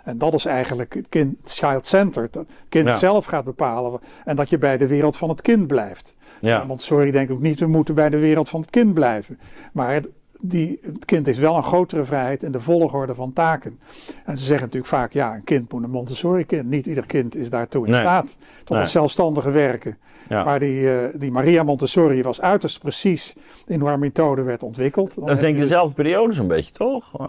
En 0.09 0.17
dat 0.17 0.33
is 0.33 0.45
eigenlijk 0.45 0.93
het 0.93 1.09
kind 1.09 1.37
child-centered. 1.43 2.35
Het 2.35 2.47
kind 2.69 2.97
zelf 2.97 3.25
gaat 3.25 3.43
bepalen. 3.43 3.99
En 4.25 4.35
dat 4.35 4.49
je 4.49 4.57
bij 4.57 4.77
de 4.77 4.87
wereld 4.87 5.17
van 5.17 5.29
het 5.29 5.41
kind 5.41 5.67
blijft. 5.67 6.15
Ja. 6.41 6.63
Montessori 6.63 7.11
denkt 7.11 7.31
ook 7.31 7.41
niet, 7.41 7.59
we 7.59 7.67
moeten 7.67 7.95
bij 7.95 8.09
de 8.09 8.17
wereld 8.17 8.49
van 8.49 8.61
het 8.61 8.69
kind 8.69 8.93
blijven. 8.93 9.39
Maar 9.73 10.01
die, 10.41 10.79
het 10.81 11.05
kind 11.05 11.25
heeft 11.25 11.39
wel 11.39 11.55
een 11.55 11.63
grotere 11.63 12.05
vrijheid 12.05 12.43
in 12.43 12.51
de 12.51 12.61
volgorde 12.61 13.15
van 13.15 13.33
taken. 13.33 13.79
En 14.25 14.37
ze 14.37 14.43
zeggen 14.43 14.65
natuurlijk 14.65 14.93
vaak, 14.93 15.13
ja, 15.13 15.35
een 15.35 15.43
kind 15.43 15.71
moet 15.71 15.83
een 15.83 15.89
Montessori-kind. 15.89 16.69
Niet 16.69 16.87
ieder 16.87 17.05
kind 17.05 17.35
is 17.35 17.49
daartoe 17.49 17.87
in 17.87 17.93
staat 17.93 18.37
tot 18.59 18.69
nee. 18.69 18.79
het 18.79 18.89
zelfstandige 18.89 19.51
werken. 19.51 19.97
Maar 20.29 20.59
die, 20.59 20.81
uh, 20.81 20.91
die 21.13 21.31
Maria 21.31 21.63
Montessori 21.63 22.21
was 22.21 22.41
uiterst 22.41 22.79
precies 22.79 23.35
in 23.67 23.79
hoe 23.79 23.89
haar 23.89 23.99
methode 23.99 24.41
werd 24.41 24.63
ontwikkeld. 24.63 25.15
Dat 25.15 25.29
is 25.29 25.39
denk 25.39 25.55
ik 25.55 25.61
dezelfde 25.61 25.93
periode 25.93 26.33
zo'n 26.33 26.47
beetje, 26.47 26.71
toch? 26.71 27.19
Uh, 27.21 27.25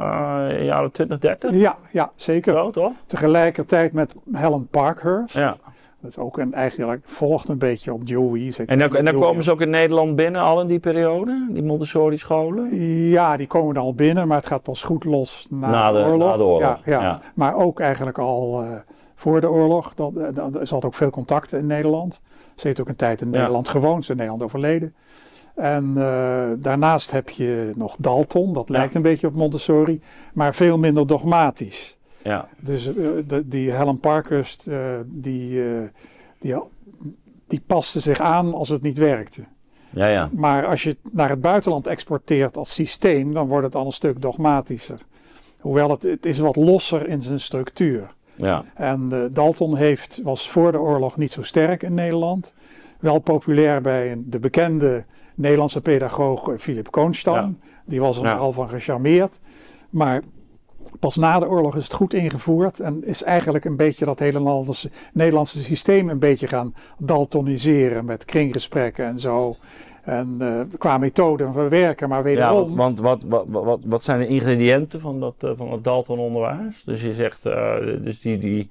jaren 0.65 0.91
20, 0.93 1.19
30? 1.19 1.51
Ja, 1.51 1.77
ja 1.91 2.11
zeker. 2.15 2.55
Zo, 2.55 2.71
toch? 2.71 2.93
Tegelijkertijd 3.07 3.93
met 3.93 4.15
Helen 4.33 4.67
Parkhurst. 4.67 5.35
Ja. 5.35 5.57
Dat 6.01 6.11
is 6.11 6.19
ook 6.19 6.39
een, 6.39 6.53
eigenlijk 6.53 7.03
volgt 7.05 7.49
een 7.49 7.59
beetje 7.59 7.93
op 7.93 8.07
Dewey. 8.07 8.53
En 8.67 8.79
dan, 8.79 8.97
en 8.97 9.05
dan 9.05 9.21
komen 9.21 9.43
ze 9.43 9.51
ook 9.51 9.61
in 9.61 9.71
Nederland 9.71 10.17
binnen, 10.17 10.41
al 10.41 10.61
in 10.61 10.67
die 10.67 10.81
periode, 10.81 11.49
die 11.51 11.63
Montessori 11.63 12.19
scholen? 12.19 12.77
Ja, 13.09 13.37
die 13.37 13.47
komen 13.47 13.75
dan 13.75 13.85
al 13.85 13.95
binnen, 13.95 14.29
maar 14.29 14.37
het 14.37 14.47
gaat 14.47 14.63
pas 14.63 14.83
goed 14.83 15.05
los 15.05 15.47
na, 15.51 15.93
de, 15.93 15.99
oorlog. 15.99 16.31
Na 16.31 16.37
de 16.37 16.43
oorlog. 16.43 16.79
Ja, 16.85 17.01
ja. 17.03 17.21
Maar 17.35 17.55
ook 17.55 17.81
eigenlijk 17.81 18.19
al 18.19 18.65
uh, 18.65 18.71
voor 19.15 19.41
de 19.41 19.51
oorlog. 19.51 19.95
Dat, 19.95 20.13
uh, 20.17 20.55
er 20.55 20.67
zat 20.67 20.85
ook 20.85 20.95
veel 20.95 21.11
contact 21.11 21.53
in 21.53 21.67
Nederland. 21.67 22.21
Ze 22.55 22.67
heeft 22.67 22.81
ook 22.81 22.89
een 22.89 22.97
tijd 22.97 23.21
in 23.21 23.31
Nederland 23.31 23.69
gewoond, 23.69 23.95
ze 23.95 24.01
is 24.01 24.09
in 24.09 24.17
Nederland 24.17 24.43
overleden. 24.43 24.95
En 25.55 25.93
uh, 25.97 26.45
daarnaast 26.59 27.11
heb 27.11 27.31
je 27.31 27.73
nog 27.75 27.97
Dalton, 27.99 28.53
dat 28.53 28.69
lijkt 28.69 28.95
een 28.95 29.03
beetje 29.03 29.27
op 29.27 29.35
Montessori, 29.35 30.01
maar 30.35 30.55
veel 30.55 30.79
minder 30.79 31.07
dogmatisch. 31.07 31.99
Ja. 32.23 32.49
Dus 32.59 32.85
de, 32.85 33.43
die 33.47 33.71
Helen 33.71 34.01
Parkhurst, 34.01 34.67
uh, 34.69 34.79
die, 35.07 35.51
uh, 35.51 35.83
die, 36.39 36.57
die 37.47 37.63
paste 37.67 38.01
zich 38.01 38.21
aan 38.21 38.55
als 38.55 38.69
het 38.69 38.83
niet 38.83 38.99
werkte. 38.99 39.45
Ja, 39.91 40.07
ja. 40.07 40.31
Maar 40.33 40.67
als 40.67 40.83
je 40.83 40.89
het 40.89 40.99
naar 41.13 41.29
het 41.29 41.41
buitenland 41.41 41.87
exporteert 41.87 42.57
als 42.57 42.75
systeem, 42.75 43.33
dan 43.33 43.49
wordt 43.49 43.67
het 43.67 43.75
al 43.75 43.87
een 43.87 43.93
stuk 43.93 44.23
dogmatischer. 44.23 44.99
Hoewel 45.61 45.91
het, 45.91 46.03
het 46.03 46.27
is 46.27 46.39
wat 46.39 46.57
losser 46.57 47.09
in 47.09 47.23
zijn 47.23 47.41
structuur. 47.41 48.15
Ja. 48.35 48.65
En 48.75 49.31
Dalton 49.33 49.77
heeft, 49.77 50.21
was 50.23 50.49
voor 50.51 50.73
de 50.73 50.81
oorlog 50.81 51.17
niet 51.17 51.33
zo 51.33 51.43
sterk 51.43 51.83
in 51.83 51.95
Nederland. 51.95 52.53
Wel 53.01 53.19
populair 53.19 53.81
bij 53.81 54.23
de 54.27 54.41
bekende 54.41 55.05
Nederlandse 55.35 55.81
pedagoog 55.81 56.55
Philip 56.59 56.91
Koonstam. 56.91 57.35
Ja. 57.35 57.69
Die 57.85 58.01
was 58.01 58.17
er 58.17 58.25
ja. 58.25 58.35
al 58.35 58.53
van 58.53 58.69
gecharmeerd. 58.69 59.41
Maar 59.91 60.23
Pas 60.99 61.17
na 61.17 61.39
de 61.39 61.49
oorlog 61.49 61.77
is 61.77 61.85
het 61.85 61.93
goed 61.93 62.15
ingevoerd 62.15 62.81
en 62.81 63.05
is 63.05 63.23
eigenlijk 63.23 63.65
een 63.65 63.77
beetje 63.77 64.05
dat 64.05 64.19
hele 64.19 64.39
Nederlandse, 64.39 64.91
Nederlandse 65.13 65.59
systeem 65.59 66.09
een 66.09 66.19
beetje 66.19 66.47
gaan 66.47 66.75
daltoniseren 66.99 68.05
met 68.05 68.25
kringgesprekken 68.25 69.05
en 69.05 69.19
zo. 69.19 69.57
En 70.05 70.37
uh, 70.41 70.61
qua 70.79 70.99
methode 70.99 71.49
van 71.53 71.69
werken, 71.69 72.09
maar 72.09 72.23
wederom... 72.23 72.71
Ja, 72.71 72.75
want 72.75 73.01
wat, 73.01 73.23
wat, 73.29 73.45
wat, 73.49 73.81
wat 73.85 74.03
zijn 74.03 74.19
de 74.19 74.27
ingrediënten 74.27 75.01
van 75.01 75.21
dat, 75.21 75.35
uh, 75.45 75.51
van 75.55 75.73
het 75.73 75.85
Dalton-onderwijs? 75.85 76.83
Dus 76.85 77.03
je 77.03 77.15
zegt, 77.15 77.47
uh, 77.47 77.77
dus 77.79 78.21
die, 78.21 78.39
die, 78.39 78.71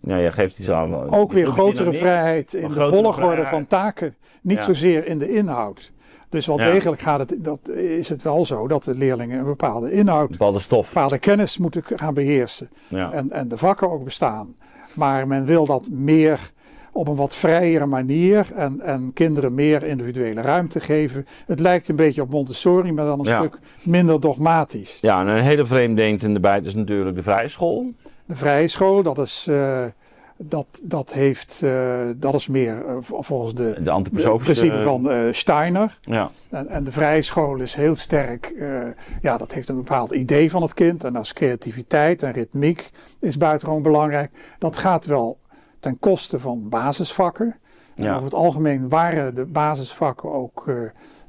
nou, 0.00 0.20
je 0.20 0.32
geeft 0.32 0.58
iets 0.58 0.70
aan... 0.70 1.10
Ook 1.10 1.32
weer 1.32 1.46
grotere 1.46 1.92
vrijheid 1.92 2.54
in 2.54 2.68
de 2.68 2.74
volgorde 2.74 3.12
vrijheid. 3.12 3.48
van 3.48 3.66
taken, 3.66 4.14
niet 4.40 4.58
ja. 4.58 4.62
zozeer 4.62 5.06
in 5.06 5.18
de 5.18 5.30
inhoud. 5.30 5.92
Dus 6.28 6.46
wel 6.46 6.56
degelijk 6.56 7.00
gaat 7.00 7.18
het, 7.18 7.44
dat 7.44 7.68
is 7.68 8.08
het 8.08 8.22
wel 8.22 8.44
zo 8.44 8.68
dat 8.68 8.84
de 8.84 8.94
leerlingen 8.94 9.38
een 9.38 9.44
bepaalde 9.44 9.92
inhoud, 9.92 10.30
bepaalde 10.30 10.58
stof, 10.58 10.92
bepaalde 10.92 11.18
kennis 11.18 11.58
moeten 11.58 11.82
gaan 11.84 12.14
beheersen. 12.14 12.70
Ja. 12.88 13.12
En, 13.12 13.30
en 13.30 13.48
de 13.48 13.58
vakken 13.58 13.90
ook 13.90 14.04
bestaan. 14.04 14.54
Maar 14.94 15.26
men 15.26 15.44
wil 15.44 15.66
dat 15.66 15.88
meer 15.90 16.50
op 16.92 17.08
een 17.08 17.16
wat 17.16 17.34
vrijere 17.34 17.86
manier 17.86 18.46
en, 18.54 18.80
en 18.80 19.10
kinderen 19.14 19.54
meer 19.54 19.82
individuele 19.82 20.40
ruimte 20.40 20.80
geven. 20.80 21.26
Het 21.46 21.60
lijkt 21.60 21.88
een 21.88 21.96
beetje 21.96 22.22
op 22.22 22.30
Montessori, 22.30 22.92
maar 22.92 23.04
dan 23.04 23.18
een 23.18 23.34
stuk 23.34 23.58
minder 23.82 24.20
dogmatisch. 24.20 24.98
Ja, 25.00 25.20
en 25.20 25.26
een 25.26 25.42
hele 25.42 25.64
vreemde 25.64 26.08
in 26.08 26.32
de 26.32 26.40
bijt 26.40 26.64
is 26.64 26.74
natuurlijk 26.74 27.16
de 27.16 27.22
vrije 27.22 27.48
school. 27.48 27.92
De 28.24 28.36
vrije 28.36 28.68
school, 28.68 29.02
dat 29.02 29.18
is... 29.18 29.46
Uh, 29.50 29.84
dat, 30.38 30.66
dat, 30.82 31.12
heeft, 31.12 31.60
uh, 31.64 32.08
dat 32.16 32.34
is 32.34 32.46
meer 32.46 32.84
uh, 32.86 32.96
volgens 33.00 33.54
de, 33.54 33.74
de, 33.82 34.02
de 34.02 34.34
principe 34.36 34.82
van 34.82 35.10
uh, 35.10 35.32
Steiner. 35.32 35.98
Ja. 36.00 36.30
En, 36.50 36.68
en, 36.68 36.84
de 36.84 36.92
vrije 36.92 37.22
school 37.22 37.56
is 37.56 37.74
heel 37.74 37.94
sterk, 37.94 38.54
ja, 39.22 39.36
dat 39.36 39.52
heeft 39.52 39.68
een 39.68 39.76
bepaald 39.76 40.10
idee 40.10 40.50
van 40.50 40.62
het 40.62 40.74
kind. 40.74 41.04
En 41.04 41.16
als 41.16 41.32
creativiteit 41.32 42.22
en 42.22 42.32
ritmiek 42.32 42.90
is 43.20 43.36
buitengewoon 43.36 43.82
belangrijk. 43.82 44.30
Dat 44.58 44.76
gaat 44.76 45.06
wel 45.06 45.38
ten 45.80 45.98
koste 45.98 46.40
van 46.40 46.68
basisvakken. 46.68 47.56
Ja. 47.94 48.12
over 48.12 48.24
het 48.24 48.34
algemeen 48.34 48.88
waren 48.88 49.34
de 49.34 49.44
basisvakken 49.44 50.32
ook 50.32 50.64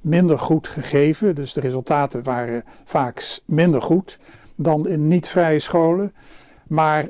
minder 0.01 0.39
goed 0.39 0.67
gegeven. 0.67 1.35
Dus 1.35 1.53
de 1.53 1.61
resultaten 1.61 2.23
waren 2.23 2.63
vaak 2.85 3.39
minder 3.45 3.81
goed 3.81 4.19
dan 4.55 4.87
in 4.87 5.07
niet-vrije 5.07 5.59
scholen. 5.59 6.13
Maar 6.67 7.07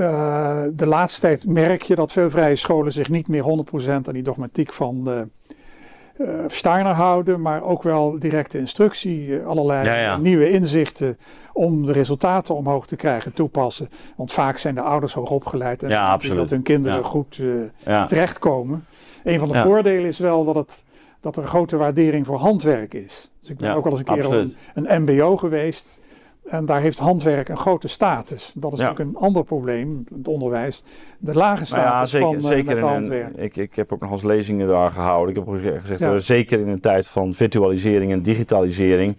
uh, 0.00 0.62
de 0.72 0.86
laatste 0.86 1.20
tijd 1.20 1.46
merk 1.46 1.82
je 1.82 1.94
dat 1.94 2.12
veel 2.12 2.30
vrije 2.30 2.56
scholen 2.56 2.92
zich 2.92 3.08
niet 3.08 3.28
meer 3.28 3.42
100% 3.42 3.88
aan 3.88 4.02
die 4.12 4.22
dogmatiek 4.22 4.72
van 4.72 5.08
uh, 5.08 6.28
Steiner 6.46 6.92
houden, 6.92 7.40
maar 7.40 7.62
ook 7.62 7.82
wel 7.82 8.18
directe 8.18 8.58
instructie, 8.58 9.38
allerlei 9.42 10.18
nieuwe 10.20 10.50
inzichten 10.50 11.18
om 11.52 11.86
de 11.86 11.92
resultaten 11.92 12.54
omhoog 12.54 12.86
te 12.86 12.96
krijgen 12.96 13.32
toepassen. 13.32 13.88
Want 14.16 14.32
vaak 14.32 14.58
zijn 14.58 14.74
de 14.74 14.80
ouders 14.80 15.12
hoog 15.12 15.30
opgeleid 15.30 15.82
en 15.82 15.88
ja, 15.88 16.16
dat 16.16 16.50
hun 16.50 16.62
kinderen 16.62 17.04
goed 17.04 17.40
terechtkomen. 18.06 18.84
Een 19.24 19.38
van 19.38 19.48
de 19.48 19.58
voordelen 19.58 20.06
is 20.06 20.18
wel 20.18 20.44
dat, 20.44 20.54
het, 20.54 20.84
dat 21.20 21.36
er 21.36 21.42
een 21.42 21.48
grote 21.48 21.76
waardering 21.76 22.26
voor 22.26 22.38
handwerk 22.38 22.94
is. 22.94 23.30
Dus 23.40 23.50
ik 23.50 23.56
ben 23.56 23.74
ook 23.74 23.84
al 23.84 23.90
eens 23.90 24.00
een 24.00 24.14
keer 24.14 24.32
een, 24.32 24.54
een 24.74 25.02
MBO 25.02 25.36
geweest. 25.36 25.99
En 26.50 26.64
daar 26.64 26.80
heeft 26.80 26.98
handwerk 26.98 27.48
een 27.48 27.56
grote 27.56 27.88
status. 27.88 28.52
Dat 28.56 28.72
is 28.72 28.78
ja. 28.78 28.88
natuurlijk 28.88 29.16
een 29.16 29.22
ander 29.22 29.44
probleem, 29.44 30.04
het 30.14 30.28
onderwijs. 30.28 30.84
De 31.18 31.34
lage 31.34 31.64
status 31.64 32.10
ja, 32.10 32.18
zeker, 32.18 32.40
van 32.40 32.50
zeker 32.50 32.82
handwerk. 32.82 33.36
ik, 33.36 33.56
ik 33.56 33.74
heb 33.74 33.92
ook 33.92 34.00
nog 34.00 34.10
eens 34.10 34.22
lezingen 34.22 34.68
daar 34.68 34.90
gehouden. 34.90 35.28
Ik 35.28 35.36
heb 35.36 35.48
ook 35.48 35.60
gezegd, 35.80 36.00
ja. 36.00 36.18
zeker 36.18 36.60
in 36.60 36.68
een 36.68 36.80
tijd 36.80 37.08
van 37.08 37.34
virtualisering 37.34 38.12
en 38.12 38.22
digitalisering... 38.22 39.16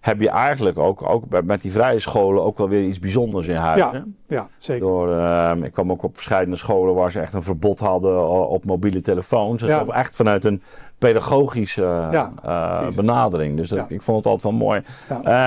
heb 0.00 0.20
je 0.20 0.28
eigenlijk 0.28 0.78
ook, 0.78 1.02
ook 1.02 1.24
met 1.44 1.62
die 1.62 1.72
vrije 1.72 1.98
scholen 1.98 2.42
ook 2.42 2.58
wel 2.58 2.68
weer 2.68 2.82
iets 2.82 2.98
bijzonders 2.98 3.46
in 3.46 3.54
huis. 3.54 3.80
Ja, 3.80 4.04
ja 4.26 4.48
zeker. 4.58 4.86
Door, 4.86 5.08
uh, 5.08 5.52
ik 5.62 5.72
kwam 5.72 5.90
ook 5.90 6.02
op 6.02 6.14
verschillende 6.14 6.56
scholen 6.56 6.94
waar 6.94 7.10
ze 7.10 7.20
echt 7.20 7.32
een 7.32 7.42
verbod 7.42 7.80
hadden 7.80 8.28
op 8.48 8.64
mobiele 8.64 9.00
telefoons. 9.00 9.60
Dus 9.60 9.72
echt 9.88 10.16
vanuit 10.16 10.44
een 10.44 10.62
pedagogische 10.98 12.08
uh, 12.44 12.88
benadering. 12.96 13.56
Dus 13.56 13.68
dat, 13.68 13.90
ik 13.90 14.02
vond 14.02 14.16
het 14.16 14.26
altijd 14.26 14.42
wel 14.42 14.66
mooi. 14.66 14.82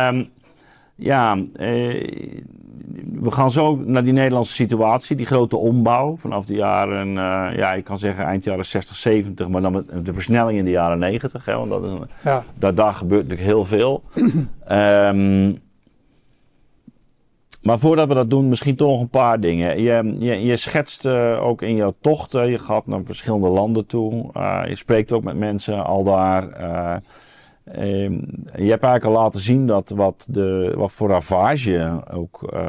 Um, 0.10 0.30
ja, 0.98 1.38
eh, 1.54 2.08
we 3.22 3.32
gaan 3.32 3.52
zo 3.52 3.76
naar 3.76 4.04
die 4.04 4.14
Nederlandse 4.14 4.54
situatie, 4.54 5.16
die 5.16 5.26
grote 5.26 5.58
ombouw 5.58 6.18
vanaf 6.18 6.46
de 6.46 6.54
jaren, 6.54 7.08
uh, 7.08 7.50
ja, 7.56 7.74
ik 7.74 7.84
kan 7.84 8.00
zeggen 8.00 8.26
eind 8.26 8.44
jaren 8.44 8.66
60, 8.66 8.96
70, 8.96 9.48
maar 9.48 9.62
dan 9.62 9.72
met 9.72 10.06
de 10.06 10.14
versnelling 10.14 10.58
in 10.58 10.66
de 10.66 10.72
jaren 10.72 11.00
90. 11.00 11.46
Hè, 11.46 11.56
want 11.56 11.70
dat 11.70 11.84
is 11.84 11.92
een, 11.92 12.08
ja. 12.24 12.44
daar, 12.54 12.76
daar 12.76 12.94
gebeurt 12.94 13.28
natuurlijk 13.28 13.50
heel 13.50 13.66
veel. 13.66 14.04
um, 14.72 15.58
maar 17.68 17.80
voordat 17.80 18.08
we 18.08 18.14
dat 18.14 18.30
doen, 18.30 18.50
misschien 18.50 18.76
toch 18.76 18.88
nog 18.88 19.02
een 19.02 19.10
paar 19.10 19.40
dingen. 19.40 19.82
Je, 19.82 20.16
je, 20.20 20.46
je 20.46 20.58
schetst 20.58 21.06
uh, 21.06 21.44
ook 21.44 21.62
in 21.62 21.76
jouw 21.76 21.94
tochten, 22.02 22.50
je 22.50 22.60
gaat 22.60 22.88
naar 22.88 23.02
verschillende 23.06 23.50
landen 23.50 23.86
toe. 23.86 24.30
Uh, 24.38 24.62
je 24.68 24.76
spreekt 24.76 25.12
ook 25.12 25.24
met 25.24 25.38
mensen 25.38 25.86
al 25.86 26.04
daar. 26.04 26.44
Ehm, 27.72 28.14
je 28.56 28.70
hebt 28.70 28.84
eigenlijk 28.84 29.06
al 29.06 29.12
laten 29.12 29.40
zien 29.40 29.68
dat 29.68 29.90
wat, 29.90 30.28
de, 30.30 30.74
wat 30.76 30.92
voor 30.92 31.10
ravage 31.10 32.04
ook, 32.14 32.50
uh, 32.54 32.60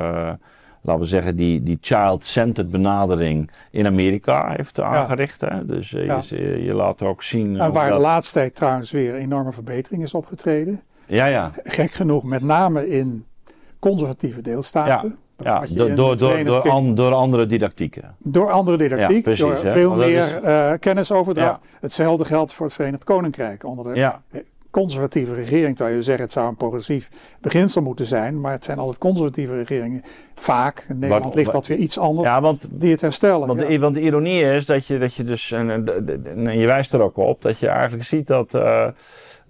laten 0.82 1.02
we 1.02 1.04
zeggen, 1.04 1.36
die, 1.36 1.62
die 1.62 1.78
child-centered 1.80 2.70
benadering 2.70 3.50
in 3.70 3.86
Amerika 3.86 4.54
heeft 4.56 4.80
aangericht. 4.80 5.40
Hè? 5.40 5.64
Dus 5.66 5.92
uh, 5.92 6.20
je, 6.28 6.64
je, 6.64 6.74
laat 6.74 7.02
ook 7.02 7.22
zien. 7.22 7.60
En 7.60 7.72
waar 7.72 7.90
de 7.90 7.98
laatste 7.98 8.32
tijd 8.32 8.54
trouwens 8.54 8.90
weer 8.90 9.14
enorme 9.14 9.52
verbetering 9.52 10.02
is 10.02 10.14
opgetreden. 10.14 10.80
Ja, 11.06 11.26
ja. 11.26 11.50
Gek 11.62 11.90
genoeg, 11.90 12.24
met 12.24 12.42
name 12.42 12.88
in 12.88 13.24
conservatieve 13.78 14.40
deelstaten. 14.40 15.16
Ja, 15.36 15.64
door, 15.68 15.94
door, 15.94 16.16
door, 16.16 16.44
door, 16.44 16.70
an, 16.70 16.94
door, 16.94 17.12
andere 17.12 17.46
didactieken. 17.46 18.14
Door 18.18 18.50
andere 18.50 18.76
didactiek, 18.76 19.16
ja, 19.16 19.22
precies, 19.22 19.44
door 19.44 19.56
veel 19.56 19.96
meer 19.96 20.24
is... 20.24 20.34
uh, 20.44 20.72
kennisoverdracht. 20.80 21.58
Ja. 21.62 21.78
Hetzelfde 21.80 22.24
geldt 22.24 22.52
voor 22.52 22.66
het 22.66 22.74
Verenigd 22.74 23.04
Koninkrijk. 23.04 23.64
Onder 23.64 23.94
de 23.94 24.12
conservatieve 24.70 25.34
regering, 25.34 25.76
terwijl 25.76 25.96
je 25.96 26.02
zeggen 26.02 26.24
het 26.24 26.32
zou 26.32 26.48
een 26.48 26.56
progressief 26.56 27.08
beginsel 27.40 27.82
moeten 27.82 28.06
zijn, 28.06 28.40
maar 28.40 28.52
het 28.52 28.64
zijn 28.64 28.78
altijd 28.78 28.98
conservatieve 28.98 29.54
regeringen. 29.54 30.02
Vaak, 30.34 30.86
in 30.88 30.98
Nederland 30.98 31.34
ligt 31.34 31.52
dat 31.52 31.66
weer 31.66 31.78
iets 31.78 31.98
anders, 31.98 32.28
ja, 32.28 32.40
want, 32.40 32.68
die 32.70 32.90
het 32.90 33.00
herstellen. 33.00 33.46
Want, 33.46 33.58
de, 33.58 33.78
want 33.78 33.94
de 33.94 34.00
ironie 34.00 34.42
is 34.42 34.66
dat 34.66 34.86
je, 34.86 34.98
dat 34.98 35.14
je 35.14 35.24
dus, 35.24 35.52
en, 35.52 35.70
en, 35.70 36.58
je 36.58 36.66
wijst 36.66 36.92
er 36.92 37.00
ook 37.00 37.16
op, 37.16 37.42
dat 37.42 37.58
je 37.58 37.68
eigenlijk 37.68 38.04
ziet 38.04 38.26
dat 38.26 38.54
uh, 38.54 38.86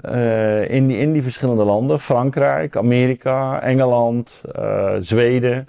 uh, 0.05 0.71
in, 0.71 0.87
die, 0.87 0.97
in 0.97 1.13
die 1.13 1.23
verschillende 1.23 1.65
landen, 1.65 2.01
Frankrijk, 2.01 2.77
Amerika, 2.77 3.63
Engeland, 3.63 4.43
uh, 4.59 4.95
Zweden, 5.01 5.69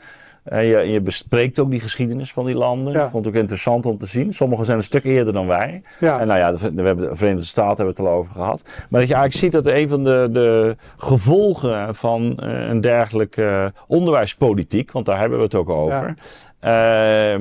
en 0.49 0.65
je, 0.65 0.77
je, 0.77 1.01
bespreekt 1.01 1.59
ook 1.59 1.69
die 1.69 1.79
geschiedenis 1.79 2.33
van 2.33 2.45
die 2.45 2.55
landen. 2.55 2.93
Ja. 2.93 3.03
Ik 3.03 3.09
vond 3.09 3.25
het 3.25 3.33
ook 3.33 3.41
interessant 3.41 3.85
om 3.85 3.97
te 3.97 4.05
zien. 4.05 4.33
Sommigen 4.33 4.65
zijn 4.65 4.77
een 4.77 4.83
stuk 4.83 5.03
eerder 5.03 5.33
dan 5.33 5.47
wij. 5.47 5.81
Ja. 5.99 6.19
En 6.19 6.27
nou 6.27 6.39
ja, 6.39 6.51
de, 6.51 6.57
we 6.73 6.81
hebben 6.81 7.09
de 7.09 7.15
Verenigde 7.15 7.45
Staten 7.45 7.75
hebben 7.75 7.95
het 7.95 7.99
al 7.99 8.11
over 8.11 8.33
gehad. 8.33 8.61
Maar 8.89 8.99
dat 8.99 9.09
je 9.09 9.15
eigenlijk 9.15 9.33
ziet 9.33 9.63
dat 9.63 9.73
een 9.73 9.89
van 9.89 10.03
de, 10.03 10.29
de 10.31 10.75
gevolgen 10.97 11.95
van 11.95 12.39
uh, 12.43 12.67
een 12.67 12.81
dergelijke 12.81 13.73
onderwijspolitiek, 13.87 14.91
want 14.91 15.05
daar 15.05 15.19
hebben 15.19 15.37
we 15.37 15.43
het 15.43 15.55
ook 15.55 15.69
over. 15.69 16.15
Ja. 16.15 16.15
Uh, 16.61 17.39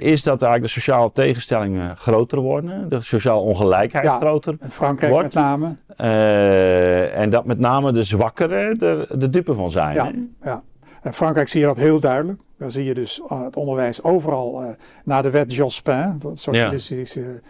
is 0.00 0.22
dat 0.22 0.42
eigenlijk 0.42 0.72
de 0.72 0.80
sociale 0.80 1.12
tegenstellingen 1.12 1.96
groter 1.96 2.38
worden, 2.38 2.88
de 2.88 3.02
sociale 3.02 3.40
ongelijkheid 3.40 4.04
ja, 4.04 4.16
groter 4.16 4.56
Frankrijk 4.68 5.12
wordt. 5.12 5.34
met 5.34 5.44
name. 5.44 5.76
Uh, 5.98 7.18
en 7.18 7.30
dat 7.30 7.44
met 7.44 7.58
name 7.58 7.92
de 7.92 8.04
zwakkeren 8.04 8.78
er 8.78 9.18
de 9.18 9.30
dupe 9.30 9.54
van 9.54 9.70
zijn. 9.70 9.94
Ja, 9.94 10.10
ja. 10.42 10.62
In 11.04 11.12
Frankrijk 11.12 11.48
zie 11.48 11.60
je 11.60 11.66
dat 11.66 11.76
heel 11.76 12.00
duidelijk. 12.00 12.40
Daar 12.58 12.70
zie 12.70 12.84
je 12.84 12.94
dus 12.94 13.22
uh, 13.32 13.44
het 13.44 13.56
onderwijs 13.56 14.02
overal 14.02 14.62
uh, 14.62 14.68
na 15.04 15.22
de 15.22 15.30
wet 15.30 15.54
Jospin, 15.54 16.20
socialistische, 16.34 17.40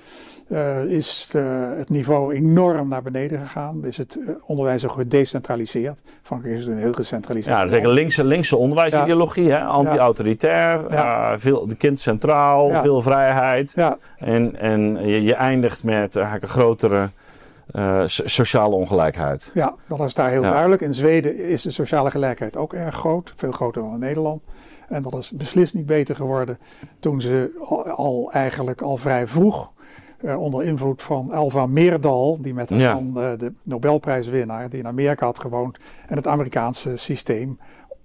ja. 0.49 0.83
uh, 0.83 0.85
is 0.85 1.31
het 1.77 1.89
niveau 1.89 2.35
enorm 2.35 2.89
naar 2.89 3.03
beneden 3.03 3.41
gegaan. 3.41 3.85
Is 3.85 3.97
het 3.97 4.19
onderwijs 4.47 4.85
ook 4.85 4.93
gedecentraliseerd. 4.93 6.01
Frankrijk 6.23 6.59
is 6.59 6.67
een 6.67 6.79
heel 6.79 6.93
gecentraliseerd. 6.93 7.57
Ja, 7.57 7.63
dat 7.65 7.73
is 7.73 7.85
een 7.85 7.91
linkse, 7.91 8.25
linkse 8.25 8.57
onderwijsideologie, 8.57 9.45
ja. 9.45 9.65
anti-autoritair, 9.65 10.93
ja. 10.93 11.39
veel 11.39 11.67
de 11.67 11.77
kind 11.77 12.01
centraal, 12.01 12.83
veel 12.83 13.03
vrijheid. 13.03 13.75
En, 14.19 14.57
en 14.61 15.07
je, 15.07 15.23
je 15.23 15.35
eindigt 15.35 15.85
met 15.85 16.17
eigenlijk 16.17 16.45
een 16.45 16.51
grotere 16.51 17.11
uh, 17.73 18.03
sociale 18.07 18.75
ongelijkheid. 18.75 19.51
Ja, 19.55 19.75
dat 19.89 20.01
is 20.01 20.15
daar 20.15 20.31
heel 20.31 20.43
ja. 20.43 20.51
duidelijk. 20.51 20.83
In 20.83 20.95
Zweden 20.95 21.37
is 21.37 21.63
de 21.63 21.71
sociale 21.71 22.11
gelijkheid 22.11 22.57
ook 22.57 22.75
erg 22.75 22.95
groot, 22.95 23.33
veel 23.37 23.53
groter 23.53 23.83
dan 23.83 23.93
in 23.93 23.99
Nederland. 23.99 24.43
En 24.89 25.03
dat 25.03 25.15
is 25.15 25.33
beslist 25.33 25.75
niet 25.75 25.87
beter 25.87 26.17
geworden 26.17 26.59
toen 26.99 27.21
ze 27.21 27.65
al, 27.97 28.31
eigenlijk 28.33 28.83
al 28.83 28.97
vrij 28.97 29.27
vroeg 29.27 29.73
uh, 30.21 30.41
onder 30.41 30.65
invloed 30.65 31.03
van 31.03 31.33
Alva 31.33 31.67
Meerdal, 31.67 32.39
die 32.41 32.55
met 32.55 32.69
ja. 32.69 32.93
van, 32.93 33.13
uh, 33.17 33.31
de 33.39 33.53
Nobelprijswinnaar, 33.63 34.69
die 34.69 34.79
in 34.79 34.87
Amerika 34.87 35.27
had 35.27 35.41
gewoond 35.41 35.79
en 36.09 36.17
het 36.17 36.27
Amerikaanse 36.27 36.97
systeem 36.97 37.59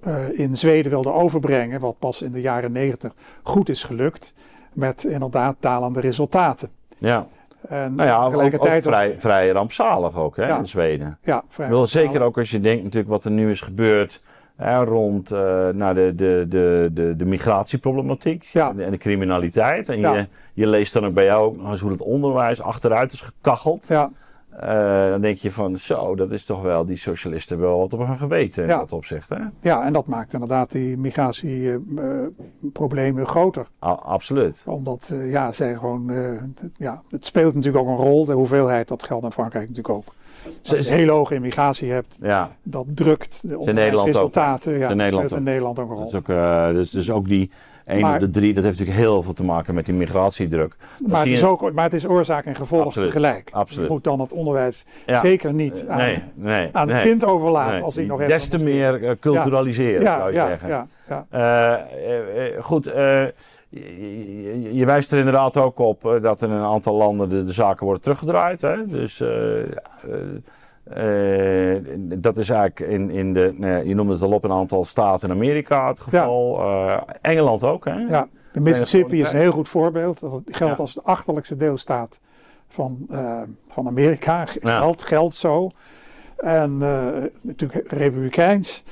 uh, 0.07 0.39
in 0.39 0.57
Zweden 0.57 0.91
wilde 0.91 1.11
overbrengen, 1.11 1.79
wat 1.79 1.99
pas 1.99 2.21
in 2.21 2.31
de 2.31 2.41
jaren 2.41 2.71
negentig 2.71 3.13
goed 3.43 3.69
is 3.69 3.83
gelukt, 3.83 4.33
met 4.73 5.03
inderdaad 5.03 5.55
dalende 5.59 5.99
resultaten. 5.99 6.69
Ja. 6.97 7.27
En 7.69 7.95
nou 7.95 8.09
ja, 8.09 8.25
tegelijkertijd 8.25 8.85
ook, 8.87 8.93
vrij, 8.93 9.19
vrij, 9.19 9.49
rampzalig 9.49 10.15
ook 10.17 10.35
hè, 10.35 10.47
ja. 10.47 10.57
in 10.57 10.67
Zweden. 10.67 11.17
Ja, 11.23 11.43
vrij 11.49 11.69
Wel, 11.69 11.87
Zeker 11.87 12.21
ook 12.21 12.37
als 12.37 12.51
je 12.51 12.59
denkt 12.59 12.83
natuurlijk 12.83 13.11
wat 13.11 13.23
er 13.23 13.31
nu 13.31 13.49
is 13.49 13.61
gebeurd 13.61 14.21
hè, 14.55 14.83
rond 14.83 15.31
uh, 15.31 15.39
nou, 15.69 15.93
de, 15.93 16.15
de, 16.15 16.45
de, 16.49 16.89
de, 16.93 17.15
de 17.15 17.25
migratieproblematiek 17.25 18.43
ja. 18.43 18.69
en, 18.69 18.75
de, 18.75 18.83
en, 18.83 18.91
de, 18.91 18.97
criminaliteit. 18.97 19.89
En 19.89 19.99
je, 19.99 20.27
je 20.53 20.67
leest 20.67 20.93
dan 20.93 21.05
ook 21.05 21.13
bij 21.13 21.25
jou 21.25 21.45
ook 21.45 21.57
nog 21.57 21.71
eens 21.71 21.81
hoe 21.81 21.91
het 21.91 22.01
onderwijs 22.01 22.61
achteruit 22.61 23.11
is 23.11 23.21
gekacheld. 23.21 23.87
Ja. 23.87 24.11
Uh, 24.63 25.09
dan 25.09 25.21
denk 25.21 25.37
je 25.37 25.51
van 25.51 25.77
zo, 25.77 26.15
dat 26.15 26.31
is 26.31 26.45
toch 26.45 26.61
wel 26.61 26.85
die 26.85 26.97
socialisten 26.97 27.59
wel 27.59 27.77
wat 27.77 27.93
op 27.93 27.99
hun 27.99 28.17
geweten 28.17 28.63
in 28.63 28.69
ja. 28.69 28.77
dat 28.77 28.91
opzicht. 28.91 29.29
Hè? 29.29 29.37
Ja, 29.61 29.85
en 29.85 29.93
dat 29.93 30.05
maakt 30.05 30.33
inderdaad 30.33 30.71
die 30.71 30.97
migratieproblemen 30.97 33.21
uh, 33.21 33.27
groter. 33.27 33.67
A 33.83 33.91
absoluut. 33.91 34.63
Omdat 34.67 35.11
uh, 35.13 35.31
ja, 35.31 35.51
zij 35.51 35.75
gewoon, 35.75 36.11
ja, 36.77 37.01
het 37.09 37.25
speelt 37.25 37.55
natuurlijk 37.55 37.85
ook 37.85 37.97
een 37.97 38.03
rol. 38.03 38.25
De 38.25 38.33
hoeveelheid, 38.33 38.87
dat 38.87 39.03
geldt 39.03 39.25
in 39.25 39.31
Frankrijk 39.31 39.67
natuurlijk 39.67 39.95
ook. 39.95 40.13
Als 40.71 40.87
je 40.87 40.93
heel 40.93 41.09
hoge 41.09 41.35
immigratie 41.35 41.91
hebt, 41.91 42.17
ja. 42.21 42.51
dat 42.63 42.85
drukt 42.93 43.49
de 43.49 43.57
onderwijsresultaten. 43.57 44.77
Ja, 44.77 44.89
in 44.89 44.97
Nederland 44.97 45.25
speelt 45.25 45.39
in 45.39 45.45
Nederland 45.45 45.79
ook 45.79 45.89
een 45.89 45.95
rol. 45.95 46.11
Dat 46.11 46.13
is 46.13 46.15
ook, 46.15 46.27
dus, 46.73 46.89
dus 46.89 47.11
ook 47.11 47.27
die 47.27 47.51
1 47.85 48.01
maar, 48.01 48.13
op 48.13 48.19
de 48.19 48.29
3, 48.29 48.53
dat 48.53 48.63
heeft 48.63 48.79
natuurlijk 48.79 49.05
heel 49.05 49.23
veel 49.23 49.33
te 49.33 49.43
maken 49.43 49.73
met 49.73 49.85
die 49.85 49.93
migratiedruk. 49.93 50.75
Maar 51.07 51.19
het, 51.19 51.31
is 51.31 51.43
ook, 51.43 51.73
maar 51.73 51.83
het 51.83 51.93
is 51.93 52.07
oorzaak 52.07 52.45
en 52.45 52.55
gevolg 52.55 52.85
absoluut, 52.85 53.07
tegelijk. 53.07 53.49
Absoluut. 53.51 53.87
Je 53.87 53.93
moet 53.93 54.03
dan 54.03 54.19
het 54.19 54.33
onderwijs 54.33 54.85
ja. 55.05 55.19
zeker 55.19 55.53
niet 55.53 55.85
aan, 55.87 55.97
nee, 55.97 56.19
nee, 56.33 56.69
aan 56.71 56.87
nee, 56.87 56.95
het 56.95 57.05
kind 57.05 57.25
overlaten. 57.25 57.83
Als 57.83 57.97
ik 57.97 58.07
nog 58.07 58.25
des 58.25 58.47
te 58.47 58.59
meer 58.59 59.01
uh, 59.01 59.11
culturaliseren, 59.19 60.01
ja, 60.01 60.17
zou 60.17 60.29
je 60.29 60.35
ja, 60.35 60.47
zeggen. 60.47 60.69
Ja, 60.69 60.87
ja. 61.07 61.25
Uh, 61.33 62.53
uh, 62.53 62.63
goed, 62.63 62.83
je, 62.83 63.31
je, 63.69 64.73
je, 64.73 64.85
wijst 64.85 65.11
er 65.11 65.17
inderdaad 65.17 65.57
ook 65.57 65.79
op 65.79 66.19
dat 66.21 66.41
in 66.41 66.49
een 66.49 66.63
aantal 66.63 66.95
landen 66.95 67.29
de, 67.29 67.43
de 67.43 67.53
zaken 67.53 67.85
worden 67.85 68.03
teruggedraaid. 68.03 68.61
Hè? 68.61 68.87
Dus 68.87 69.23
uh, 70.93 71.77
dat 72.19 72.37
is 72.37 72.49
eigenlijk 72.49 72.91
in, 72.91 73.09
in 73.09 73.33
de, 73.33 73.53
nou, 73.57 73.87
je 73.87 73.95
noemde 73.95 74.13
het 74.13 74.21
al 74.21 74.31
op, 74.31 74.43
een 74.43 74.51
aantal 74.51 74.85
staten 74.85 75.29
in 75.29 75.35
Amerika 75.35 75.87
het 75.87 75.99
geval. 75.99 76.59
Ja. 76.59 76.97
Uh, 76.97 77.13
Engeland 77.21 77.63
ook, 77.63 77.85
hè? 77.85 77.95
Ja, 77.95 78.27
de 78.51 78.59
Mississippi 78.59 79.21
is 79.21 79.31
een 79.31 79.37
heel 79.37 79.51
goed 79.51 79.67
voorbeeld. 79.67 80.19
Dat 80.19 80.41
geldt 80.45 80.77
ja. 80.77 80.83
als 80.83 80.93
de 80.93 81.01
achterlijkste 81.03 81.55
deelstaat 81.55 82.19
van, 82.67 83.05
uh, 83.11 83.41
van 83.67 83.87
Amerika. 83.87 84.45
Geld, 84.45 84.99
ja. 84.99 85.07
geldt 85.07 85.35
zo. 85.35 85.69
En 86.37 86.77
natuurlijk 87.41 87.91
republikeins. 87.91 88.83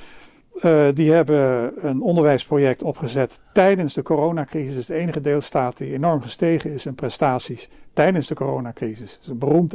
Die 0.94 1.12
hebben 1.12 1.72
een 1.88 2.02
onderwijsproject 2.02 2.82
opgezet 2.82 3.40
tijdens 3.52 3.94
de 3.94 4.02
coronacrisis. 4.02 4.70
Het 4.70 4.78
is 4.78 4.86
de 4.86 4.94
enige 4.94 5.20
deelstaat 5.20 5.76
die 5.76 5.92
enorm 5.92 6.22
gestegen 6.22 6.72
is 6.72 6.86
in 6.86 6.94
prestaties 6.94 7.68
tijdens 7.92 8.26
de 8.26 8.34
coronacrisis. 8.34 9.12
Het 9.12 9.22
is 9.22 9.28
een 9.28 9.38
beroemd, 9.38 9.74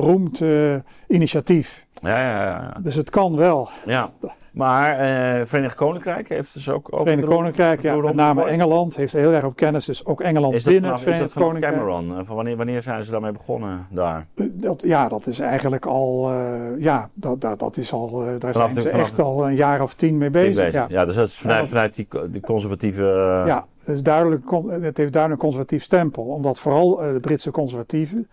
beroemd 0.00 0.40
uh, 0.40 0.74
initiatief. 1.08 1.86
Ja, 2.02 2.20
ja, 2.20 2.40
ja, 2.40 2.76
Dus 2.80 2.94
het 2.94 3.10
kan 3.10 3.36
wel. 3.36 3.68
Ja. 3.86 4.10
Maar 4.52 4.90
uh, 4.90 5.46
Verenigd 5.46 5.74
Koninkrijk 5.74 6.28
heeft 6.28 6.54
dus 6.54 6.68
ook... 6.68 6.88
ook 6.90 7.00
Verenigd 7.00 7.28
Koninkrijk, 7.28 7.82
ja, 7.82 7.96
met 7.96 8.14
name 8.14 8.44
Engeland 8.44 8.96
heeft 8.96 9.12
heel 9.12 9.32
erg 9.32 9.44
op 9.44 9.56
kennis. 9.56 9.84
Dus 9.84 10.06
ook 10.06 10.20
Engeland 10.20 10.54
is 10.54 10.64
binnen 10.64 10.82
vanaf, 10.82 10.98
het 10.98 11.02
Verenigd 11.08 11.28
is 11.28 11.34
dat 11.34 11.42
Koninkrijk. 11.42 11.74
Cameron? 11.74 12.26
Van 12.26 12.36
wanneer, 12.36 12.56
wanneer 12.56 12.82
zijn 12.82 13.04
ze 13.04 13.10
daarmee 13.10 13.32
begonnen 13.32 13.86
daar? 13.90 14.26
Dat, 14.34 14.82
ja, 14.82 15.08
dat 15.08 15.26
is 15.26 15.38
eigenlijk 15.38 15.86
al... 15.86 16.32
Uh, 16.32 16.80
ja, 16.82 17.08
dat, 17.14 17.40
dat, 17.40 17.58
dat 17.58 17.76
is 17.76 17.92
al... 17.92 18.22
Uh, 18.22 18.28
daar 18.38 18.52
vanaf 18.52 18.70
zijn 18.70 18.80
ze 18.80 18.88
echt 18.88 19.18
al 19.18 19.48
een 19.48 19.54
jaar 19.54 19.82
of 19.82 19.94
tien 19.94 20.18
mee 20.18 20.30
bezig. 20.30 20.64
bezig. 20.64 20.72
Ja. 20.72 20.86
Ja. 20.88 21.04
dus 21.04 21.14
dat 21.14 21.26
is 21.26 21.38
vanuit, 21.38 21.68
vanuit 21.68 21.94
die, 21.94 22.08
die 22.30 22.40
conservatieve... 22.40 23.42
ja, 23.46 23.66
het, 23.84 23.94
is 23.94 24.02
duidelijk, 24.02 24.50
het 24.68 24.96
heeft 24.96 25.12
duidelijk 25.12 25.42
een 25.42 25.48
conservatief 25.48 25.82
stempel. 25.82 26.24
Omdat 26.24 26.60
vooral 26.60 26.96
de 26.96 27.20
Britse 27.20 27.50
conservatieven... 27.50 28.28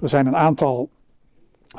Er 0.00 0.08
zijn 0.08 0.26
een 0.26 0.36
aantal 0.36 0.88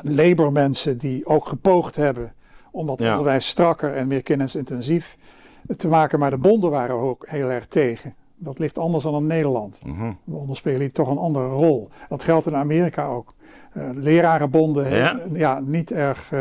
Labour-mensen 0.02 0.98
die 0.98 1.26
ook 1.26 1.46
gepoogd 1.46 1.96
hebben 1.96 2.32
om 2.70 2.86
dat 2.86 2.98
Ja. 2.98 3.10
onderwijs 3.10 3.46
strakker 3.48 3.94
en 3.94 4.06
meer 4.06 4.22
kennisintensief 4.22 5.16
te 5.76 5.88
maken. 5.88 6.18
Maar 6.18 6.30
de 6.30 6.38
bonden 6.38 6.70
waren 6.70 6.94
ook 6.94 7.26
heel 7.28 7.50
erg 7.50 7.66
tegen. 7.66 8.14
Dat 8.36 8.58
ligt 8.58 8.78
anders 8.78 9.04
dan 9.04 9.14
in 9.14 9.26
Nederland. 9.26 9.80
Mhm. 9.84 10.08
De 10.24 10.30
bonden 10.30 10.56
spelen 10.56 10.92
toch 10.92 11.08
een 11.08 11.18
andere 11.18 11.48
rol. 11.48 11.88
Dat 12.08 12.24
geldt 12.24 12.46
in 12.46 12.56
Amerika 12.56 13.06
ook. 13.06 13.34
Eh, 13.72 13.82
lerarenbonden 13.92 14.94
Ja? 14.96 15.16
he- 15.18 15.38
ja, 15.38 15.60
niet 15.60 15.90
erg 15.92 16.32
eh, 16.32 16.40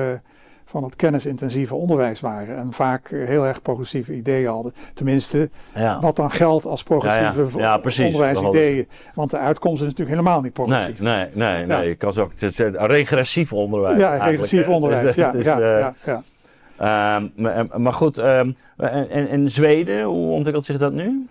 van 0.74 0.84
het 0.84 0.96
kennisintensieve 0.96 1.76
onderwijs 1.76 2.20
waren. 2.20 2.58
En 2.58 2.74
vaak 2.74 3.10
eh, 3.12 3.26
heel 3.28 3.46
erg 3.46 3.62
progressieve 3.62 4.14
ideeën 4.14 4.48
hadden. 4.50 4.74
Tenminste, 4.94 5.50
Ja. 5.76 6.00
wat 6.00 6.16
dan 6.16 6.32
geldt 6.32 6.66
als 6.66 6.84
progressieve 6.84 7.48
Ja, 7.58 7.64
ja. 7.64 7.78
Precies. 7.78 8.06
onderwijsideeën. 8.06 8.88
Want 9.16 9.30
de 9.32 9.38
uitkomst 9.38 9.82
is 9.82 9.88
natuurlijk 9.88 10.18
helemaal 10.18 10.42
niet 10.42 10.54
progressief. 10.54 11.00
nee, 11.00 11.28
nee, 11.34 11.66
nee. 11.66 11.88
Je 11.88 11.96
kan 11.96 12.18
ook, 12.18 12.32
het 12.32 12.44
is 12.44 12.58
een 12.58 12.88
regressief 12.88 13.54
onderwijs. 13.54 14.00
Ja, 14.00 14.16
regressief 14.16 14.68
onderwijs. 14.68 15.02
Dus, 15.16 15.46
ja, 15.46 15.58
ja, 15.60 15.94
eh, 16.04 17.16
ehm, 17.16 17.28
maar, 17.36 17.66
maar 17.82 17.94
goed, 17.94 18.18
ehm, 18.18 18.52
en, 18.78 19.10
en, 19.10 19.30
en 19.30 19.50
Zweden, 19.50 20.04
hoe 20.04 20.32
ontwikkelt 20.32 20.66
zich 20.66 20.78
dat 20.78 20.94
nu? 20.94 21.28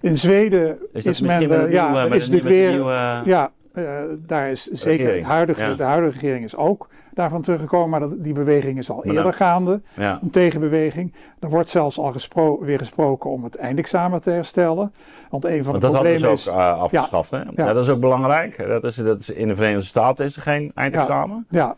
In 0.00 0.16
Zweden 0.16 0.78
Is 0.92 1.20
men, 1.20 1.50
eh, 1.50 1.72
ja, 1.72 2.04
is 2.04 2.10
natuurlijk 2.10 2.44
weer, 2.44 2.70
nieuwe- 2.70 3.22
ja, 3.24 3.50
eh, 3.76 4.02
daar 4.26 4.50
is 4.50 4.62
zeker 4.64 4.96
regering, 4.98 5.22
het 5.24 5.32
huidige, 5.32 5.62
ja. 5.62 5.74
de 5.74 5.82
huidige 5.82 6.12
regering 6.18 6.44
is 6.44 6.56
ook 6.56 6.88
daarvan 7.14 7.42
teruggekomen, 7.42 7.88
maar 7.88 8.00
dat, 8.00 8.24
die 8.24 8.32
beweging 8.32 8.78
is 8.78 8.90
al 8.90 8.96
Maar 8.96 9.06
eerder 9.06 9.22
dan- 9.22 9.32
gaande, 9.32 9.80
Ja. 9.96 10.18
een 10.22 10.30
tegenbeweging. 10.30 11.14
Er 11.40 11.48
wordt 11.48 11.68
zelfs 11.68 11.98
al 11.98 12.12
gespro 12.12 12.64
weer 12.64 12.78
gesproken 12.78 13.30
om 13.30 13.44
het 13.44 13.56
eindexamen 13.56 14.20
te 14.20 14.30
herstellen, 14.30 14.92
want 15.30 15.44
een 15.44 15.62
van 15.64 15.70
Want 15.72 15.74
de 15.74 15.88
dat 15.90 15.96
hadden 15.96 16.12
problemen 16.12 16.38
ze 16.38 16.50
ook 16.50 16.56
is, 16.56 16.62
uh, 16.62 16.80
afgeschaft, 16.80 17.30
hè? 17.30 17.38
Ja. 17.38 17.50
Ja. 17.54 17.72
dat 17.72 17.82
is 17.82 17.88
ook 17.90 18.00
belangrijk. 18.00 18.56
Dat 18.68 18.84
is, 18.84 18.94
dat 18.96 19.20
is, 19.20 19.30
in 19.30 19.48
de 19.48 19.56
Verenigde 19.56 19.84
Staten 19.86 20.24
is 20.26 20.36
er 20.36 20.42
geen 20.42 20.72
eindexamen. 20.74 21.46
ja, 21.48 21.76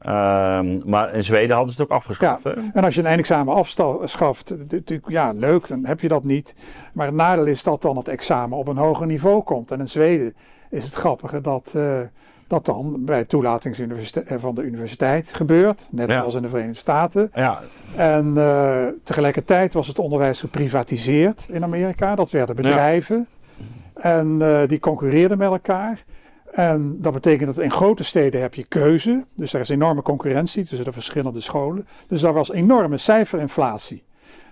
Ehm, 0.00 0.78
maar 0.90 1.14
in 1.14 1.24
Zweden 1.24 1.56
hadden 1.56 1.74
ze 1.74 1.80
het 1.82 1.90
ook 1.90 1.96
afgeschaft, 1.96 2.44
hè? 2.44 2.50
En 2.74 2.84
als 2.84 2.94
je 2.94 3.00
een 3.00 3.06
eindexamen 3.06 3.54
afschaft, 3.54 4.54
natuurlijk, 4.58 5.08
ja, 5.08 5.32
leuk, 5.32 5.68
dan 5.68 5.84
heb 5.86 6.00
je 6.00 6.08
dat 6.08 6.24
niet. 6.24 6.54
Maar 6.92 7.06
het 7.06 7.14
nadeel 7.14 7.46
is 7.46 7.62
dat 7.62 7.82
dan 7.82 7.96
het 7.96 8.08
examen 8.08 8.58
op 8.58 8.68
een 8.68 8.76
hoger 8.76 9.06
niveau 9.06 9.42
komt. 9.42 9.70
En 9.70 9.78
in 9.78 9.86
Zweden 9.88 10.34
is 10.70 10.84
het 10.84 10.94
grappige 10.94 11.40
dat, 11.40 11.72
eh, 11.76 11.98
dat 12.46 12.64
dan 12.64 13.04
bij 13.04 13.24
toelating 13.24 13.76
van 14.24 14.54
de 14.54 14.62
universiteit 14.62 15.32
gebeurt, 15.32 15.88
net 15.90 16.12
zoals 16.12 16.34
in 16.34 16.42
de 16.42 16.48
Verenigde 16.48 16.78
Staten. 16.78 17.30
Ja. 17.34 17.60
En 17.96 18.34
tegelijkertijd 19.02 19.74
was 19.74 19.86
het 19.86 19.98
onderwijs 19.98 20.40
geprivatiseerd 20.40 21.46
in 21.50 21.62
Amerika. 21.62 22.14
Dat 22.14 22.30
werden 22.30 22.56
bedrijven. 22.56 23.28
En 23.94 24.38
die 24.66 24.80
concurreerden 24.80 25.38
met 25.38 25.50
elkaar. 25.50 26.04
En 26.50 26.96
dat 27.00 27.12
betekent 27.12 27.54
dat 27.54 27.64
in 27.64 27.70
grote 27.70 28.04
steden 28.04 28.40
heb 28.40 28.54
je 28.54 28.64
keuze. 28.64 29.24
Dus 29.34 29.52
er 29.52 29.60
is 29.60 29.68
enorme 29.68 30.02
concurrentie 30.02 30.64
tussen 30.64 30.84
de 30.84 30.92
verschillende 30.92 31.40
scholen. 31.40 31.86
Dus 32.06 32.20
daar 32.20 32.32
was 32.32 32.52
enorme 32.52 32.96
cijferinflatie. 32.96 34.02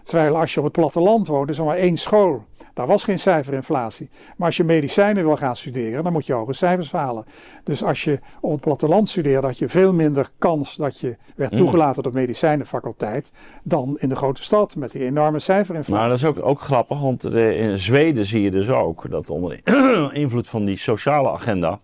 Terwijl 0.05 0.39
als 0.39 0.55
je 0.55 0.59
op 0.59 0.65
het 0.65 0.75
platteland 0.75 1.27
woont, 1.27 1.51
is 1.51 1.59
er 1.59 1.65
maar 1.65 1.77
één 1.77 1.97
school. 1.97 2.45
Daar 2.79 2.87
was 2.87 3.05
geen 3.05 3.19
cijferinflatie. 3.19 4.09
Maar 4.37 4.47
als 4.47 4.57
je 4.57 4.65
medicijnen 4.65 5.25
wil 5.25 5.37
gaan 5.37 5.57
studeren, 5.57 6.05
dan 6.05 6.13
moet 6.13 6.27
je 6.27 6.33
hoge 6.33 6.53
cijfers 6.53 6.93
halen. 6.93 7.25
Dus 7.65 7.85
als 7.85 8.05
je 8.05 8.19
op 8.41 8.51
het 8.53 8.61
platteland 8.61 9.09
studeerde, 9.09 9.47
had 9.47 9.59
je 9.59 9.69
veel 9.69 9.93
minder 9.93 10.29
kans 10.39 10.77
dat 10.77 11.01
je 11.01 11.17
werd 11.37 11.51
mm. 11.51 11.57
toegelaten 11.57 12.03
tot 12.03 12.13
medicijnenfaculteit 12.13 13.33
dan 13.63 13.97
in 13.99 14.09
de 14.09 14.17
grote 14.17 14.43
stad 14.43 14.77
met 14.77 14.93
die 14.93 15.05
enorme 15.05 15.39
cijferinflatie. 15.39 15.95
Nou, 15.95 16.09
dat 16.09 16.19
is 16.19 16.25
ook, 16.25 16.47
ook 16.47 16.61
grappig, 16.61 17.01
want 17.01 17.25
in 17.25 17.79
Zweden 17.79 18.27
zie 18.27 18.43
je 18.43 18.51
dus 18.51 18.69
ook 18.69 19.11
dat 19.11 19.31
onder 19.31 19.61
invloed 20.13 20.49
van 20.49 20.65
die 20.65 20.77
sociale 20.77 21.31
agenda 21.31 21.81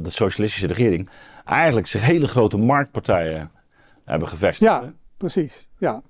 de 0.00 0.10
socialistische 0.10 0.66
regering, 0.66 1.08
eigenlijk 1.44 1.86
zich 1.86 2.02
hele 2.02 2.28
grote 2.28 2.56
marktpartijen 2.56 3.50
hebben 4.04 4.28
gevestigd. 4.28 4.70
Ja, 4.70 4.92
precies. 5.16 5.68
Ja. 5.78 6.02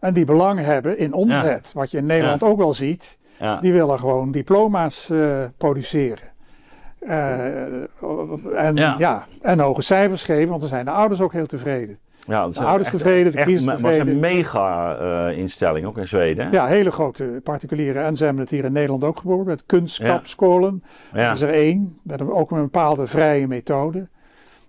En 0.00 0.14
die 0.14 0.24
belang 0.24 0.60
hebben 0.60 0.98
in 0.98 1.12
omzet, 1.12 1.72
wat 1.72 1.90
je 1.90 1.98
in 1.98 2.06
Nederland 2.06 2.42
ook 2.42 2.58
wel 2.58 2.74
ziet. 2.74 3.18
Die 3.60 3.72
willen 3.72 3.98
gewoon 3.98 4.32
diploma's 4.32 5.10
uh, 5.10 5.44
produceren. 5.56 6.32
Uh, 7.00 7.74
en, 8.56 8.76
ja. 8.76 9.26
en 9.40 9.58
hoge 9.58 9.82
cijfers 9.82 10.24
geven, 10.24 10.48
want 10.48 10.60
dan 10.60 10.70
zijn 10.70 10.84
de 10.84 10.90
ouders 10.90 11.20
ook 11.20 11.32
heel 11.32 11.46
tevreden. 11.46 11.98
Ja, 12.26 12.48
de 12.48 12.64
ouders 12.64 12.90
tevreden, 12.90 13.32
de 13.32 13.42
kiezers 13.42 13.76
tevreden. 13.76 13.98
Het 13.98 14.06
was 14.06 14.14
een 14.14 14.20
mega-instelling, 14.20 15.86
ook 15.86 15.98
in 15.98 16.06
Zweden. 16.06 16.50
Ja, 16.50 16.66
hele 16.66 16.90
grote 16.90 17.40
particuliere. 17.42 17.98
En 18.00 18.16
ze 18.16 18.24
hebben 18.24 18.42
het 18.42 18.50
hier 18.50 18.64
in 18.64 18.72
Nederland 18.72 19.04
ook 19.04 19.18
geboren 19.18 19.46
met 19.46 19.66
kunstkapscholen. 19.66 20.82
Ja. 21.12 21.26
Dat 21.26 21.36
is 21.36 21.42
er 21.42 21.48
één, 21.48 21.98
met 22.02 22.20
een, 22.20 22.30
ook 22.30 22.50
een 22.50 22.62
bepaalde 22.62 23.06
vrije 23.06 23.46
methode. 23.46 24.08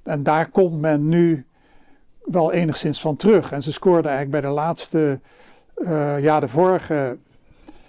En 0.03 0.23
daar 0.23 0.49
komt 0.49 0.81
men 0.81 1.09
nu 1.09 1.45
wel 2.23 2.51
enigszins 2.51 3.01
van 3.01 3.15
terug. 3.15 3.51
En 3.51 3.61
ze 3.61 3.73
scoorden 3.73 4.11
eigenlijk 4.11 4.41
bij 4.41 4.51
de 4.51 4.55
laatste, 4.55 5.19
uh, 5.77 6.19
ja, 6.19 6.39
de 6.39 6.47
vorige 6.47 7.17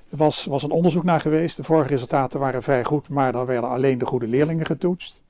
was, 0.09 0.45
was 0.45 0.63
een 0.63 0.71
onderzoek 0.71 1.05
naar 1.05 1.21
geweest. 1.21 1.57
De 1.57 1.65
vorige 1.65 1.89
resultaten 1.89 2.41
waren 2.41 2.63
vrij 2.63 2.85
goed, 2.85 3.09
maar 3.09 3.33
dan 3.33 3.47
werden 3.47 3.71
alleen 3.71 3.99
de 3.99 4.07
goede 4.07 4.27
leerlingen 4.27 4.67
getoetst. 4.67 5.23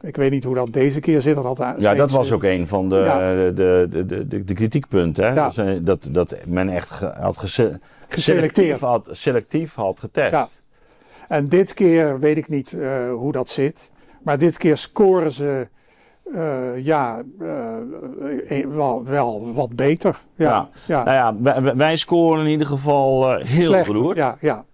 Ik 0.00 0.16
weet 0.16 0.30
niet 0.30 0.44
hoe 0.44 0.54
dat 0.54 0.72
deze 0.72 1.00
keer 1.00 1.20
zit. 1.20 1.34
Dat 1.34 1.58
had 1.58 1.74
ja, 1.78 1.94
dat 1.94 2.10
was 2.10 2.32
ook 2.32 2.42
een 2.42 2.68
van 2.68 2.88
de, 2.88 3.52
de, 3.54 3.86
de, 3.90 4.06
de, 4.26 4.44
de, 4.44 4.54
kritiekpunten. 4.54 5.24
Hè? 5.24 5.34
Ja. 5.34 5.46
Dus, 5.46 5.56
eh, 5.56 5.76
dat, 5.80 6.08
dat 6.10 6.36
men 6.46 6.68
echt 6.68 6.90
had 7.00 7.36
geselecteerd 8.08 8.80
had, 8.80 9.08
selectief 9.10 9.74
had 9.74 10.00
getest. 10.00 10.32
Ja. 10.32 10.48
En 11.28 11.48
dit 11.48 11.74
keer 11.74 12.18
weet 12.18 12.36
ik 12.36 12.48
niet 12.48 12.72
uh, 12.72 13.12
hoe 13.12 13.32
dat 13.32 13.48
zit. 13.48 13.90
Maar 14.22 14.38
dit 14.38 14.56
keer 14.56 14.76
scoren 14.76 15.32
ze 15.32 15.68
uh, 16.34 16.84
ja, 16.84 17.22
uh, 17.40 18.66
wel, 18.66 19.04
wel 19.04 19.52
wat 19.54 19.76
beter. 19.76 20.20
Ja, 20.34 20.68
ja. 20.86 21.04
Nou 21.04 21.16
ja 21.16 21.60
wij, 21.62 21.76
wij, 21.76 21.96
scoren 21.96 22.44
in 22.44 22.50
ieder 22.50 22.66
geval 22.66 23.36
heel 23.36 23.66
Slecht, 23.66 23.86
beroerd. 23.86 24.16
Ja, 24.16 24.36
ja. 24.40 24.64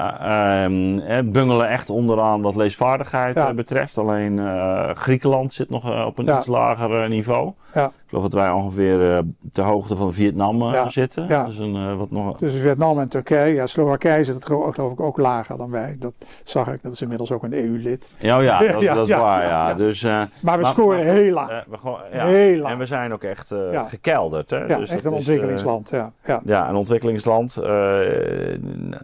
Uh, 0.00 1.18
bungelen 1.24 1.68
echt 1.68 1.90
onderaan 1.90 2.42
wat 2.42 2.56
leesvaardigheid 2.56 3.34
ja. 3.34 3.54
betreft. 3.54 3.98
Alleen 3.98 4.36
uh, 4.38 4.90
Griekenland 4.90 5.52
zit 5.52 5.70
nog 5.70 6.06
op 6.06 6.18
een 6.18 6.36
iets 6.36 6.46
lager 6.46 7.08
niveau. 7.08 7.52
Ja. 7.74 7.86
Ik 7.86 8.20
geloof 8.20 8.24
dat 8.24 8.32
wij 8.32 8.50
ongeveer 8.50 9.22
ter 9.52 9.64
hoogte 9.64 9.96
van 9.96 10.12
Vietnam 10.12 10.74
zitten. 10.88 11.28
Dus 11.28 11.58
een, 11.58 11.96
wat 11.96 12.10
nog... 12.10 12.38
Tussen 12.38 12.60
Vietnam 12.60 12.98
en 12.98 13.08
Turkije. 13.08 13.54
Ja, 13.54 13.66
Slowakije 13.66 14.24
zit 14.24 14.34
het 14.34 14.44
geloof 14.44 14.76
ik 14.76 15.00
ook 15.00 15.18
lager 15.18 15.56
dan 15.56 15.70
wij. 15.70 15.96
Dat 15.98 16.12
zag 16.42 16.68
ik. 16.68 16.82
Dat 16.82 16.92
is 16.92 17.02
inmiddels 17.02 17.32
ook 17.32 17.42
een 17.42 17.52
EU-lid. 17.52 18.10
Ja, 18.18 18.40
ja, 18.40 18.58
dat, 18.58 18.82
dat 18.82 19.08
is 19.08 19.16
waar. 19.16 19.46
Ja. 19.46 19.74
Dus, 19.74 20.06
maar 20.40 20.58
we 20.58 20.64
scoren 20.64 21.04
heel 21.04 21.32
laag. 21.32 21.64
heel 22.10 22.58
laag. 22.58 22.72
En 22.72 22.78
we 22.78 22.86
zijn 22.86 23.12
ook 23.12 23.22
echt 23.22 23.54
gekelderd. 23.88 24.50
Hè? 24.50 24.66
Ja, 24.66 24.78
dus 24.78 24.90
echt 24.90 25.04
een 25.04 25.12
ontwikkelingsland. 25.12 25.90
ja. 25.90 26.12
Ja. 26.24 26.40
ja, 26.44 26.68
een 26.68 26.74
ontwikkelingsland. 26.74 27.56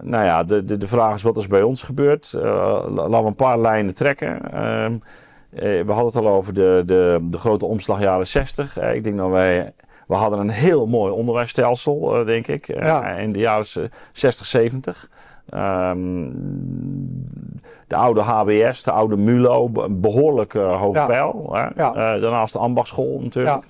nou 0.02 0.24
ja, 0.24 0.44
de, 0.44 0.64
de, 0.64 0.79
de 0.80 0.88
vraag 0.88 1.14
is 1.14 1.22
wat 1.22 1.36
is 1.36 1.46
bij 1.46 1.62
ons 1.62 1.82
gebeurd. 1.82 2.32
laten 2.32 3.10
we 3.10 3.16
een 3.16 3.34
paar 3.34 3.60
lijnen 3.60 3.94
trekken. 3.94 4.52
Ehm, 4.52 4.94
eh, 5.50 5.60
we 5.60 5.92
hadden 5.92 6.06
het 6.06 6.16
al 6.16 6.28
over 6.28 6.54
de, 6.54 6.82
de, 6.86 7.18
de 7.22 7.38
grote 7.38 7.66
omslag 7.66 8.00
jaren 8.00 8.26
60. 8.26 8.78
Eh, 8.78 8.94
ik 8.94 9.04
denk 9.04 9.16
dat 9.16 9.30
wij. 9.30 9.72
We 10.06 10.14
hadden 10.14 10.38
een 10.38 10.50
heel 10.50 10.86
mooi 10.86 11.12
onderwijsstelsel, 11.12 12.16
eh, 12.16 12.26
denk 12.26 12.46
ik, 12.46 12.68
in 13.18 13.32
de 13.32 13.38
jaren 13.38 13.90
60, 14.12 14.46
70. 14.46 15.08
Um, 15.54 16.32
de 17.86 17.96
oude 17.96 18.20
HBS, 18.20 18.82
de 18.82 18.90
oude 18.90 19.16
MULO, 19.16 19.70
behoorlijk 19.90 20.54
uh, 20.54 20.80
hoog. 20.80 20.94
Hè? 21.06 21.14
Ja. 21.82 22.14
Uh, 22.16 22.22
daarnaast 22.22 22.52
de 22.52 22.58
ambachtschool 22.58 23.20
natuurlijk. 23.22 23.64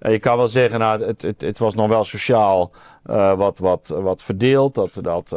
Ja. 0.00 0.10
Je 0.10 0.18
kan 0.18 0.36
wel 0.36 0.48
zeggen, 0.48 0.78
nou, 0.78 1.04
het, 1.04 1.22
het, 1.22 1.40
het 1.40 1.58
was 1.58 1.74
nog 1.74 1.88
wel 1.88 2.04
sociaal 2.04 2.70
wat, 3.36 3.58
wat, 3.58 3.94
wat 3.98 4.22
verdeeld. 4.22 4.74
Dat, 4.74 4.98
dat, 5.02 5.36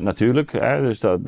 natuurlijk, 0.00 0.52
hè? 0.52 0.80
dus 0.80 1.00
dat, 1.00 1.20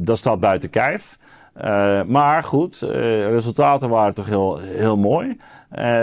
dat 0.00 0.18
staat 0.18 0.40
buiten 0.40 0.70
kijf. 0.70 1.18
Uh, 1.56 2.02
maar 2.02 2.42
goed, 2.42 2.82
uh, 2.84 2.90
resultaten 3.24 3.88
waren 3.88 4.14
toch 4.14 4.26
heel, 4.26 4.58
heel 4.58 4.96
mooi. 4.96 5.36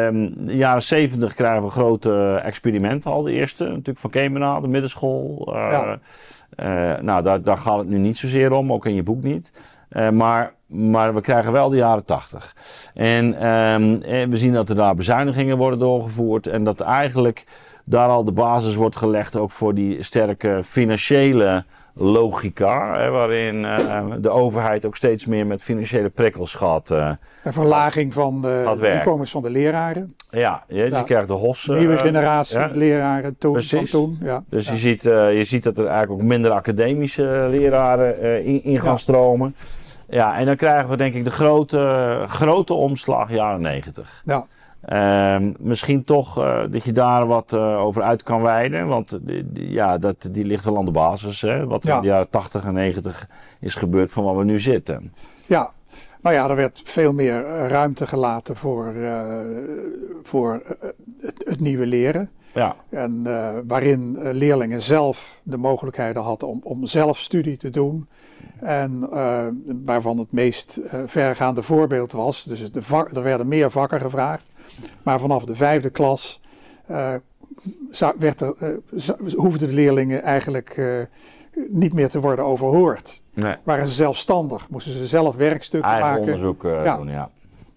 In 0.10 0.34
de 0.38 0.56
jaren 0.56 0.84
zeventig 0.84 1.34
krijgen 1.34 1.64
we 1.64 1.70
grote 1.70 2.42
experimenten 2.44 3.12
al. 3.12 3.22
De 3.22 3.32
eerste, 3.32 3.64
natuurlijk 3.64 3.98
van 4.00 4.10
Kemena, 4.10 4.60
de 4.60 4.68
middenschool. 4.68 5.50
Ja. 5.54 6.00
nou, 7.02 7.24
daar, 7.24 7.42
daar 7.42 7.58
gaat 7.58 7.78
het 7.78 7.88
nu 7.88 7.98
niet 7.98 8.18
zozeer 8.18 8.52
om, 8.52 8.74
ook 8.74 8.86
in 8.86 8.96
je 8.96 9.04
boek 9.04 9.24
niet. 9.24 9.54
maar, 10.12 10.54
maar 10.68 11.14
we 11.14 11.22
krijgen 11.22 11.52
wel 11.52 11.70
de 11.70 11.78
jaren 11.78 12.06
tachtig. 12.06 12.56
En, 12.94 13.34
ehm, 13.34 14.02
en 14.02 14.30
we 14.30 14.38
zien 14.38 14.54
dat 14.54 14.70
er 14.70 14.76
daar 14.76 14.96
bezuinigingen 14.96 15.58
worden 15.58 15.80
doorgevoerd. 15.80 16.48
En 16.48 16.64
dat 16.64 16.82
eigenlijk 16.82 17.46
daar 17.89 18.10
al 18.10 18.25
de 18.25 18.32
basis 18.32 18.75
wordt 18.75 18.95
gelegd 18.95 19.38
ook 19.38 19.52
voor 19.52 19.73
die 19.73 20.04
sterke 20.04 20.60
financiële 20.63 21.63
logica, 21.93 22.99
hè, 22.99 23.10
waarin 23.10 23.56
uh, 23.56 24.02
de 24.19 24.30
overheid 24.30 24.86
ook 24.86 24.95
steeds 24.95 25.25
meer 25.25 25.47
met 25.47 25.62
financiële 25.62 26.10
prikkels 26.10 26.54
gaat. 26.54 26.91
Uh, 26.91 27.12
een 27.43 27.54
verlaging 27.54 28.13
van 28.13 28.41
de 28.41 28.91
inkomens 28.97 29.32
van 29.32 29.41
de 29.41 29.49
leraren. 29.49 30.15
Ja, 30.32 30.63
je, 30.67 30.84
je 30.84 31.04
krijgt 31.04 31.28
de 31.28 31.34
HOS. 31.34 31.67
Nieuwe 31.67 31.97
generatie 31.97 32.60
leraren 32.73 33.36
toen, 33.38 33.60
toen. 33.89 34.17
Ja. 34.21 34.43
Dus 34.49 34.69
Je, 34.69 34.78
ziet, 34.78 35.02
je 35.04 35.43
ziet 35.43 35.63
dat 35.63 35.78
er 35.78 35.86
eigenlijk 35.86 36.21
ook 36.21 36.28
minder 36.28 36.52
academische 36.52 37.47
leraren 37.49 38.43
in, 38.45 38.63
in, 38.63 38.82
gaan 38.82 38.99
stromen. 38.99 39.56
Ja, 40.10 40.38
en 40.38 40.45
dan 40.45 40.56
krijgen 40.56 40.89
we 40.89 40.97
denk 40.97 41.13
ik 41.13 41.23
de 41.23 41.32
grote, 41.32 42.23
grote 42.28 42.73
omslag 42.73 43.32
jaren 43.32 43.62
negentig. 43.62 44.21
Ja. 44.25 44.45
Uh, 44.88 45.38
misschien 45.58 46.04
toch 46.04 46.39
uh, 46.39 46.62
dat 46.70 46.84
je 46.84 46.92
daar 46.92 47.28
wat 47.28 47.54
uh, 47.54 47.80
over 47.80 48.02
uit 48.02 48.24
kan 48.24 48.42
wijden. 48.42 48.88
Want 48.88 49.20
uh, 49.28 49.44
ja, 49.54 49.98
dat, 49.98 50.30
die 50.32 50.46
ligt 50.46 50.65
wel 50.65 50.78
aan 50.78 50.86
de 50.86 50.92
basis. 50.92 51.42
Hè? 51.42 51.68
Wat 51.68 51.84
ja. 51.84 51.96
in 51.96 52.02
de 52.02 52.08
jaren 52.08 52.30
80 52.30 52.65
en 52.65 52.74
90 52.74 53.28
is 53.60 53.76
gebeurd 53.76 54.12
van 54.12 54.24
waar 54.24 54.38
we 54.38 54.44
nu 54.44 54.60
zitten. 54.60 55.13
Ja, 55.46 55.72
nou 56.30 56.42
ja, 56.42 56.50
er 56.50 56.56
werd 56.56 56.82
veel 56.84 57.13
meer 57.13 57.42
ruimte 57.68 58.08
gelaten 58.08 58.56
voor, 58.56 58.94
voor 60.24 60.62
het, 61.22 61.44
het, 61.46 61.60
nieuwe 61.60 61.86
leren. 61.86 62.30
Ja. 62.54 62.76
En 62.89 63.24
waarin 63.68 64.32
leerlingen 64.32 64.82
zelf 64.82 65.39
de 65.44 65.58
mogelijkheden 65.58 66.22
hadden 66.22 66.50
om, 66.50 66.60
om 66.63 66.86
zelf 66.86 67.20
studie 67.20 67.58
te 67.58 67.70
doen. 67.70 68.08
En 68.60 69.10
waarvan 69.86 70.18
het 70.18 70.32
meest 70.32 70.80
vergaande 71.06 71.63
voorbeeld 71.63 72.12
was. 72.12 72.44
Dus 72.44 72.72
de 72.72 72.84
vak, 72.84 73.12
er 73.12 73.24
werden 73.24 73.48
meer 73.48 73.72
vakken 73.72 74.00
gevraagd. 74.00 74.46
Maar 75.04 75.20
vanaf 75.20 75.46
de 75.46 75.56
vijfde 75.56 75.89
klas 75.89 76.42
uh, 76.92 77.13
werd 78.18 78.42
er, 78.42 78.54
uh, 78.62 79.34
hoefden 79.36 79.68
de 79.68 79.74
leerlingen 79.74 80.22
eigenlijk 80.22 80.78
uh, 80.78 81.02
niet 81.69 81.93
meer 81.93 82.10
te 82.10 82.19
worden 82.19 82.45
overhoord. 82.45 83.22
Nee. 83.34 83.56
Waren 83.63 83.88
ze 83.88 83.93
zelfstandig, 83.93 84.69
moesten 84.69 84.93
ze 84.93 85.08
zelf 85.08 85.36
werkstukken 85.36 85.89
Eigen 85.89 86.10
maken. 86.10 86.24
onderzoek 86.24 86.63
ja. 86.63 86.98
doen, 86.98 87.10
ja. 87.10 87.30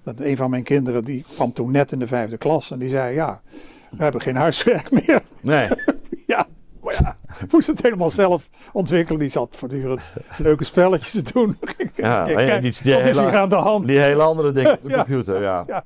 Dat 0.03 0.21
een 0.21 0.37
van 0.37 0.51
mijn 0.51 0.62
kinderen 0.62 1.05
die 1.05 1.25
kwam 1.35 1.53
toen 1.53 1.71
net 1.71 1.92
in 1.92 1.99
de 1.99 2.07
vijfde 2.07 2.37
klas 2.37 2.71
en 2.71 2.79
die 2.79 2.88
zei: 2.88 3.14
Ja, 3.14 3.40
we 3.90 4.03
hebben 4.03 4.21
geen 4.21 4.37
huiswerk 4.37 4.90
meer. 5.07 5.23
Nee. 5.40 5.68
ja, 6.27 6.47
maar 6.83 6.95
ja, 7.01 7.16
moest 7.51 7.66
het 7.66 7.83
helemaal 7.83 8.11
zelf 8.11 8.49
ontwikkelen. 8.73 9.21
Die 9.21 9.29
zat 9.29 9.57
voortdurend 9.57 10.01
leuke 10.38 10.64
spelletjes 10.64 11.12
te 11.12 11.33
doen. 11.33 11.57
Ja, 11.95 12.23
Kijk, 12.23 12.63
die, 12.63 12.75
die, 12.83 12.94
hele, 12.94 13.38
aan 13.38 13.48
de 13.48 13.54
hand. 13.54 13.87
die 13.87 13.98
hele 13.98 14.23
andere 14.23 14.50
dingen 14.50 14.73
op 14.73 14.83
de 14.83 14.94
computer, 14.94 15.42
ja. 15.42 15.65
ja. 15.67 15.85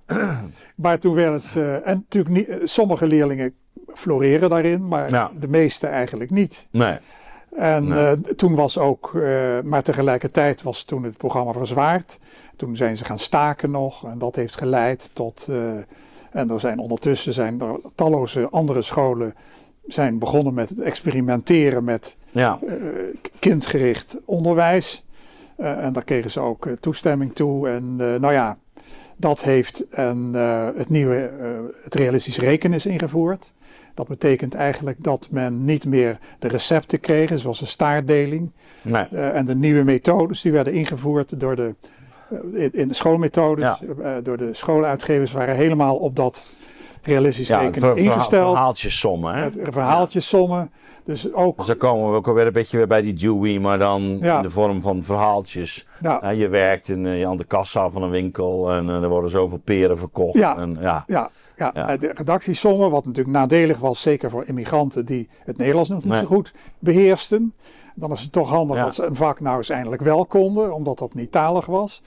Maar 0.76 0.98
toen 0.98 1.14
werd 1.14 1.42
het, 1.42 1.54
uh, 1.54 1.88
en 1.88 2.06
natuurlijk 2.10 2.34
niet, 2.34 2.70
sommige 2.70 3.06
leerlingen 3.06 3.54
floreren 3.86 4.50
daarin, 4.50 4.88
maar 4.88 5.30
de 5.38 5.48
meeste 5.48 5.86
eigenlijk 5.86 6.30
niet. 6.30 6.68
Nee. 6.70 6.98
En 7.56 8.22
toen 8.36 8.54
was 8.54 8.78
ook, 8.78 9.12
maar 9.64 9.82
tegelijkertijd 9.82 10.62
was 10.62 10.82
toen 10.82 11.02
het 11.02 11.16
programma 11.16 11.52
verzwaard. 11.52 12.18
Toen 12.56 12.76
zijn 12.76 12.96
ze 12.96 13.04
gaan 13.04 13.18
staken 13.18 13.70
nog 13.70 14.04
en 14.04 14.18
dat 14.18 14.36
heeft 14.36 14.58
geleid 14.58 15.10
tot. 15.12 15.48
en 16.30 16.50
er 16.50 16.60
zijn 16.60 16.78
ondertussen 16.78 17.32
zijn 17.32 17.60
er 17.60 17.80
talloze 17.94 18.48
andere 18.50 18.82
scholen 18.82 19.34
zijn 19.86 20.18
begonnen 20.18 20.54
met 20.54 20.68
het 20.68 20.80
experimenteren 20.80 21.84
met 21.84 22.16
ja. 22.30 22.58
kindgericht 23.38 24.16
onderwijs. 24.24 25.04
en 25.56 25.92
daar 25.92 26.04
kregen 26.04 26.30
ze 26.30 26.40
ook 26.40 26.68
toestemming 26.80 27.34
toe. 27.34 27.68
En 27.68 27.96
nou 27.96 28.32
ja, 28.32 28.58
dat 29.16 29.42
heeft 29.42 29.84
uh, 29.98 30.68
het 30.74 30.88
nieuwe 30.88 31.30
het 31.82 31.94
realistisch 31.94 32.38
rekenen 32.38 32.76
is 32.76 32.86
ingevoerd. 32.86 33.52
Dat 33.96 34.08
betekent 34.08 34.54
eigenlijk 34.54 35.04
dat 35.04 35.28
men 35.30 35.64
niet 35.64 35.86
meer 35.86 36.18
de 36.38 36.48
recepten 36.48 37.00
kreeg, 37.00 37.38
zoals 37.38 37.60
een 37.60 37.66
staartdeling. 37.66 38.50
Nee. 38.82 39.06
Uh, 39.12 39.36
en 39.36 39.44
de 39.44 39.54
nieuwe 39.54 39.82
methodes 39.82 40.40
die 40.40 40.52
werden 40.52 40.72
ingevoerd 40.72 41.40
door 41.40 41.56
de, 41.56 41.74
in, 42.52 42.72
in, 42.72 42.88
de 42.88 42.94
schoolmethodes, 42.94 43.78
ja. 43.98 44.20
door 44.20 44.36
de 44.36 44.54
schooluitgevers, 44.54 45.32
waren 45.32 45.54
helemaal 45.54 45.96
op 45.96 46.16
dat 46.16 46.44
realistisch 47.02 47.48
ja, 47.48 47.58
rekenen 47.58 47.94
ver, 47.94 48.04
ingesteld. 48.04 48.52
Verhaaltjes 48.52 48.98
sommen. 48.98 49.34
Hè? 49.34 49.50
verhaaltjes 49.72 50.28
sommen. 50.28 50.70
Dus 51.04 51.32
ook. 51.32 51.56
Dus 51.56 51.66
dan 51.66 51.76
komen 51.76 52.10
we 52.10 52.16
ook 52.16 52.28
alweer 52.28 52.46
een 52.46 52.52
beetje 52.52 52.76
weer 52.76 52.86
bij 52.86 53.02
die 53.02 53.14
Dewey, 53.14 53.58
maar 53.58 53.78
dan 53.78 54.02
in 54.02 54.42
de 54.42 54.50
vorm 54.50 54.82
van 54.82 55.04
verhaaltjes. 55.04 55.86
Ja. 56.00 56.30
je 56.30 56.48
werkt 56.48 56.88
in, 56.88 57.26
aan 57.26 57.36
de 57.36 57.44
kassa 57.44 57.90
van 57.90 58.02
een 58.02 58.10
winkel 58.10 58.72
en 58.72 58.88
er 58.88 59.08
worden 59.08 59.30
zoveel 59.30 59.60
peren 59.64 59.98
verkocht. 59.98 60.38
Ja, 60.38 60.56
en, 60.56 60.76
ja. 60.80 61.30
Ja. 61.56 61.70
Ja, 61.74 61.90
ja. 61.90 61.96
de 61.96 62.12
redactiesommen, 62.14 62.90
wat 62.90 63.04
natuurlijk 63.04 63.36
nadelig 63.36 63.78
was, 63.78 64.02
zeker 64.02 64.30
voor 64.30 64.44
immigranten 64.46 65.04
die 65.04 65.28
het 65.44 65.56
Nederlands 65.56 65.88
nog 65.88 66.04
niet 66.04 66.12
zo 66.12 66.24
goed 66.24 66.52
beheersten. 66.78 67.54
Dan 67.94 68.12
is 68.12 68.20
het 68.20 68.32
toch 68.32 68.48
handig 68.48 68.76
dat 68.76 68.94
ze 68.94 69.04
een 69.04 69.16
vak 69.16 69.40
nou 69.40 69.56
eens 69.56 69.70
eindelijk 69.70 70.02
wel 70.02 70.26
konden, 70.26 70.74
omdat 70.74 70.98
dat 70.98 71.14
niet 71.14 71.32
talig 71.32 71.66
was. 71.66 72.02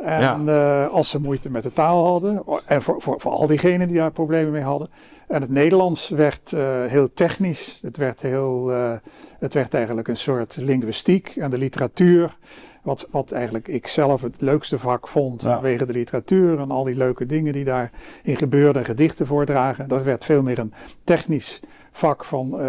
En 0.00 0.44
ja. 0.44 0.84
uh, 0.86 0.92
als 0.92 1.08
ze 1.08 1.20
moeite 1.20 1.50
met 1.50 1.62
de 1.62 1.72
taal 1.72 2.04
hadden, 2.04 2.42
en 2.66 2.82
voor, 2.82 3.02
voor, 3.02 3.20
voor 3.20 3.32
al 3.32 3.46
diegenen 3.46 3.88
die 3.88 3.96
daar 3.96 4.10
problemen 4.10 4.52
mee 4.52 4.62
hadden. 4.62 4.90
En 5.28 5.40
het 5.40 5.50
Nederlands 5.50 6.08
werd 6.08 6.52
uh, 6.52 6.84
heel 6.84 7.12
technisch, 7.12 7.78
het 7.82 7.96
werd, 7.96 8.20
heel, 8.20 8.70
uh, 8.70 8.92
het 9.38 9.54
werd 9.54 9.74
eigenlijk 9.74 10.08
een 10.08 10.16
soort 10.16 10.56
linguïstiek 10.56 11.36
en 11.36 11.50
de 11.50 11.58
literatuur. 11.58 12.36
Wat, 12.82 13.06
wat 13.10 13.32
eigenlijk 13.32 13.68
ik 13.68 13.86
zelf 13.86 14.20
het 14.20 14.40
leukste 14.40 14.78
vak 14.78 15.08
vond 15.08 15.42
ja. 15.42 15.52
vanwege 15.52 15.86
de 15.86 15.92
literatuur 15.92 16.58
en 16.58 16.70
al 16.70 16.84
die 16.84 16.96
leuke 16.96 17.26
dingen 17.26 17.52
die 17.52 17.64
daarin 17.64 17.90
gebeurden, 18.36 18.84
gedichten 18.84 19.26
voordragen. 19.26 19.88
Dat 19.88 20.02
werd 20.02 20.24
veel 20.24 20.42
meer 20.42 20.58
een 20.58 20.72
technisch 21.04 21.60
vak 21.92 22.24
van 22.24 22.60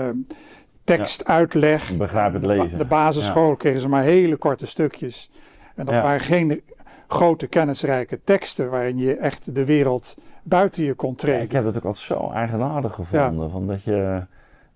tekstuitleg. 0.84 1.90
Ja. 1.90 1.98
Begrijp 1.98 2.34
het 2.34 2.46
lezen. 2.46 2.78
De 2.78 2.86
basisschool 2.86 3.56
kregen 3.56 3.80
ze 3.80 3.90
maar 3.90 4.04
hele 4.04 4.36
korte 4.36 4.66
stukjes. 4.66 5.32
En 5.76 5.86
dat 5.86 5.96
waren 5.96 6.20
geen 6.20 6.62
grote 7.08 7.48
kennisrijke 7.48 8.20
teksten 8.24 8.70
waarin 8.70 8.98
je 8.98 9.16
echt 9.16 9.56
de 9.56 9.66
wereld 9.66 10.18
buiten 10.44 10.84
je 10.84 10.94
kon 10.94 11.16
treden. 11.16 11.42
ik 11.42 11.52
heb 11.52 11.66
het 11.66 11.78
ook 11.78 11.86
altijd 11.86 12.06
zo 12.06 12.32
eigenaardig 12.34 12.94
gevonden. 12.94 13.50
Van 13.50 13.68
dat 13.68 13.84
je 13.84 14.26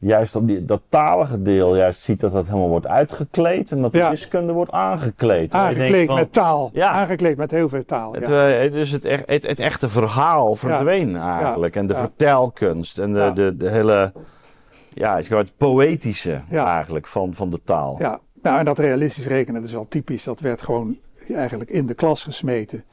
juist 0.05 0.35
op 0.35 0.47
die, 0.47 0.65
dat 0.65 0.81
talige 0.89 1.41
deel 1.41 1.75
juist 1.75 2.01
ziet 2.01 2.19
dat 2.19 2.31
dat 2.31 2.45
helemaal 2.45 2.69
wordt 2.69 2.87
uitgekleed 2.87 3.71
en 3.71 3.81
dat 3.81 3.93
de 3.93 4.09
wiskunde 4.09 4.53
wordt 4.53 4.71
aangekleed. 4.71 5.53
Aangekleed 5.53 6.13
met 6.13 6.33
taal. 6.33 6.69
Ja. 6.73 6.89
Aangekleed 6.89 7.37
met 7.37 7.51
heel 7.51 7.69
veel 7.69 7.85
taal. 7.85 8.13
Het, 8.13 8.27
ja. 8.27 8.67
Dus 8.67 8.91
het, 8.91 9.05
echt, 9.05 9.23
het, 9.25 9.47
het, 9.47 9.59
echte 9.59 9.89
verhaal 9.89 10.55
verdween 10.55 11.15
eigenlijk. 11.15 11.75
En 11.75 11.87
de 11.87 11.95
vertelkunst 11.95 12.99
en 12.99 13.13
de, 13.13 13.31
de, 13.33 13.57
de, 13.57 13.69
hele, 13.69 14.11
ja, 14.89 15.15
het 15.17 15.57
poëtische 15.57 16.41
eigenlijk 16.49 17.07
van, 17.07 17.33
van 17.33 17.49
de 17.49 17.61
taal. 17.63 17.95
Ja, 17.99 18.19
nou 18.41 18.59
en 18.59 18.65
dat 18.65 18.79
realistisch 18.79 19.27
rekenen, 19.27 19.61
dat 19.61 19.69
is 19.69 19.75
wel 19.75 19.87
typisch. 19.89 20.23
Dat 20.23 20.39
werd 20.39 20.61
gewoon 20.61 20.97
eigenlijk 21.27 21.69
in 21.69 21.85
de 21.85 21.93
klas 21.93 22.23
gesmeten. 22.23 22.83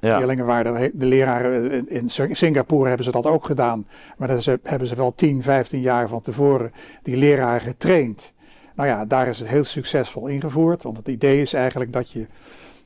Ja. 0.00 0.18
Leerlingen 0.18 0.46
waren 0.46 0.90
de 0.94 1.06
leraren 1.06 1.88
in 1.88 2.08
Singapore 2.30 2.88
hebben 2.88 3.04
ze 3.04 3.12
dat 3.12 3.26
ook 3.26 3.44
gedaan. 3.44 3.86
Maar 4.16 4.28
dat 4.28 4.44
hebben 4.62 4.88
ze 4.88 4.94
wel 4.94 5.14
10, 5.14 5.42
15 5.42 5.80
jaar 5.80 6.08
van 6.08 6.20
tevoren 6.20 6.72
die 7.02 7.16
leraren 7.16 7.60
getraind. 7.60 8.32
Nou 8.74 8.88
ja, 8.88 9.04
daar 9.04 9.28
is 9.28 9.38
het 9.38 9.48
heel 9.48 9.64
succesvol 9.64 10.26
ingevoerd. 10.26 10.82
Want 10.82 10.96
het 10.96 11.08
idee 11.08 11.40
is 11.40 11.54
eigenlijk 11.54 11.92
dat 11.92 12.10
je, 12.10 12.26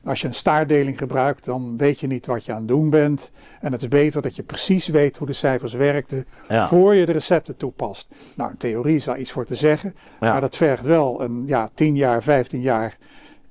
als 0.03 0.21
je 0.21 0.27
een 0.27 0.33
staartdeling 0.33 0.97
gebruikt, 0.97 1.45
dan 1.45 1.77
weet 1.77 1.99
je 1.99 2.07
niet 2.07 2.25
wat 2.25 2.45
je 2.45 2.51
aan 2.51 2.57
het 2.57 2.67
doen 2.67 2.89
bent. 2.89 3.31
En 3.61 3.71
het 3.71 3.81
is 3.81 3.87
beter 3.87 4.21
dat 4.21 4.35
je 4.35 4.43
precies 4.43 4.87
weet 4.87 5.17
hoe 5.17 5.27
de 5.27 5.33
cijfers 5.33 5.73
werkten 5.73 6.25
voor 6.49 6.95
je 6.95 7.05
de 7.05 7.11
recepten 7.11 7.57
toepast. 7.57 8.15
Nou, 8.35 8.51
in 8.51 8.57
theorie 8.57 8.95
is 8.95 9.03
daar 9.03 9.19
iets 9.19 9.31
voor 9.31 9.45
te 9.45 9.55
zeggen. 9.55 9.95
Maar 10.19 10.41
dat 10.41 10.55
vergt 10.55 10.85
wel 10.85 11.21
een 11.21 11.43
ja, 11.45 11.69
10 11.73 11.95
jaar, 11.95 12.23
15 12.23 12.61
jaar 12.61 12.97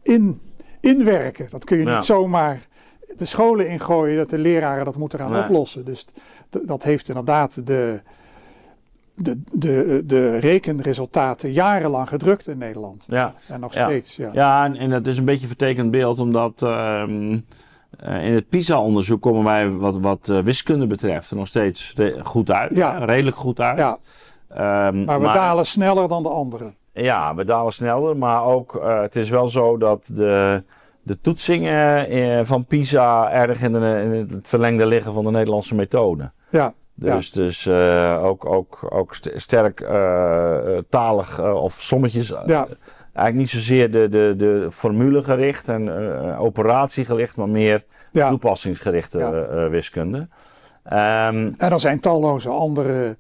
in 0.03 0.41
inwerken. 0.81 1.47
Dat 1.51 1.65
kun 1.65 1.79
je 1.79 1.85
niet 1.85 2.05
zomaar 2.05 2.67
de 3.17 3.25
scholen 3.25 3.69
ingooien, 3.69 4.17
dat 4.17 4.31
de 4.31 4.39
leraren 4.39 4.85
dat 4.85 4.97
moeten 4.97 5.19
gaan 5.19 5.45
oplossen. 5.45 5.85
Dus 5.85 6.07
dat 6.67 6.83
heeft 6.83 7.09
inderdaad 7.09 7.67
de, 7.67 8.01
de, 9.15 9.41
de, 9.53 10.03
de 10.07 10.37
rekenresultaten 10.37 11.53
jarenlang 11.53 12.09
gedrukt 12.09 12.49
in 12.49 12.59
Nederland. 12.59 13.07
Ja. 13.09 13.35
En 13.49 13.61
nog 13.61 13.73
steeds. 13.73 14.17
Ja, 14.17 14.31
ja 14.33 14.65
en, 14.65 14.77
en 14.77 14.91
dat 14.91 15.07
is 15.07 15.19
een 15.19 15.25
beetje 15.25 15.43
een 15.43 15.49
vertekend 15.49 15.91
beeld, 15.91 16.19
omdat 16.19 16.63
ehm, 16.63 17.39
eh, 17.99 18.27
in 18.27 18.35
het 18.35 18.49
PISA-onderzoek 18.49 19.23
komen 19.23 19.45
wij 19.45 19.71
wat, 19.71 19.99
wat 19.99 20.29
uh, 20.29 20.39
wiskunde 20.39 20.87
betreft 20.87 21.31
er 21.31 21.37
nog 21.37 21.47
steeds 21.47 21.95
goed 22.23 22.51
uit. 22.51 22.77
Ja. 22.77 23.05
redelijk 23.05 23.37
goed 23.37 23.61
uit. 23.61 23.79
Ja. 23.79 23.99
Um, 24.89 25.05
maar 25.05 25.21
we 25.21 25.27
dalen 25.27 25.67
sneller 25.67 26.09
dan 26.09 26.23
de 26.23 26.29
anderen. 26.29 26.75
Ja, 26.93 27.35
we 27.35 27.45
dalen 27.45 27.73
sneller, 27.73 28.17
maar 28.17 28.45
ook 28.45 28.75
uh, 28.75 29.01
het 29.01 29.17
is 29.17 29.29
wel 29.29 29.49
zo 29.49 29.77
dat 29.77 30.11
de, 30.13 30.63
de 31.05 31.21
toetsingen 31.21 32.17
uh, 32.17 32.41
van 32.45 32.65
PISA 32.65 33.31
erg 33.31 33.63
in, 33.63 33.73
de, 33.73 34.01
in, 34.05 34.11
het 34.37 34.49
verlengde 34.49 34.87
liggen 34.87 35.13
van 35.13 35.25
de 35.25 35.31
Nederlandse 35.31 35.75
methode. 35.75 36.33
Ja. 36.51 36.75
Dus, 36.95 37.29
ja. 37.29 37.43
dus 37.43 37.67
uh, 37.67 38.25
ook, 38.25 38.45
ook, 38.45 38.87
ook 38.89 39.15
sterk 39.35 39.87
talig 40.89 41.41
of 41.41 41.73
sommetjes. 41.73 42.29
Ja. 42.29 42.67
Eigenlijk 43.13 43.35
niet 43.35 43.51
zozeer 43.51 43.91
de, 43.91 44.09
de, 44.09 44.35
de 44.37 44.69
formule 44.71 45.23
gericht 45.23 45.69
en 45.69 45.91
operatiegericht, 46.39 47.37
maar 47.37 47.49
meer 47.49 47.85
toepassingsgerichte 48.13 49.69
wiskunde. 49.71 50.29
Um, 50.87 50.93
en 50.93 51.55
er 51.59 51.81
zijn 51.81 52.01
talloze 52.01 52.49
andere 52.49 53.17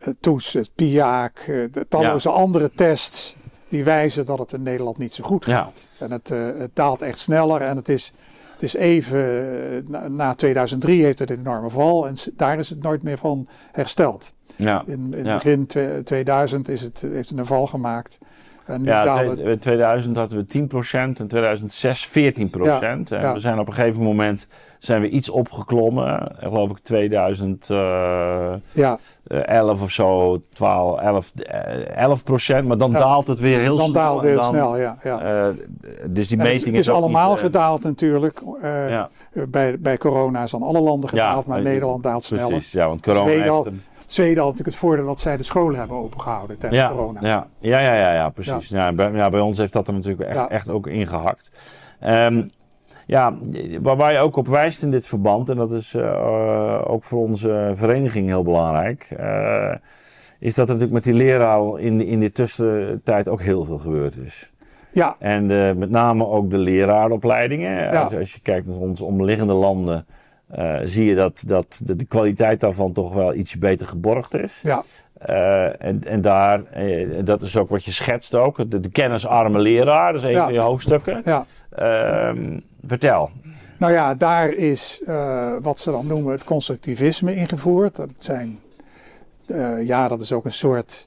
eh, 0.00 0.12
toets, 0.20 0.52
het 0.52 0.70
PIAC, 0.74 1.38
eh, 1.38 1.64
talloze 1.88 2.28
andere 2.28 2.70
tests 2.74 3.36
die 3.70 3.84
wijzen 3.84 4.26
dat 4.26 4.38
het 4.38 4.52
in 4.52 4.62
Nederland 4.62 4.98
niet 4.98 5.14
zo 5.14 5.24
goed 5.24 5.44
gaat. 5.44 5.88
En 5.98 6.10
het, 6.10 6.30
uh, 6.30 6.58
het, 6.58 6.70
daalt 6.76 7.02
echt 7.02 7.18
sneller 7.18 7.60
en 7.60 7.76
het 7.76 7.88
is, 7.88 8.12
het 8.52 8.62
is 8.62 8.74
even, 8.74 9.86
na, 10.08 10.34
2003 10.34 11.04
heeft 11.04 11.18
het 11.18 11.30
een 11.30 11.38
enorme 11.38 11.70
val 11.70 12.06
en 12.06 12.14
daar 12.36 12.58
is 12.58 12.70
het 12.70 12.82
nooit 12.82 13.02
meer 13.02 13.18
van 13.18 13.48
hersteld. 13.72 14.32
Ja. 14.56 14.82
In, 14.86 15.14
in 15.14 15.22
begin 15.22 15.66
2000 16.04 16.68
is 16.68 16.80
het, 16.80 17.00
heeft 17.00 17.28
het 17.28 17.38
een 17.38 17.46
val 17.46 17.66
gemaakt. 17.66 18.18
En 18.70 18.84
ja, 18.84 19.20
in 19.20 19.58
2000 19.58 20.16
hadden 20.16 20.38
we 20.38 20.44
10% 20.58 21.18
en 21.18 21.26
2006 21.26 22.08
14%. 22.08 22.12
en 22.12 23.04
we 23.32 23.32
zijn 23.36 23.58
op 23.58 23.66
een 23.66 23.74
gegeven 23.74 24.02
moment 24.02 24.48
zijn 24.78 25.00
we 25.00 25.08
iets 25.08 25.28
opgeklommen. 25.28 26.32
Geloof 26.38 26.70
ik 26.70 26.78
2011 26.78 28.60
ja. 28.72 28.98
uh, 29.28 29.68
of 29.82 29.90
zo, 29.90 30.42
12, 30.52 31.00
11, 31.00 31.32
11 31.94 32.24
procent. 32.24 32.68
Maar 32.68 32.78
dan 32.78 32.92
daalt 32.92 33.28
het 33.28 33.38
weer 33.38 33.60
heel 33.60 33.76
dan 33.76 33.88
snel. 33.88 33.92
Dan 33.92 34.02
daalt 34.02 34.22
het 34.22 34.30
heel 34.30 34.42
snel, 34.42 34.76
ja. 34.76 34.96
ja. 35.02 35.48
Uh, 35.48 35.54
dus 36.10 36.28
die 36.28 36.36
meting 36.36 36.64
het, 36.64 36.74
is, 36.74 36.78
is 36.78 36.90
allemaal 36.90 37.30
niet, 37.30 37.40
gedaald 37.40 37.82
natuurlijk. 37.82 38.42
Bij, 39.32 39.78
bij 39.78 39.98
corona 39.98 40.42
is 40.42 40.50
dan 40.50 40.62
alle 40.62 40.80
landen 40.80 41.08
gedaald, 41.08 41.46
maar 41.46 41.62
Nederland 41.62 42.02
daalt 42.02 42.24
sneller. 42.24 42.48
Precies, 42.48 42.72
ja, 42.72 42.86
want 42.86 43.02
corona 43.02 43.24
heeft... 43.24 43.68
Zweden 44.12 44.36
had 44.36 44.46
natuurlijk 44.46 44.76
het 44.76 44.76
voordeel 44.76 45.06
dat 45.06 45.20
zij 45.20 45.36
de 45.36 45.42
scholen 45.42 45.78
hebben 45.78 45.96
opengehouden 45.96 46.58
tijdens 46.58 46.88
corona. 46.88 47.20
Ja, 47.22 47.46
ja, 47.58 47.78
ja, 47.78 47.94
ja, 47.94 48.12
ja 48.12 48.28
precies. 48.28 48.68
Ja. 48.68 48.92
bij, 48.92 49.12
ja, 49.12 49.28
bij 49.28 49.40
ons 49.40 49.58
heeft 49.58 49.72
dat 49.72 49.88
er 49.88 49.94
natuurlijk 49.94 50.28
echt, 50.28 50.48
echt 50.48 50.68
ook 50.68 50.86
ingehakt. 50.86 51.50
Um, 52.04 52.50
ja, 53.06 53.34
waar 53.80 54.12
je 54.12 54.18
ook 54.18 54.36
op 54.36 54.48
wijst 54.48 54.82
in 54.82 54.90
dit 54.90 55.06
verband, 55.06 55.48
en 55.48 55.56
dat 55.56 55.72
is 55.72 55.94
uh, 55.94 56.82
ook 56.90 57.04
voor 57.04 57.20
onze 57.20 57.72
vereniging 57.74 58.26
heel 58.26 58.42
belangrijk, 58.42 59.16
uh, 59.20 59.74
is 60.38 60.54
dat 60.54 60.68
er 60.68 60.74
natuurlijk 60.74 61.04
met 61.04 61.14
die 61.14 61.22
leraar 61.22 61.78
in, 61.78 62.00
in 62.00 62.20
de 62.20 62.32
tussentijd 62.32 63.28
ook 63.28 63.40
heel 63.40 63.64
veel 63.64 63.78
gebeurd 63.78 64.16
is. 64.16 64.52
Ja. 64.92 65.16
En 65.18 65.50
uh, 65.50 65.72
met 65.72 65.90
name 65.90 66.26
ook 66.26 66.50
de 66.50 66.58
leraaropleidingen. 66.58 67.70
Ja. 67.70 68.02
Als, 68.02 68.14
als, 68.14 68.32
je 68.32 68.40
kijkt 68.40 68.66
naar 68.66 68.76
onze 68.76 69.04
omliggende 69.04 69.52
landen, 69.54 70.06
zie 70.84 71.04
je 71.04 71.14
dat, 71.14 71.42
dat 71.46 71.80
de, 71.84 71.96
de, 71.96 72.04
kwaliteit 72.04 72.60
daarvan 72.60 72.92
toch 72.92 73.12
wel 73.12 73.34
iets 73.34 73.58
beter 73.58 73.86
geborgd 73.86 74.34
is. 74.34 74.62
Ja. 74.62 74.84
en, 75.78 76.04
en 76.04 76.20
daar, 76.20 76.62
dat 77.24 77.42
is 77.42 77.56
ook 77.56 77.68
wat 77.68 77.84
je 77.84 77.92
schetst 77.92 78.34
ook, 78.34 78.70
de, 78.70 78.80
de 78.80 78.90
kennisarme 78.90 79.58
leraar, 79.58 80.12
dat 80.12 80.22
is 80.22 80.28
een 80.30 80.42
van 80.42 80.52
je 80.52 80.58
hoofdstukken. 80.58 81.22
Ja. 81.24 81.46
Ehm, 81.70 82.58
vertel. 82.86 83.30
Nou 83.76 83.92
ja, 83.92 84.14
daar 84.14 84.48
is 84.48 85.02
wat 85.60 85.80
ze 85.80 85.90
dan 85.90 86.06
noemen 86.06 86.32
het 86.32 86.44
constructivisme 86.44 87.34
ingevoerd. 87.34 87.96
Dat 87.96 88.10
zijn, 88.18 88.58
ja, 89.82 90.08
dat 90.08 90.20
is 90.20 90.32
ook 90.32 90.44
een 90.44 90.52
soort 90.52 91.06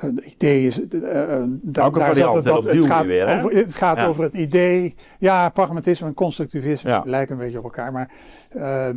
een 0.00 0.22
idee 0.24 0.66
is. 0.66 0.80
Uh, 0.80 1.84
Ook 1.84 1.96
een 1.96 2.02
variant, 2.02 2.34
het, 2.34 2.44
dat, 2.44 2.64
het 2.64 2.84
gaat, 2.84 3.06
weer, 3.06 3.36
over, 3.36 3.56
het 3.56 3.74
gaat 3.74 4.00
over 4.00 4.24
het 4.24 4.34
idee. 4.34 4.94
Ja, 5.18 5.48
pragmatisme 5.48 6.06
en 6.06 6.14
constructivisme 6.14 7.02
lijken 7.04 7.34
een 7.34 7.40
beetje 7.40 7.58
op 7.58 7.64
elkaar. 7.64 7.92
Maar 7.92 8.10
ehm, 8.54 8.96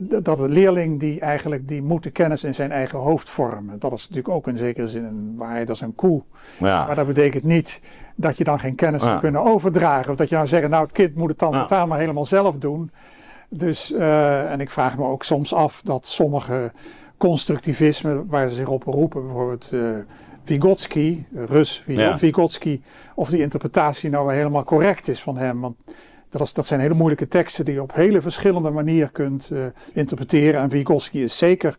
dat 0.00 0.36
de 0.36 0.48
leerling 0.48 1.00
die 1.00 1.20
eigenlijk 1.20 1.68
die 1.68 1.82
moet 1.82 2.02
de 2.02 2.10
kennis 2.10 2.44
in 2.44 2.54
zijn 2.54 2.72
eigen 2.72 2.98
hoofd 2.98 3.28
vormen. 3.28 3.78
Dat 3.78 3.92
is 3.92 4.00
natuurlijk 4.00 4.34
ook 4.34 4.48
in 4.48 4.58
zekere 4.58 4.88
zin 4.88 5.04
een 5.04 5.34
waarheid 5.36 5.68
als 5.68 5.80
een 5.80 5.94
koe. 5.94 6.22
Ja. 6.58 6.86
Maar 6.86 6.96
dat 6.96 7.06
betekent 7.06 7.44
niet 7.44 7.80
dat 8.14 8.36
je 8.36 8.44
dan 8.44 8.60
geen 8.60 8.74
kennis 8.74 9.02
ja. 9.02 9.18
kunnen 9.18 9.40
overdragen. 9.40 10.10
Of 10.10 10.16
dat 10.16 10.28
je 10.28 10.34
dan 10.34 10.46
zegt, 10.46 10.68
nou 10.68 10.82
het 10.82 10.92
kind 10.92 11.14
moet 11.14 11.30
het 11.30 11.38
dan 11.38 11.66
ja. 11.68 11.86
maar 11.86 11.98
helemaal 11.98 12.26
zelf 12.26 12.58
doen. 12.58 12.90
Dus, 13.48 13.92
uh, 13.92 14.50
en 14.50 14.60
ik 14.60 14.70
vraag 14.70 14.98
me 14.98 15.04
ook 15.04 15.22
soms 15.22 15.54
af 15.54 15.82
dat 15.82 16.06
sommige 16.06 16.72
constructivisme 17.28 18.26
waar 18.26 18.48
ze 18.48 18.54
zich 18.54 18.68
op 18.68 18.84
beroepen, 18.84 19.22
bijvoorbeeld 19.26 19.70
uh, 19.74 19.90
Vygotsky, 20.44 21.24
Rus 21.34 21.82
Vygotsky, 22.16 22.80
of 23.14 23.30
die 23.30 23.40
interpretatie 23.40 24.10
nou 24.10 24.26
wel 24.26 24.34
helemaal 24.34 24.64
correct 24.64 25.08
is 25.08 25.20
van 25.20 25.36
hem. 25.36 25.60
Want 25.60 25.76
dat, 26.28 26.40
is, 26.40 26.52
dat 26.52 26.66
zijn 26.66 26.80
hele 26.80 26.94
moeilijke 26.94 27.28
teksten 27.28 27.64
die 27.64 27.74
je 27.74 27.82
op 27.82 27.94
hele 27.94 28.20
verschillende 28.20 28.70
manieren 28.70 29.12
kunt 29.12 29.50
uh, 29.52 29.64
interpreteren. 29.92 30.60
En 30.60 30.70
Vygotsky 30.70 31.18
is 31.18 31.38
zeker, 31.38 31.76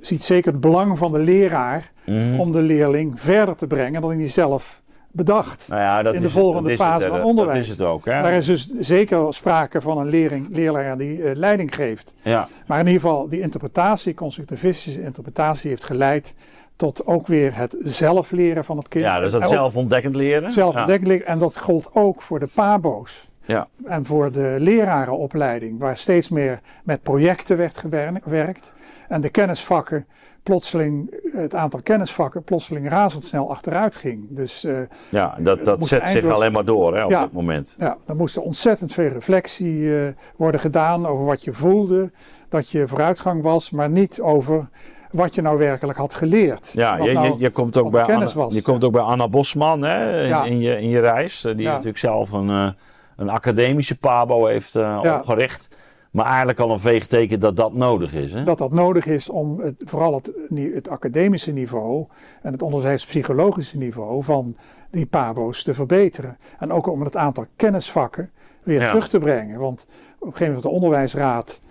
ziet 0.00 0.22
zeker 0.22 0.52
het 0.52 0.60
belang 0.60 0.98
van 0.98 1.12
de 1.12 1.18
leraar 1.18 1.92
mm. 2.06 2.40
om 2.40 2.52
de 2.52 2.62
leerling 2.62 3.20
verder 3.20 3.56
te 3.56 3.66
brengen 3.66 4.00
dan 4.00 4.10
hij 4.10 4.28
zelf 4.28 4.82
bedacht 5.14 5.68
nou 5.68 5.80
ja, 5.80 6.12
in 6.12 6.22
de 6.22 6.30
volgende 6.30 6.76
fase 6.76 7.08
van 7.08 7.22
onderwijs. 7.22 7.58
Dat 7.58 7.66
is 7.66 7.78
het 7.78 7.88
ook. 7.88 8.04
Hè? 8.04 8.22
Daar 8.22 8.32
is 8.32 8.46
dus 8.46 8.66
zeker 8.78 9.34
sprake 9.34 9.80
van 9.80 9.98
een 9.98 10.08
leerling, 10.08 10.48
leraar 10.50 10.98
die 10.98 11.18
uh, 11.18 11.34
leiding 11.34 11.74
geeft. 11.74 12.14
Ja. 12.22 12.48
Maar 12.66 12.80
in 12.80 12.86
ieder 12.86 13.00
geval, 13.00 13.28
die 13.28 13.40
interpretatie, 13.40 14.14
constructivistische 14.14 15.02
interpretatie, 15.02 15.70
heeft 15.70 15.84
geleid 15.84 16.34
tot 16.76 17.06
ook 17.06 17.26
weer 17.26 17.56
het 17.56 17.76
zelf 17.80 18.30
leren 18.30 18.64
van 18.64 18.76
het 18.76 18.88
kind. 18.88 19.04
Ja, 19.04 19.20
dus 19.20 19.32
dat 19.32 19.48
zelfontdekkend 19.48 20.16
leren. 20.16 20.52
Zelfontdekkend 20.52 21.08
leren. 21.08 21.26
En 21.26 21.38
dat 21.38 21.58
gold 21.58 21.90
ook 21.92 22.22
voor 22.22 22.40
de 22.40 22.48
pabo's. 22.54 23.28
Ja. 23.44 23.68
En 23.84 24.06
voor 24.06 24.32
de 24.32 24.56
lerarenopleiding, 24.58 25.78
waar 25.78 25.96
steeds 25.96 26.28
meer 26.28 26.60
met 26.84 27.02
projecten 27.02 27.56
werd 27.56 27.78
gewerkt. 28.22 28.72
En 29.08 29.20
de 29.20 29.28
kennisvakken 29.28 30.06
plotseling, 30.44 31.20
het 31.32 31.54
aantal 31.54 31.80
kennisvakken 31.82 32.42
plotseling 32.42 32.88
razendsnel 32.88 33.50
achteruit 33.50 33.96
ging. 33.96 34.26
Dus, 34.28 34.64
uh, 34.64 34.78
ja, 35.08 35.36
dat, 35.38 35.64
dat 35.64 35.86
zet 35.86 36.08
zich 36.08 36.24
alleen 36.24 36.52
maar 36.52 36.64
door 36.64 36.96
hè, 36.96 37.04
op 37.04 37.10
dit 37.10 37.32
moment. 37.32 37.76
Ja, 37.78 37.96
er 38.06 38.16
moest 38.16 38.38
ontzettend 38.38 38.92
veel 38.92 39.08
reflectie 39.08 39.72
uh, 39.72 40.08
worden 40.36 40.60
gedaan 40.60 41.06
over 41.06 41.24
wat 41.24 41.44
je 41.44 41.52
voelde, 41.52 42.10
dat 42.48 42.70
je 42.70 42.88
vooruitgang 42.88 43.42
was, 43.42 43.70
maar 43.70 43.90
niet 43.90 44.20
over 44.20 44.68
wat 45.10 45.34
je 45.34 45.42
nou 45.42 45.58
werkelijk 45.58 45.98
had 45.98 46.14
geleerd. 46.14 46.72
Ja, 46.72 46.96
je, 46.96 47.12
nou, 47.12 47.26
je, 47.26 47.34
je, 47.38 47.50
komt 47.50 47.76
ook 47.76 47.90
bij 47.90 48.02
Anna, 48.02 48.46
je 48.48 48.62
komt 48.62 48.84
ook 48.84 48.92
bij 48.92 49.02
Anna 49.02 49.28
Bosman 49.28 49.82
hè, 49.82 50.22
in, 50.22 50.28
ja. 50.28 50.44
in, 50.44 50.60
je, 50.60 50.80
in 50.80 50.88
je 50.88 51.00
reis, 51.00 51.44
eh, 51.44 51.56
die 51.56 51.66
natuurlijk 51.66 51.98
zelf 51.98 52.32
een 52.32 52.74
een 53.16 53.28
academische 53.28 53.98
pabo 53.98 54.46
heeft 54.46 54.74
uh, 54.74 55.00
opgericht. 55.04 55.68
Maar 56.14 56.26
eigenlijk 56.26 56.60
al 56.60 56.70
een 56.70 56.80
veegteken 56.80 57.40
dat 57.40 57.56
dat 57.56 57.72
nodig 57.72 58.12
is. 58.12 58.32
Hè? 58.32 58.42
Dat 58.42 58.58
dat 58.58 58.72
nodig 58.72 59.06
is 59.06 59.28
om 59.28 59.60
het, 59.60 59.82
vooral 59.84 60.14
het, 60.14 60.32
het 60.74 60.88
academische 60.88 61.52
niveau 61.52 62.06
en 62.42 62.52
het 62.52 62.62
onderwijspsychologische 62.62 63.78
niveau 63.78 64.24
van 64.24 64.56
die 64.90 65.06
pabo's 65.06 65.62
te 65.62 65.74
verbeteren. 65.74 66.38
En 66.58 66.72
ook 66.72 66.86
om 66.86 67.02
het 67.02 67.16
aantal 67.16 67.46
kennisvakken 67.56 68.30
weer 68.62 68.86
terug 68.86 69.08
te 69.08 69.18
brengen. 69.18 69.58
Want 69.58 69.86
op 70.18 70.26
een 70.26 70.32
gegeven 70.32 70.46
moment 70.46 70.52
heeft 70.52 70.62
de 70.62 70.68
onderwijsraad 70.68 71.62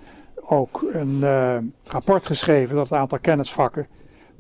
ook 0.42 0.86
een 0.92 1.20
uh, 1.22 1.58
rapport 1.84 2.26
geschreven 2.26 2.76
dat 2.76 2.90
het 2.90 3.00
aantal 3.00 3.20
kennisvakken 3.20 3.88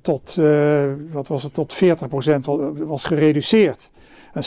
tot, 0.01 0.35
uh, 0.39 0.83
wat 1.11 1.27
was 1.27 1.43
het, 1.43 1.53
tot 1.53 1.83
40% 1.83 1.85
was 2.75 3.05
gereduceerd. 3.05 3.91
En 4.33 4.43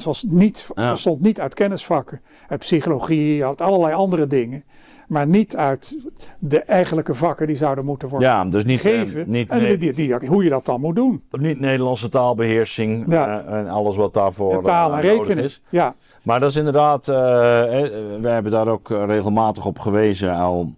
60% 0.00 0.04
was 0.04 0.24
niet, 0.28 0.66
bestond 0.74 1.20
niet 1.20 1.40
uit 1.40 1.54
kennisvakken, 1.54 2.20
uit 2.48 2.60
psychologie, 2.60 3.44
uit 3.44 3.60
allerlei 3.60 3.94
andere 3.94 4.26
dingen. 4.26 4.64
Maar 5.08 5.26
niet 5.26 5.56
uit 5.56 5.96
de 6.38 6.62
eigenlijke 6.62 7.14
vakken 7.14 7.46
die 7.46 7.56
zouden 7.56 7.84
moeten 7.84 8.08
worden 8.08 8.28
ja, 8.28 8.44
dus 8.44 8.64
niet, 8.64 8.80
gegeven. 8.80 9.20
Uh, 9.20 9.26
niet, 9.26 9.48
en 9.48 9.78
die, 9.78 9.92
die, 9.92 10.26
hoe 10.26 10.44
je 10.44 10.50
dat 10.50 10.66
dan 10.66 10.80
moet 10.80 10.96
doen. 10.96 11.22
Niet 11.30 11.60
Nederlandse 11.60 12.08
taalbeheersing 12.08 13.04
ja. 13.08 13.44
uh, 13.44 13.58
en 13.58 13.68
alles 13.68 13.96
wat 13.96 14.14
daarvoor 14.14 14.56
en 14.56 14.62
taal 14.62 14.94
en 14.94 15.00
rekenen. 15.00 15.44
is. 15.44 15.60
Ja. 15.68 15.94
Maar 16.22 16.40
dat 16.40 16.50
is 16.50 16.56
inderdaad, 16.56 17.08
uh, 17.08 17.14
we 17.14 18.28
hebben 18.28 18.52
daar 18.52 18.68
ook 18.68 18.88
regelmatig 18.88 19.66
op 19.66 19.78
gewezen 19.78 20.34
al 20.34 20.72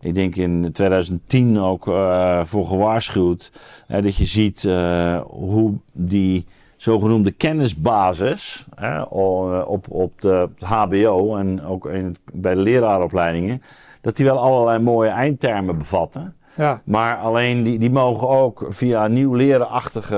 ik 0.00 0.14
denk 0.14 0.36
in 0.36 0.72
2010 0.72 1.58
ook 1.58 1.86
uh, 1.86 2.44
voor 2.44 2.66
gewaarschuwd. 2.66 3.52
Uh, 3.88 4.02
dat 4.02 4.16
je 4.16 4.26
ziet 4.26 4.64
uh, 4.64 5.20
hoe 5.22 5.74
die 5.92 6.46
zogenoemde 6.80 7.30
kennisbasis 7.30 8.66
hè, 8.74 9.02
op, 9.02 9.86
op 9.88 10.20
de 10.20 10.48
HBO 10.64 11.36
en 11.36 11.64
ook 11.64 11.86
in 11.86 12.16
bij 12.32 12.54
de 12.54 12.60
leraaropleidingen, 12.60 13.62
dat 14.00 14.16
die 14.16 14.26
wel 14.26 14.38
allerlei 14.38 14.78
mooie 14.78 15.10
eindtermen 15.10 15.78
bevatten. 15.78 16.34
Ja. 16.54 16.80
Maar 16.84 17.16
alleen 17.16 17.62
die, 17.62 17.78
die 17.78 17.90
mogen 17.90 18.28
ook 18.28 18.66
via 18.68 19.06
nieuw 19.06 19.34
lerenachtige 19.34 20.16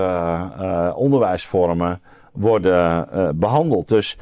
uh, 0.61 0.93
onderwijsvormen 0.95 2.01
worden 2.33 3.09
uh, 3.15 3.29
behandeld. 3.35 3.89
Dus 3.89 4.19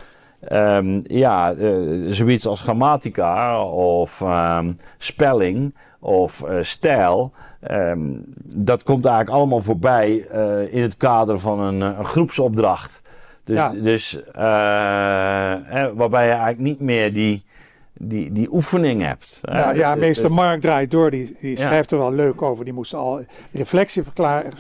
um, 0.52 1.02
ja, 1.06 1.54
uh, 1.54 2.12
zoiets 2.12 2.46
als 2.46 2.60
grammatica 2.60 3.64
of 3.64 4.20
um, 4.20 4.78
spelling 4.98 5.74
of 5.98 6.44
stijl. 6.60 7.32
Um, 7.70 8.24
dat 8.44 8.82
komt 8.82 9.04
eigenlijk 9.04 9.36
allemaal 9.36 9.60
voorbij 9.60 10.26
uh, 10.34 10.74
in 10.74 10.82
het 10.82 10.96
kader 10.96 11.38
van 11.38 11.60
een, 11.60 11.80
een 11.80 12.04
groepsopdracht. 12.04 13.02
Dus, 13.44 13.56
ja. 13.56 13.72
dus 13.72 14.14
uh, 14.16 15.56
hè, 15.64 15.94
waarbij 15.94 16.24
je 16.24 16.30
eigenlijk 16.30 16.60
niet 16.60 16.80
meer 16.80 17.12
die, 17.12 17.44
die, 17.92 18.32
die 18.32 18.52
oefening 18.52 19.02
hebt. 19.02 19.38
Ja, 19.42 19.70
ja 19.70 19.94
meester 19.94 20.32
Mark 20.32 20.60
draait 20.60 20.90
door, 20.90 21.10
die, 21.10 21.36
die 21.40 21.58
schrijft 21.58 21.90
er 21.90 21.98
wel 21.98 22.12
leuk 22.12 22.42
over. 22.42 22.64
Die 22.64 22.74
moest 22.74 22.94
al 22.94 23.24
reflectie 23.52 24.02
verklaren. 24.02 24.52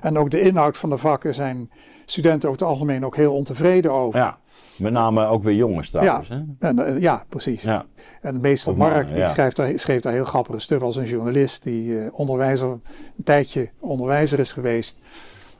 En 0.00 0.18
ook 0.18 0.30
de 0.30 0.40
inhoud 0.40 0.76
van 0.76 0.90
de 0.90 0.98
vakken 0.98 1.34
zijn 1.34 1.70
studenten 2.04 2.48
over 2.48 2.60
het 2.60 2.70
algemeen 2.70 3.04
ook 3.04 3.16
heel 3.16 3.34
ontevreden 3.34 3.92
over. 3.92 4.20
Ja. 4.20 4.38
Met 4.78 4.92
name 4.92 5.26
ook 5.26 5.42
weer 5.42 5.54
jongens 5.54 5.90
trouwens. 5.90 6.28
Ja, 6.28 6.44
hè? 6.58 6.68
En, 6.68 6.78
uh, 6.78 7.00
ja 7.00 7.24
precies. 7.28 7.62
Ja. 7.62 7.84
En 8.22 8.40
meester 8.40 8.76
Mark 8.76 9.08
die 9.08 9.16
ja. 9.16 9.28
schrijft 9.28 9.56
daar, 9.56 9.78
schreef 9.78 10.00
daar 10.00 10.12
heel 10.12 10.24
grappige 10.24 10.58
stukken 10.58 10.86
als 10.86 10.96
een 10.96 11.04
journalist 11.04 11.62
die 11.62 11.84
uh, 11.84 12.08
onderwijzer, 12.12 12.68
een 12.68 13.24
tijdje 13.24 13.68
onderwijzer 13.80 14.38
is 14.38 14.52
geweest. 14.52 14.98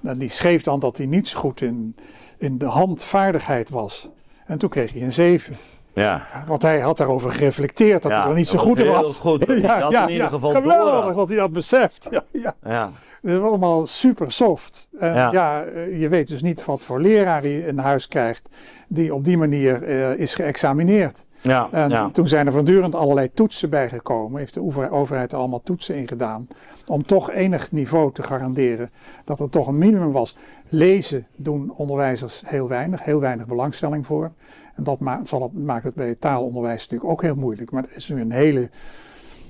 En 0.03 0.19
die 0.19 0.29
schreef 0.29 0.63
dan 0.63 0.81
dat 0.81 0.97
hij 0.97 1.07
niet 1.07 1.29
zo 1.29 1.39
goed 1.39 1.61
in, 1.61 1.97
in 2.39 2.59
de 2.59 2.67
handvaardigheid 2.67 3.71
was. 3.71 4.11
En 4.47 4.59
toen 4.59 4.69
kreeg 4.69 4.93
hij 4.93 5.03
een 5.03 5.13
7. 5.13 5.57
Ja. 5.95 6.27
Want 6.47 6.63
hij 6.63 6.81
had 6.81 6.97
daarover 6.97 7.31
gereflecteerd 7.31 8.03
dat 8.03 8.13
ja, 8.13 8.21
hij 8.21 8.29
er 8.31 8.37
niet 8.37 8.47
zo 8.47 8.59
goed 8.59 8.79
in 8.79 8.87
was. 8.87 9.03
Heel 9.03 9.31
goed 9.31 9.47
dat 9.47 9.61
ja, 9.61 9.79
dat 9.79 9.93
in 9.93 10.09
ieder 10.09 10.29
geval 10.29 10.51
Geweldig 10.51 11.15
dat 11.15 11.29
hij 11.29 11.39
dat 11.39 11.53
beseft. 11.53 12.09
Ja, 12.33 12.55
ja. 12.63 12.91
Het 13.23 13.31
is 13.31 13.41
allemaal 13.41 13.87
super 13.87 14.33
soft. 14.33 14.89
En 14.99 15.15
ja. 15.15 15.33
ja. 15.33 15.65
Eh, 15.65 16.01
je 16.01 16.09
weet 16.09 16.29
dus 16.29 16.43
niet 16.43 16.65
wat 16.65 16.81
voor 16.81 17.01
leraar 17.01 17.47
je 17.47 17.67
in 17.67 17.79
huis 17.79 18.09
krijgt 18.09 18.49
die 18.89 19.15
op 19.15 19.25
die 19.25 19.37
manier 19.37 19.89
uh, 19.89 20.13
is 20.13 20.35
geëxamineerd. 20.35 21.27
Ja, 21.41 21.69
en 21.73 21.91
ja. 21.91 22.11
toen 22.11 22.29
zijn 22.29 22.47
er 22.47 22.53
voortdurend 22.53 22.95
allerlei 22.95 23.33
toetsen 23.33 23.71
bijgekomen. 23.71 24.39
Heeft 24.39 24.55
de 24.55 24.91
overheid 24.91 25.33
er 25.33 25.39
allemaal 25.39 25.63
toetsen 25.63 25.95
in 25.95 26.09
gedaan. 26.09 26.49
Om 26.87 27.03
toch 27.03 27.31
enig 27.31 27.73
niveau 27.73 28.13
te 28.13 28.23
garanderen 28.23 28.91
dat 29.25 29.41
er 29.41 29.51
toch 29.51 29.67
een 29.67 29.79
minimum 29.79 30.13
was. 30.13 30.37
Lezen 30.69 31.27
doen 31.37 31.73
onderwijzers 31.77 32.43
heel 32.47 32.69
weinig, 32.69 33.05
heel 33.05 33.21
weinig 33.21 33.47
belangstelling 33.47 34.07
voor. 34.07 34.31
En 34.75 34.83
dat 34.83 35.01
maakt, 35.01 35.29
zal 35.29 35.43
het, 35.43 35.53
maakt 35.65 35.85
het 35.85 35.95
bij 35.95 36.15
taalonderwijs 36.15 36.83
natuurlijk 36.83 37.11
ook 37.11 37.23
heel 37.23 37.37
moeilijk. 37.37 37.71
Maar 37.71 37.83
er 37.83 37.97
is 37.97 38.09
nu 38.09 38.21
een 38.21 38.33
hele 38.33 38.71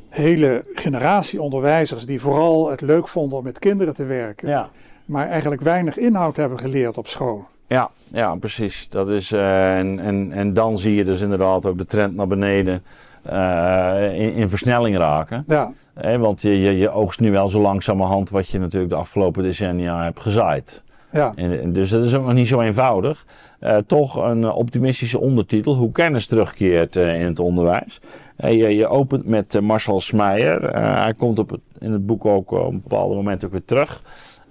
hele 0.08 0.64
generatie 0.74 1.42
onderwijzers 1.42 2.06
die 2.06 2.20
vooral 2.20 2.70
het 2.70 2.80
leuk 2.80 3.08
vonden 3.08 3.38
om 3.38 3.44
met 3.44 3.58
kinderen 3.58 3.94
te 3.94 4.04
werken. 4.04 4.48
Ja. 4.48 4.68
Maar 5.04 5.28
eigenlijk 5.28 5.62
weinig 5.62 5.96
inhoud 5.96 6.36
hebben 6.36 6.58
geleerd 6.58 6.98
op 6.98 7.06
school. 7.06 7.46
Ja, 7.66 7.90
ja 8.12 8.34
precies. 8.34 8.86
Dat 8.90 9.08
is, 9.08 9.32
uh, 9.32 9.78
en, 9.78 9.98
en, 9.98 10.32
en 10.32 10.54
dan 10.54 10.78
zie 10.78 10.94
je 10.94 11.04
dus 11.04 11.20
inderdaad 11.20 11.66
ook 11.66 11.78
de 11.78 11.86
trend 11.86 12.14
naar 12.14 12.26
beneden 12.26 12.82
uh, 13.30 14.20
in, 14.20 14.32
in, 14.34 14.48
versnelling 14.48 14.96
raken. 14.96 15.44
Ja. 15.46 15.72
Eh, 15.94 16.16
want 16.16 16.42
je, 16.42 16.60
je, 16.60 16.76
je 16.76 16.90
oogst 16.90 17.20
nu 17.20 17.30
wel 17.30 17.48
zo 17.48 17.60
langzamerhand 17.60 18.30
wat 18.30 18.48
je 18.48 18.58
natuurlijk 18.58 18.92
de 18.92 18.98
afgelopen 18.98 19.42
decennia 19.42 20.04
hebt 20.04 20.20
gezaaid. 20.20 20.84
Ja. 21.18 21.32
En, 21.36 21.72
dus 21.72 21.90
dat 21.90 22.04
is 22.04 22.14
ook 22.14 22.24
nog 22.24 22.32
niet 22.32 22.48
zo 22.48 22.60
eenvoudig. 22.60 23.26
Uh, 23.60 23.76
toch 23.76 24.14
een 24.14 24.50
optimistische 24.50 25.18
ondertitel, 25.18 25.74
hoe 25.74 25.92
kennis 25.92 26.26
terugkeert 26.26 26.96
uh, 26.96 27.20
in 27.20 27.26
het 27.26 27.38
onderwijs. 27.38 28.00
Uh, 28.40 28.52
je, 28.52 28.76
je, 28.76 28.88
opent 28.88 29.26
met 29.26 29.60
Marcel 29.60 30.00
Smeijer. 30.00 30.76
hij 30.78 31.14
komt 31.14 31.38
op 31.38 31.50
het, 31.50 31.60
in 31.78 31.92
het 31.92 32.06
boek 32.06 32.24
ook 32.24 32.50
op 32.50 32.72
een 32.72 32.82
bepaald 32.82 33.14
moment 33.14 33.44
ook 33.44 33.50
weer 33.50 33.64
terug. 33.64 34.02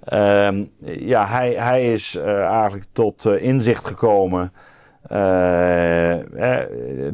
Ehm, 0.04 0.64
ja, 0.84 1.26
hij, 1.26 1.54
hij 1.54 1.92
is 1.92 2.16
eigenlijk 2.16 2.86
tot 2.92 3.26
inzicht 3.26 3.84
gekomen 3.84 4.52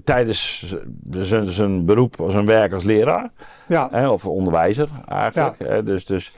tijdens 0.05 0.75
zijn, 1.11 1.51
zijn 1.51 1.85
beroep, 1.85 2.25
zijn 2.29 2.47
werk 2.47 2.73
als 2.73 2.85
leraar. 2.85 3.31
Ja. 3.67 4.11
of 4.11 4.27
onderwijzer 4.27 4.89
eigenlijk. 5.09 5.57
Ja. 5.59 5.83
dus, 5.83 6.07
dus 6.07 6.33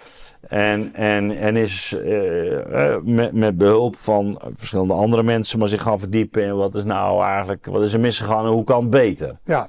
En, 0.48 0.94
en, 0.94 1.38
en 1.38 1.56
is 1.56 1.96
uh, 2.04 2.96
met, 3.02 3.32
met 3.32 3.58
behulp 3.58 3.96
van 3.96 4.40
verschillende 4.54 4.92
andere 4.92 5.22
mensen 5.22 5.58
maar 5.58 5.68
zich 5.68 5.82
gaan 5.82 5.98
verdiepen 5.98 6.42
in 6.42 6.56
wat 6.56 6.74
is 6.74 6.84
nou 6.84 7.24
eigenlijk, 7.24 7.66
wat 7.66 7.82
is 7.82 7.92
er 7.92 8.00
misgegaan 8.00 8.44
en 8.44 8.52
hoe 8.52 8.64
kan 8.64 8.80
het 8.80 8.90
beter. 8.90 9.36
Ja. 9.44 9.68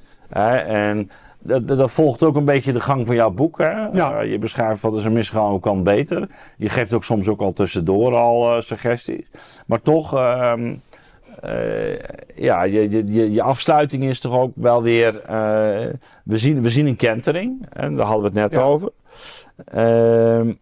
en 0.65 1.09
dat, 1.39 1.67
dat, 1.67 1.91
volgt 1.91 2.23
ook 2.23 2.35
een 2.35 2.45
beetje 2.45 2.73
de 2.73 2.79
gang 2.79 3.05
van 3.05 3.15
jouw 3.15 3.31
boek. 3.31 3.57
Hè? 3.57 3.85
Ja. 3.85 4.21
je 4.21 4.37
beschrijft 4.37 4.81
wat 4.81 4.95
is 4.95 5.03
er 5.03 5.11
misgegaan, 5.11 5.49
hoe 5.49 5.59
kan 5.59 5.75
het 5.75 5.83
beter. 5.83 6.27
Je 6.57 6.69
geeft 6.69 6.93
ook 6.93 7.03
soms 7.03 7.27
ook 7.27 7.41
al 7.41 7.53
tussendoor 7.53 8.15
al 8.15 8.61
suggesties. 8.61 9.25
Maar 9.65 9.81
toch, 9.81 10.13
ehm, 10.13 10.75
ja, 12.35 12.63
je, 12.63 12.89
je, 12.89 13.31
je 13.31 13.41
afsluiting 13.41 14.03
is 14.03 14.19
toch 14.19 14.37
ook 14.37 14.51
wel 14.55 14.83
weer. 14.83 15.21
we, 16.23 16.37
zien, 16.37 16.61
we 16.61 16.69
zien 16.69 16.87
een 16.87 16.95
kentering, 16.95 17.65
en 17.69 17.95
daar 17.95 18.05
hadden 18.05 18.33
we 18.33 18.39
het 18.39 18.51
net 18.51 18.61
over. 18.63 18.91
Ehm, 19.65 20.53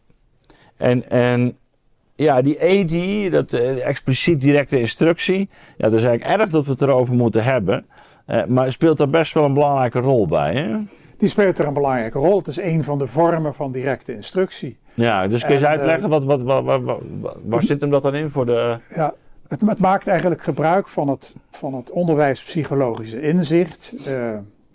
en, 0.78 1.10
en 1.10 1.58
ja, 2.16 2.42
die 2.42 2.62
AD, 2.62 3.32
dat 3.32 3.54
uh, 3.54 3.88
expliciet 3.88 4.42
directe 4.42 4.80
instructie, 4.80 5.50
ja, 5.78 5.90
dat 5.90 5.94
is 5.94 6.04
eigenlijk 6.04 6.40
erg 6.40 6.50
dat 6.50 6.66
we 6.66 6.72
het 6.72 6.82
erover 6.82 7.16
moeten 7.16 7.44
hebben. 7.44 7.86
Uh, 8.28 8.46
maar 8.46 8.72
speelt 8.72 8.98
daar 8.98 9.10
best 9.10 9.34
wel 9.34 9.44
een 9.44 9.54
belangrijke 9.54 10.00
rol 10.00 10.28
bij, 10.28 10.54
hè? 10.54 10.78
Die 11.18 11.30
speelt 11.30 11.60
er 11.60 11.68
een 11.68 11.74
belangrijke 11.74 12.20
rol. 12.20 12.38
Het 12.38 12.48
is 12.48 12.58
een 12.58 12.84
van 12.84 12.98
de 12.98 13.08
vormen 13.08 13.54
van 13.54 13.72
directe 13.72 14.16
instructie. 14.16 14.78
Ja, 14.94 15.28
dus 15.28 15.42
kun 15.42 15.50
je 15.50 15.60
eens 15.60 15.68
uitleggen, 15.68 16.04
uh, 16.04 16.10
wat, 16.10 16.24
wat, 16.24 16.42
wat, 16.42 16.82
wat, 16.84 17.00
waar 17.44 17.64
zit 17.64 17.82
hem 17.82 17.90
dat 17.90 18.02
dan 18.02 18.16
in 18.16 18.30
voor 18.30 18.46
de... 18.46 18.78
Ja, 18.96 19.14
het, 19.48 19.62
het, 19.62 19.80
maakt 19.80 20.08
eigenlijk 20.08 20.42
gebruik 20.42 20.88
van 20.88 21.08
het, 21.08 21.36
van 21.52 21.74
het 21.74 21.92
onderwijspsychologische 21.92 23.22
inzicht. 23.22 24.10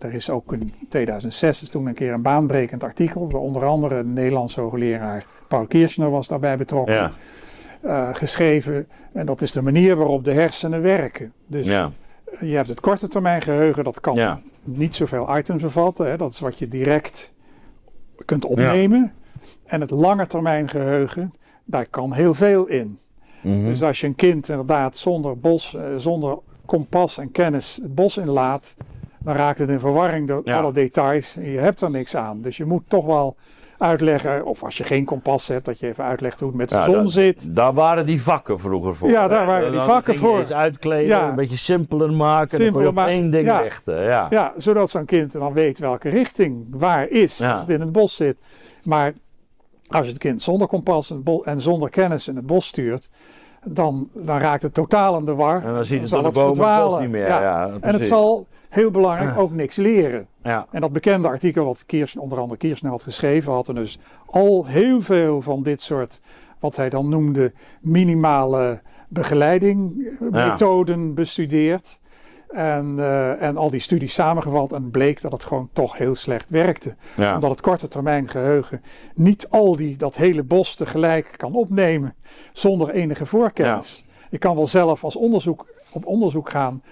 Er 0.00 0.14
is 0.14 0.30
ook 0.30 0.52
in 0.52 0.72
2006 0.88 1.62
is 1.62 1.68
toen 1.68 1.86
een 1.86 1.94
keer 1.94 2.12
een 2.12 2.22
baanbrekend 2.22 2.84
artikel. 2.84 3.30
Waar 3.30 3.40
onder 3.40 3.64
andere 3.64 3.94
een 3.94 4.12
Nederlandse 4.12 4.60
hoogleraar 4.60 5.24
Paul 5.48 5.66
Kirchner 5.66 6.10
was 6.10 6.28
daarbij 6.28 6.56
betrokken. 6.56 6.94
Ja. 6.94 7.12
Uh, 7.84 8.08
geschreven. 8.12 8.88
En 9.12 9.26
dat 9.26 9.42
is 9.42 9.52
de 9.52 9.62
manier 9.62 9.96
waarop 9.96 10.24
de 10.24 10.32
hersenen 10.32 10.82
werken. 10.82 11.32
Dus 11.46 11.66
ja. 11.66 11.90
je 12.40 12.54
hebt 12.54 12.68
het 12.68 12.80
korte 12.80 13.08
termijn 13.08 13.42
geheugen, 13.42 13.84
dat 13.84 14.00
kan 14.00 14.14
ja. 14.14 14.40
niet 14.62 14.94
zoveel 14.94 15.36
items 15.38 15.62
bevatten. 15.62 16.06
Hè. 16.06 16.16
Dat 16.16 16.30
is 16.30 16.40
wat 16.40 16.58
je 16.58 16.68
direct 16.68 17.34
kunt 18.24 18.44
opnemen. 18.44 19.12
En 19.64 19.80
het 19.80 19.90
lange 19.90 20.26
termijn 20.26 20.68
geheugen, 20.68 21.32
daar 21.64 21.86
kan 21.86 22.12
heel 22.12 22.34
veel 22.34 22.66
in. 22.66 22.98
Mm 23.42 23.64
Dus 23.64 23.82
als 23.82 24.00
je 24.00 24.06
een 24.06 24.14
kind 24.14 24.48
inderdaad 24.48 24.96
zonder, 24.96 25.38
bos, 25.38 25.74
uh, 25.74 25.82
zonder 25.96 26.38
kompas 26.66 27.18
en 27.18 27.30
kennis 27.30 27.78
het 27.82 27.94
bos 27.94 28.18
inlaat, 28.18 28.76
dan 29.22 29.34
raakt 29.34 29.58
het 29.58 29.68
in 29.68 29.80
verwarring 29.80 30.28
door 30.28 30.52
alle 30.52 30.72
details. 30.72 31.36
En 31.36 31.50
je 31.50 31.58
hebt 31.58 31.80
er 31.80 31.90
niks 31.90 32.16
aan. 32.16 32.40
Dus 32.40 32.56
je 32.56 32.64
moet 32.64 32.82
toch 32.88 33.04
wel 33.04 33.36
uitleggen, 33.78 34.44
of 34.44 34.62
als 34.62 34.76
je 34.76 34.84
geen 34.84 35.04
kompas 35.04 35.48
hebt, 35.48 35.64
dat 35.64 35.78
je 35.78 35.86
even 35.86 36.04
uitlegt 36.04 36.40
hoe 36.40 36.48
het 36.48 36.58
met 36.58 36.68
de 36.68 36.82
zon 36.82 37.08
zit. 37.08 37.56
Daar 37.56 37.72
waren 37.72 38.06
die 38.06 38.22
vakken 38.22 38.58
vroeger 38.58 38.96
voor. 38.96 39.08
Ja, 39.08 39.28
daar 39.28 39.46
waren 39.46 39.72
die 39.72 39.80
vakken 39.80 40.16
voor. 40.16 40.38
Je 40.38 40.54
uitkleden, 40.54 41.22
een 41.22 41.34
beetje 41.34 41.56
simpeler 41.56 42.12
maken, 42.12 42.48
Simpeler, 42.48 42.88
en 42.88 42.94
dan 42.94 43.04
je 43.04 43.10
op 43.10 43.16
één 43.16 43.30
ding 43.30 43.60
richten. 43.60 44.02
Ja, 44.02 44.26
ja 44.30 44.52
zodat 44.56 44.90
zo'n 44.90 45.04
kind 45.04 45.32
dan 45.32 45.52
weet 45.52 45.78
welke 45.78 46.08
richting 46.08 46.66
waar 46.70 47.08
is 47.08 47.42
als 47.42 47.60
het 47.60 47.70
in 47.70 47.80
het 47.80 47.92
bos 47.92 48.16
zit. 48.16 48.36
Maar 48.84 49.12
als 49.88 50.04
je 50.04 50.12
het 50.12 50.20
kind 50.20 50.42
zonder 50.42 50.66
kompas 50.68 51.14
en 51.42 51.60
zonder 51.60 51.90
kennis 51.90 52.28
in 52.28 52.36
het 52.36 52.46
bos 52.46 52.66
stuurt, 52.66 53.10
dan, 53.64 54.08
dan 54.12 54.38
raakt 54.38 54.62
het 54.62 54.74
totaal 54.74 55.18
in 55.18 55.24
de 55.24 55.34
war. 55.34 55.64
En 55.64 55.74
dan 55.74 55.84
ziet 55.84 56.00
het, 56.00 56.10
dan 56.10 56.24
het 56.24 56.34
bomen 56.34 57.00
niet 57.00 57.10
meer. 57.10 57.26
Ja. 57.26 57.70
en 57.80 57.94
het 57.94 58.06
zal 58.06 58.46
heel 58.70 58.90
belangrijk 58.90 59.38
ook 59.38 59.52
niks 59.52 59.76
leren. 59.76 60.26
Ja. 60.42 60.66
En 60.70 60.80
dat 60.80 60.92
bekende 60.92 61.28
artikel 61.28 61.64
wat 61.64 61.86
Kiers, 61.86 62.16
onder 62.16 62.38
andere 62.38 62.58
Kiersner 62.58 62.90
had 62.90 63.02
geschreven, 63.02 63.52
had 63.52 63.68
er 63.68 63.74
dus 63.74 63.98
al 64.26 64.66
heel 64.66 65.00
veel 65.00 65.40
van 65.40 65.62
dit 65.62 65.80
soort, 65.80 66.20
wat 66.58 66.76
hij 66.76 66.88
dan 66.88 67.08
noemde, 67.08 67.52
minimale 67.80 68.80
begeleidingmethoden 69.08 71.06
ja. 71.06 71.12
bestudeerd. 71.12 71.98
En, 72.48 72.94
uh, 72.98 73.42
en 73.42 73.56
al 73.56 73.70
die 73.70 73.80
studies 73.80 74.14
samengevat 74.14 74.72
en 74.72 74.90
bleek 74.90 75.20
dat 75.20 75.32
het 75.32 75.44
gewoon 75.44 75.68
toch 75.72 75.96
heel 75.96 76.14
slecht 76.14 76.50
werkte. 76.50 76.94
Ja. 77.16 77.34
Omdat 77.34 77.50
het 77.50 77.60
korte 77.60 77.88
termijn 77.88 78.28
geheugen 78.28 78.82
niet 79.14 79.48
al 79.48 79.76
die, 79.76 79.96
dat 79.96 80.16
hele 80.16 80.42
bos 80.42 80.74
tegelijk 80.74 81.34
kan 81.36 81.54
opnemen 81.54 82.14
zonder 82.52 82.90
enige 82.90 83.26
voorkennis. 83.26 84.04
Je 84.30 84.38
kan 84.38 84.56
wel 84.56 84.66
zelf 84.66 85.04
als 85.04 85.16
onderzoek, 85.16 85.66
op 85.92 86.06
onderzoek 86.06 86.50
gaan 86.50 86.82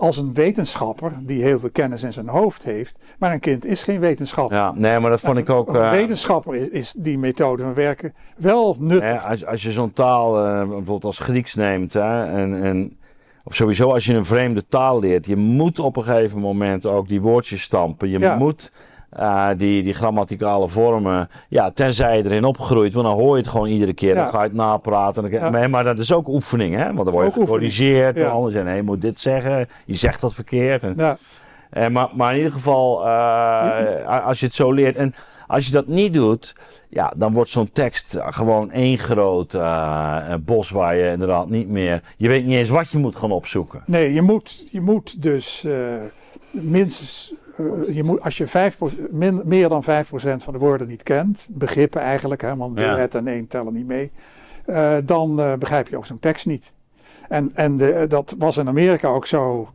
als 0.00 0.16
een 0.16 0.34
wetenschapper 0.34 1.12
die 1.22 1.42
heel 1.42 1.58
veel 1.58 1.70
kennis 1.70 2.02
in 2.02 2.12
zijn 2.12 2.28
hoofd 2.28 2.64
heeft. 2.64 2.98
Maar 3.18 3.32
een 3.32 3.40
kind 3.40 3.64
is 3.64 3.82
geen 3.82 4.00
wetenschapper. 4.00 4.56
Ja, 4.56 4.72
nee, 4.74 4.98
maar 4.98 5.10
dat 5.10 5.20
vond 5.20 5.38
ik 5.38 5.50
ook. 5.50 5.68
Een 5.68 5.74
uh, 5.74 5.90
wetenschapper 5.90 6.54
is, 6.54 6.68
is, 6.68 6.94
die 6.98 7.18
methode 7.18 7.62
van 7.62 7.74
werken 7.74 8.14
wel 8.36 8.76
nuttig. 8.78 9.26
Als, 9.26 9.46
als 9.46 9.62
je 9.62 9.72
zo'n 9.72 9.92
taal 9.92 10.46
uh, 10.46 10.58
bijvoorbeeld 10.58 11.04
als 11.04 11.18
Grieks 11.18 11.54
neemt 11.54 11.92
hè, 11.92 12.24
en, 12.24 12.62
en 12.62 12.98
of 13.44 13.54
sowieso 13.54 13.92
als 13.92 14.04
je 14.04 14.14
een 14.14 14.24
vreemde 14.24 14.66
taal 14.68 15.00
leert, 15.00 15.26
je 15.26 15.36
moet 15.36 15.78
op 15.78 15.96
een 15.96 16.04
gegeven 16.04 16.40
moment 16.40 16.86
ook 16.86 17.08
die 17.08 17.20
woordjes 17.20 17.62
stampen. 17.62 18.08
Je 18.08 18.34
moet 18.38 18.72
uh, 19.18 19.48
die, 19.56 19.82
die 19.82 19.94
grammaticale 19.94 20.68
vormen, 20.68 21.28
ja, 21.48 21.70
tenzij 21.70 22.16
je 22.16 22.24
erin 22.24 22.44
opgroeit, 22.44 22.94
want 22.94 23.06
dan 23.06 23.18
hoor 23.18 23.36
je 23.36 23.42
het 23.42 23.50
gewoon 23.50 23.66
iedere 23.66 23.92
keer. 23.92 24.14
Dan 24.14 24.28
ga 24.28 24.38
je 24.38 24.48
het 24.48 24.56
napraten. 24.56 25.30
Dan, 25.30 25.52
ja. 25.52 25.68
maar, 25.68 25.84
dat 25.84 25.98
is 25.98 26.12
ook 26.12 26.28
oefening, 26.28 26.76
hè? 26.76 26.84
Want 26.84 27.04
dan 27.04 27.14
word 27.14 27.34
je 27.34 27.40
gecorrigeerd. 27.40 28.18
Ja. 28.18 28.28
Anderen 28.28 28.52
zeggen, 28.52 28.74
je 28.74 28.82
moet 28.82 29.00
dit 29.00 29.20
zeggen. 29.20 29.68
Je 29.84 29.94
zegt 29.94 30.20
dat 30.20 30.34
verkeerd. 30.34 30.82
En, 30.82 30.94
ja. 30.96 31.16
en, 31.70 31.82
eh, 31.82 31.90
maar, 31.90 32.08
maar 32.14 32.30
in 32.30 32.36
ieder 32.36 32.52
geval, 32.52 33.06
uh, 33.06 34.26
als 34.26 34.40
je 34.40 34.46
het 34.46 34.54
zo 34.54 34.72
leert. 34.72 34.96
En 34.96 35.14
als 35.46 35.66
je 35.66 35.72
dat 35.72 35.86
niet 35.86 36.14
doet, 36.14 36.54
ja, 36.88 37.12
dan 37.16 37.32
wordt 37.32 37.50
zo'n 37.50 37.72
tekst 37.72 38.18
gewoon 38.20 38.70
één 38.70 38.98
groot 38.98 39.54
uh, 39.54 40.34
bos 40.40 40.70
waar 40.70 40.96
je 40.96 41.10
inderdaad 41.10 41.48
niet 41.48 41.68
meer. 41.68 42.02
Je 42.16 42.28
weet 42.28 42.44
niet 42.44 42.56
eens 42.56 42.68
wat 42.68 42.90
je 42.90 42.98
moet 42.98 43.16
gaan 43.16 43.32
opzoeken. 43.32 43.82
Nee, 43.86 44.12
je 44.12 44.22
moet, 44.22 44.66
je 44.70 44.80
moet 44.80 45.22
dus 45.22 45.66
minstens. 46.50 47.34
Uh, 47.60 47.94
je 47.94 48.04
moet, 48.04 48.22
als 48.22 48.38
je 48.38 48.46
vijf, 48.46 48.78
min, 49.10 49.40
meer 49.44 49.68
dan 49.68 49.84
5% 49.84 49.86
van 50.16 50.52
de 50.52 50.58
woorden 50.58 50.88
niet 50.88 51.02
kent, 51.02 51.46
begrippen 51.50 52.00
eigenlijk, 52.00 52.40
hè, 52.40 52.56
want 52.56 52.78
ja. 52.78 52.96
het 52.96 53.14
en 53.14 53.26
één 53.26 53.46
tellen 53.46 53.72
niet 53.72 53.86
mee, 53.86 54.10
dan 55.04 55.36
begrijp 55.58 55.88
je 55.88 55.96
ook 55.96 56.06
zo'n 56.06 56.18
tekst 56.18 56.46
niet. 56.46 56.72
En, 57.28 57.50
en 57.54 57.76
de, 57.76 58.04
dat 58.08 58.34
was 58.38 58.56
in 58.56 58.68
Amerika 58.68 59.08
ook 59.08 59.26
zo 59.26 59.68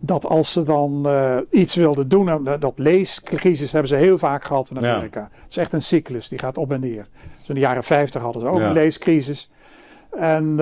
dat 0.00 0.26
als 0.26 0.52
ze 0.52 0.62
dan 0.62 1.02
uh, 1.06 1.36
iets 1.50 1.74
wilden 1.74 2.08
doen, 2.08 2.44
dat 2.58 2.78
leescrisis 2.78 3.72
hebben 3.72 3.88
ze 3.88 3.96
heel 3.96 4.18
vaak 4.18 4.44
gehad 4.44 4.70
in 4.70 4.76
Amerika. 4.76 5.28
Het 5.42 5.50
is 5.50 5.56
echt 5.56 5.72
een 5.72 5.82
cyclus, 5.82 6.28
die 6.28 6.38
gaat 6.38 6.58
op 6.58 6.72
en 6.72 6.80
neer. 6.80 7.08
Dus 7.38 7.48
in 7.48 7.54
de 7.54 7.60
jaren 7.60 7.84
50 7.84 8.22
hadden 8.22 8.42
ze 8.42 8.48
ook 8.48 8.58
een 8.58 8.72
leescrisis. 8.72 9.50
En 10.10 10.56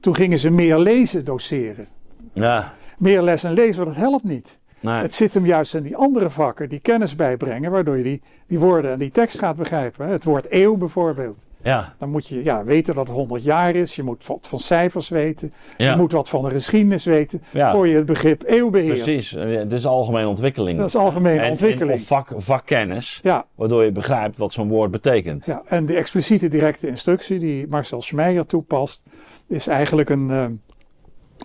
toen 0.00 0.14
gingen 0.14 0.38
ze 0.38 0.50
meer 0.50 0.78
lezen 0.78 1.24
doseren. 1.24 1.86
Ja. 2.32 2.72
Meer 2.98 3.22
les 3.22 3.44
en 3.44 3.52
lezen, 3.52 3.76
maar 3.76 3.94
dat 3.94 4.02
helpt 4.02 4.24
niet. 4.24 4.58
Nee. 4.82 5.02
Het 5.02 5.14
zit 5.14 5.34
hem 5.34 5.46
juist 5.46 5.74
in 5.74 5.82
die 5.82 5.96
andere 5.96 6.30
vakken 6.30 6.68
die 6.68 6.80
kennis 6.80 7.16
bijbrengen, 7.16 7.70
waardoor 7.70 7.96
je 7.96 8.02
die, 8.02 8.22
die 8.46 8.58
woorden 8.58 8.90
en 8.90 8.98
die 8.98 9.10
tekst 9.10 9.38
gaat 9.38 9.56
begrijpen. 9.56 10.08
Het 10.08 10.24
woord 10.24 10.46
eeuw 10.50 10.76
bijvoorbeeld. 10.76 11.46
Ja. 11.62 11.94
Dan 11.98 12.10
moet 12.10 12.26
je 12.26 12.44
ja, 12.44 12.64
weten 12.64 12.94
dat 12.94 13.06
het 13.06 13.16
100 13.16 13.42
jaar 13.42 13.74
is. 13.74 13.96
Je 13.96 14.02
moet 14.02 14.26
wat 14.26 14.46
van 14.48 14.58
cijfers 14.58 15.08
weten. 15.08 15.52
Je 15.76 15.94
moet 15.96 16.12
wat 16.12 16.28
van 16.28 16.44
de 16.44 16.50
geschiedenis 16.50 17.04
weten. 17.04 17.42
Voor 17.52 17.88
je 17.88 17.96
het 17.96 18.06
begrip 18.06 18.42
eeuw 18.46 18.70
beheerst. 18.70 19.02
Precies. 19.02 19.30
Het 19.30 19.72
is 19.72 19.86
algemene 19.86 20.28
ontwikkeling. 20.28 20.78
Dat 20.78 20.86
is 20.86 20.96
algemene 20.96 21.50
ontwikkeling. 21.50 21.90
En, 21.90 22.00
of 22.00 22.06
vak, 22.06 22.32
vakkennis. 22.36 23.20
Ja. 23.22 23.46
Waardoor 23.54 23.84
je 23.84 23.92
begrijpt 23.92 24.36
wat 24.36 24.52
zo'n 24.52 24.68
woord 24.68 24.90
betekent. 24.90 25.46
Ja. 25.46 25.62
En 25.66 25.86
de 25.86 25.94
expliciete 25.94 26.48
directe 26.48 26.88
instructie 26.88 27.38
die 27.38 27.66
Marcel 27.68 28.02
Schmeijer 28.02 28.46
toepast. 28.46 29.02
Is 29.48 29.66
eigenlijk 29.66 30.10
een, 30.10 30.28
uh, 30.28 30.44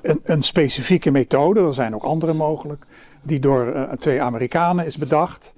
een, 0.02 0.20
een, 0.24 0.42
specifieke 0.42 1.12
methode. 1.12 1.60
Er 1.60 1.74
zijn 1.74 1.96
ook 1.96 2.04
andere 2.04 2.34
mogelijk. 2.34 2.86
Die 3.28 3.40
door 3.40 3.68
uh, 3.68 3.92
twee 3.92 4.22
Amerikanen 4.22 4.86
is 4.86 4.98
bedacht. 4.98 5.56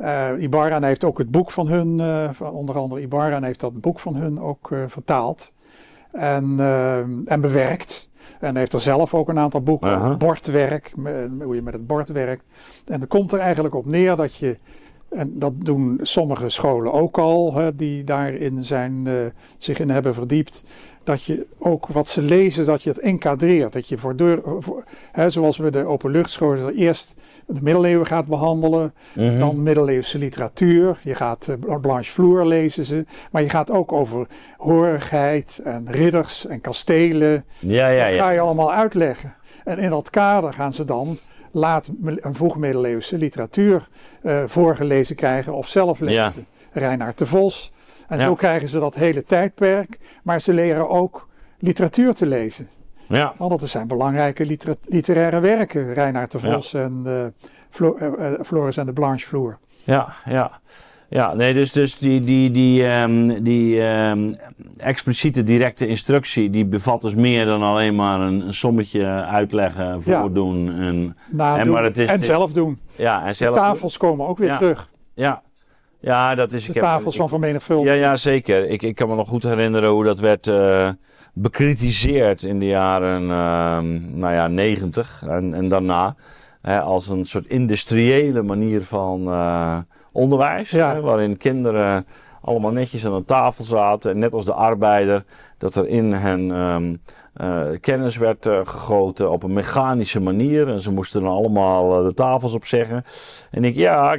Uh, 0.00 0.28
Ibarra 0.38 0.82
heeft 0.82 1.04
ook 1.04 1.18
het 1.18 1.30
boek 1.30 1.50
van 1.50 1.68
hun, 1.68 1.98
uh, 1.98 2.30
van 2.32 2.50
onder 2.52 2.78
andere 2.78 3.00
Ibarra 3.00 3.42
heeft 3.42 3.60
dat 3.60 3.80
boek 3.80 4.00
van 4.00 4.16
hun 4.16 4.40
ook 4.40 4.70
vertaald 4.86 5.52
en, 6.12 6.60
en 7.26 7.40
bewerkt. 7.40 8.10
En 8.40 8.56
heeft 8.56 8.72
er 8.72 8.80
zelf 8.80 9.14
ook 9.14 9.28
een 9.28 9.38
aantal 9.38 9.62
boeken, 9.62 9.98
-huh. 9.98 10.16
bordwerk, 10.16 10.92
hoe 11.40 11.54
je 11.54 11.62
met 11.62 11.72
het 11.72 11.86
bord 11.86 12.08
werkt. 12.08 12.44
En 12.86 13.00
er 13.00 13.06
komt 13.06 13.32
er 13.32 13.38
eigenlijk 13.38 13.74
op 13.74 13.86
neer 13.86 14.16
dat 14.16 14.36
je, 14.36 14.58
en 15.08 15.38
dat 15.38 15.52
doen 15.56 15.98
sommige 16.02 16.48
scholen 16.48 16.92
ook 16.92 17.18
al, 17.18 17.54
hè, 17.54 17.74
die 17.74 18.04
daarin 18.04 18.64
zijn, 18.64 19.08
zich 19.58 19.78
in 19.78 19.90
hebben 19.90 20.14
verdiept, 20.14 20.64
dat 21.06 21.22
je 21.22 21.46
ook 21.58 21.86
wat 21.86 22.08
ze 22.08 22.22
lezen, 22.22 22.66
dat 22.66 22.82
je 22.82 22.90
het 22.90 22.98
encadreert. 22.98 23.72
Dat 23.72 23.88
je 23.88 23.98
voor 23.98 24.16
deur, 24.16 24.40
voor, 24.58 24.84
hè, 25.12 25.30
zoals 25.30 25.56
we 25.56 25.70
de 25.70 25.84
openluchtscholen 25.84 26.74
eerst 26.74 27.14
de 27.46 27.60
middeleeuwen 27.62 28.06
gaat 28.06 28.26
behandelen, 28.26 28.94
-hmm. 29.12 29.38
dan 29.38 29.62
middeleeuwse 29.62 30.18
literatuur. 30.18 30.98
Je 31.02 31.14
gaat 31.14 31.48
uh, 31.66 31.76
Blanche 31.80 32.10
Floer 32.10 32.46
lezen 32.46 32.84
ze, 32.84 33.04
maar 33.30 33.42
je 33.42 33.48
gaat 33.48 33.70
ook 33.70 33.92
over 33.92 34.26
horigheid 34.56 35.60
en 35.64 35.86
ridders 35.90 36.46
en 36.46 36.60
kastelen. 36.60 37.44
Ja, 37.58 37.88
ja, 37.88 38.04
dat 38.04 38.18
ga 38.18 38.30
je 38.30 38.40
allemaal 38.40 38.72
uitleggen. 38.72 39.34
En 39.64 39.78
in 39.78 39.90
dat 39.90 40.10
kader 40.10 40.52
gaan 40.52 40.72
ze 40.72 40.84
dan 40.84 41.18
laat 41.50 41.90
een 42.02 42.34
vroegmiddeleeuwse 42.34 43.18
literatuur 43.18 43.88
uh, 44.22 44.42
voorgelezen 44.46 45.16
krijgen 45.16 45.54
of 45.54 45.68
zelf 45.68 46.00
lezen. 46.00 46.46
Ja. 46.72 46.80
Reinhard 46.80 47.18
de 47.18 47.26
Vos, 47.26 47.72
En 48.06 48.20
zo 48.20 48.34
krijgen 48.34 48.68
ze 48.68 48.78
dat 48.78 48.94
hele 48.94 49.24
tijdperk. 49.24 49.98
Maar 50.22 50.40
ze 50.40 50.52
leren 50.52 50.88
ook 50.88 51.28
literatuur 51.58 52.14
te 52.14 52.26
lezen. 52.26 52.68
Ja. 53.08 53.34
Want 53.38 53.60
dat 53.60 53.68
zijn 53.68 53.88
belangrijke 53.88 54.58
literaire 54.86 55.40
werken. 55.40 55.94
Reinhard 55.94 56.32
de 56.32 56.38
Vos 56.38 56.74
en 56.74 57.02
uh, 57.06 57.92
Floris 58.42 58.76
en 58.76 58.86
de 58.86 58.92
Blanchevloer. 58.92 59.58
Ja, 59.84 60.12
ja. 60.24 60.60
Ja, 61.08 61.34
nee, 61.34 61.54
dus, 61.54 61.72
dus 61.72 61.98
die, 61.98 62.20
die, 62.20 62.50
die, 62.50 62.84
um, 62.84 63.42
die 63.42 63.82
um, 63.82 64.34
expliciete 64.76 65.42
directe 65.42 65.86
instructie, 65.86 66.50
die 66.50 66.66
bevat 66.66 67.02
dus 67.02 67.14
meer 67.14 67.44
dan 67.44 67.62
alleen 67.62 67.94
maar 67.94 68.20
een, 68.20 68.46
een 68.46 68.54
sommetje 68.54 69.06
uitleggen, 69.24 70.02
voordoen. 70.02 70.68
En, 70.68 71.16
en, 71.38 71.70
maar 71.70 71.82
het 71.82 71.98
is, 71.98 72.08
en 72.08 72.22
zelf 72.22 72.52
doen. 72.52 72.80
Ja, 72.96 73.26
en 73.26 73.36
zelf 73.36 73.54
de 73.54 73.60
tafels 73.60 73.96
komen 73.96 74.26
ook 74.26 74.38
weer 74.38 74.54
terug. 74.54 74.90
Ja, 75.14 75.42
ja, 76.06 76.34
dat 76.34 76.52
is... 76.52 76.64
De 76.64 76.72
ik 76.72 76.80
tafels 76.80 77.04
heb, 77.04 77.14
van 77.14 77.28
vermenigvuldiging. 77.28 77.96
Ja, 77.96 78.02
ja, 78.02 78.16
zeker. 78.16 78.68
Ik, 78.68 78.82
ik 78.82 78.94
kan 78.94 79.08
me 79.08 79.14
nog 79.14 79.28
goed 79.28 79.42
herinneren 79.42 79.90
hoe 79.90 80.04
dat 80.04 80.18
werd 80.18 80.46
uh, 80.46 80.88
bekritiseerd 81.32 82.42
in 82.42 82.58
de 82.58 82.66
jaren, 82.66 83.22
uh, 83.22 83.78
nou 84.14 84.32
ja, 84.32 84.48
negentig 84.48 85.22
en, 85.28 85.54
en 85.54 85.68
daarna. 85.68 86.14
Hè, 86.62 86.80
als 86.80 87.08
een 87.08 87.24
soort 87.24 87.46
industriële 87.46 88.42
manier 88.42 88.82
van 88.82 89.28
uh, 89.28 89.78
onderwijs. 90.12 90.70
Hè, 90.70 91.00
waarin 91.00 91.36
kinderen 91.36 92.06
allemaal 92.40 92.70
netjes 92.70 93.06
aan 93.06 93.12
een 93.12 93.24
tafel 93.24 93.64
zaten. 93.64 94.10
En 94.10 94.18
net 94.18 94.32
als 94.32 94.44
de 94.44 94.52
arbeider, 94.52 95.24
dat 95.58 95.74
er 95.74 95.88
in 95.88 96.12
hen 96.12 96.50
um, 96.50 97.00
uh, 97.40 97.62
kennis 97.80 98.16
werd 98.16 98.46
uh, 98.46 98.60
gegoten 98.64 99.30
op 99.30 99.42
een 99.42 99.52
mechanische 99.52 100.20
manier. 100.20 100.68
En 100.68 100.80
ze 100.80 100.92
moesten 100.92 101.22
dan 101.22 101.32
allemaal 101.32 102.00
uh, 102.00 102.06
de 102.06 102.14
tafels 102.14 102.52
opzeggen. 102.52 103.04
En 103.50 103.64
ik, 103.64 103.74
ja, 103.74 104.18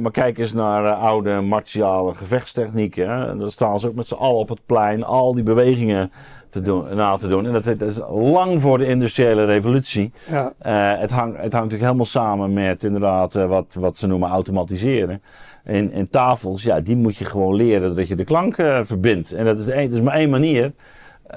maar 0.00 0.10
kijk 0.10 0.38
eens 0.38 0.52
naar 0.52 0.92
oude 0.92 1.40
martiale 1.40 2.14
gevechtstechnieken. 2.14 3.10
Hè. 3.10 3.36
Dan 3.36 3.50
staan 3.50 3.80
ze 3.80 3.88
ook 3.88 3.94
met 3.94 4.06
z'n 4.06 4.14
allen 4.14 4.38
op 4.38 4.48
het 4.48 4.66
plein, 4.66 5.04
al 5.04 5.34
die 5.34 5.42
bewegingen 5.42 6.12
te 6.48 6.60
doen, 6.60 6.96
na 6.96 7.16
te 7.16 7.28
doen. 7.28 7.46
En 7.46 7.52
dat, 7.52 7.64
dat 7.64 7.82
is 7.82 8.00
lang 8.08 8.60
voor 8.60 8.78
de 8.78 8.86
industriële 8.86 9.44
revolutie. 9.44 10.12
Ja. 10.30 10.52
het, 10.98 11.10
hangt, 11.10 11.36
het 11.36 11.52
hangt 11.52 11.52
natuurlijk 11.52 11.82
helemaal 11.82 12.04
samen 12.04 12.52
met 12.52 12.84
inderdaad 12.84 13.34
wat, 13.34 13.76
wat 13.78 13.96
ze 13.96 14.06
noemen 14.06 14.28
automatiseren. 14.28 15.22
En, 15.66 15.92
en 15.92 16.10
tafels, 16.10 16.62
ja, 16.62 16.80
die 16.80 16.96
moet 16.96 17.16
je 17.16 17.24
gewoon 17.24 17.54
leren 17.54 17.94
dat 17.94 18.08
je 18.08 18.14
de 18.14 18.24
klank 18.24 18.58
uh, 18.58 18.80
verbindt. 18.82 19.32
En 19.32 19.44
dat 19.44 19.58
is, 19.58 19.64
dat 19.64 19.92
is 19.92 20.00
maar 20.00 20.14
één 20.14 20.30
manier. 20.30 20.72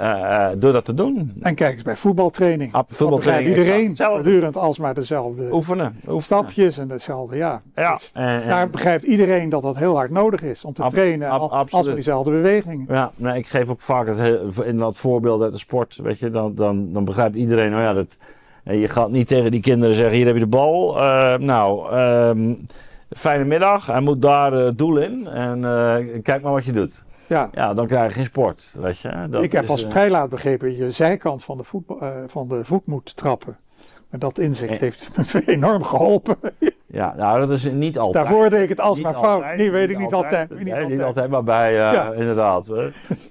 Uh, 0.01 0.49
door 0.57 0.73
dat 0.73 0.85
te 0.85 0.93
doen. 0.93 1.33
En 1.41 1.55
kijk 1.55 1.73
eens 1.73 1.81
bij 1.81 1.95
voetbaltraining. 1.95 2.73
Ah, 2.73 2.83
voetbaltraining. 2.87 3.57
Iedereen 3.57 3.95
voortdurend 3.95 4.57
alsmaar 4.57 4.93
dezelfde 4.93 5.53
oefenen, 5.53 5.95
oefenen. 5.95 6.21
stapjes 6.21 6.77
en 6.77 6.87
dezelfde, 6.87 7.35
ja. 7.35 7.61
ja 7.75 7.93
dus 7.93 8.11
en, 8.11 8.47
daar 8.47 8.69
begrijpt 8.69 9.03
iedereen 9.03 9.49
dat 9.49 9.61
dat 9.61 9.77
heel 9.77 9.95
hard 9.95 10.11
nodig 10.11 10.41
is 10.41 10.65
om 10.65 10.73
te 10.73 10.83
trainen 10.87 11.29
ab, 11.29 11.41
al, 11.41 11.51
als 11.69 11.85
met 11.85 11.95
diezelfde 11.95 12.31
bewegingen. 12.31 12.85
Ja, 12.89 13.11
nee, 13.15 13.37
ik 13.37 13.47
geef 13.47 13.69
ook 13.69 13.81
vaak 13.81 14.07
het, 14.07 14.57
in 14.65 14.77
dat 14.77 14.97
voorbeeld 14.97 15.41
uit 15.41 15.51
de 15.51 15.59
sport, 15.59 15.99
weet 16.03 16.19
je, 16.19 16.29
dan, 16.29 16.55
dan, 16.55 16.93
dan 16.93 17.05
begrijpt 17.05 17.35
iedereen, 17.35 17.71
nou 17.71 17.81
ja, 17.81 17.93
dat, 17.93 18.17
je 18.63 18.87
gaat 18.87 19.11
niet 19.11 19.27
tegen 19.27 19.51
die 19.51 19.61
kinderen 19.61 19.95
zeggen, 19.95 20.15
hier 20.15 20.25
heb 20.25 20.35
je 20.35 20.41
de 20.41 20.47
bal. 20.47 20.97
Uh, 20.97 21.37
nou, 21.37 21.95
um, 21.99 22.63
fijne 23.09 23.43
middag. 23.43 23.85
Hij 23.85 24.01
moet 24.01 24.21
daar 24.21 24.53
uh, 24.53 24.69
doel 24.75 24.97
in. 24.97 25.27
En 25.27 25.57
uh, 25.57 26.21
kijk 26.23 26.41
maar 26.41 26.51
wat 26.51 26.65
je 26.65 26.71
doet. 26.71 27.05
Ja. 27.27 27.49
ja, 27.51 27.73
dan 27.73 27.87
krijg 27.87 28.07
je 28.07 28.13
geen 28.13 28.25
sport. 28.25 28.75
Weet 28.79 28.99
je? 28.99 29.27
Dat 29.29 29.43
ik 29.43 29.51
heb 29.51 29.69
als 29.69 29.83
uh, 29.83 29.89
vrij 29.89 30.09
laat 30.09 30.29
begrepen 30.29 30.75
je 30.75 30.91
zijkant 30.91 31.43
van 31.43 31.57
de, 31.57 31.63
voet, 31.63 31.83
van 32.25 32.47
de 32.47 32.65
voet 32.65 32.85
moet 32.85 33.15
trappen. 33.15 33.57
Maar 34.09 34.19
dat 34.19 34.39
inzicht 34.39 34.79
heeft 34.79 35.09
me 35.33 35.41
enorm 35.45 35.83
geholpen. 35.83 36.35
Ja, 36.87 37.13
nou 37.15 37.39
dat 37.39 37.49
is 37.49 37.71
niet 37.71 37.97
altijd. 37.97 38.25
Daarvoor 38.25 38.49
deed 38.49 38.63
ik 38.63 38.69
het 38.69 38.79
alsmaar 38.79 39.13
fout. 39.13 39.55
Nee, 39.55 39.71
weet 39.71 39.89
ik 39.89 39.97
niet 39.97 40.13
altijd. 40.13 40.49
Niet, 40.49 40.63
nee, 40.63 40.73
altijd. 40.73 40.89
niet 40.89 41.01
altijd, 41.01 41.29
maar 41.29 41.43
bij, 41.43 41.71
uh, 41.71 41.77
ja. 41.77 42.11
inderdaad. 42.11 42.71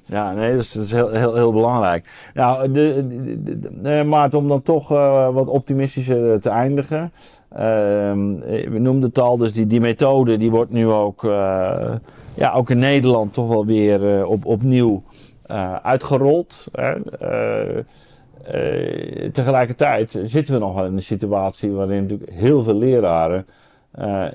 ja, 0.04 0.32
nee, 0.32 0.50
dat 0.50 0.60
is, 0.60 0.72
dat 0.72 0.84
is 0.84 0.92
heel, 0.92 1.10
heel, 1.10 1.34
heel 1.34 1.52
belangrijk. 1.52 2.30
Nou, 2.34 2.72
de, 2.72 3.06
de, 3.42 3.58
de, 3.80 4.04
maar 4.06 4.34
om 4.34 4.48
dan 4.48 4.62
toch 4.62 4.92
uh, 4.92 5.28
wat 5.28 5.48
optimistischer 5.48 6.40
te 6.40 6.50
eindigen. 6.50 7.12
Ehm, 7.48 8.38
we 8.70 8.78
noemden 8.78 9.08
het 9.08 9.18
al, 9.18 9.36
dus 9.36 9.52
die, 9.52 9.66
die 9.66 9.80
methode 9.80 10.36
die 10.36 10.50
wordt 10.50 10.70
nu 10.70 10.86
ook, 10.86 11.22
uh, 11.22 11.94
ja, 12.34 12.52
ook 12.52 12.70
in 12.70 12.78
Nederland 12.78 13.32
toch 13.32 13.48
wel 13.48 13.66
weer 13.66 14.18
uh, 14.18 14.30
op, 14.30 14.44
opnieuw 14.44 15.02
uh, 15.50 15.74
uitgerold. 15.74 16.66
Hè. 16.72 16.94
tegelijkertijd 19.32 20.20
zitten 20.22 20.54
we 20.54 20.60
nog 20.60 20.74
wel 20.74 20.84
in 20.84 20.92
een 20.92 21.02
situatie 21.02 21.70
waarin 21.70 22.02
natuurlijk 22.02 22.30
heel 22.30 22.62
veel 22.62 22.74
leraren 22.74 23.46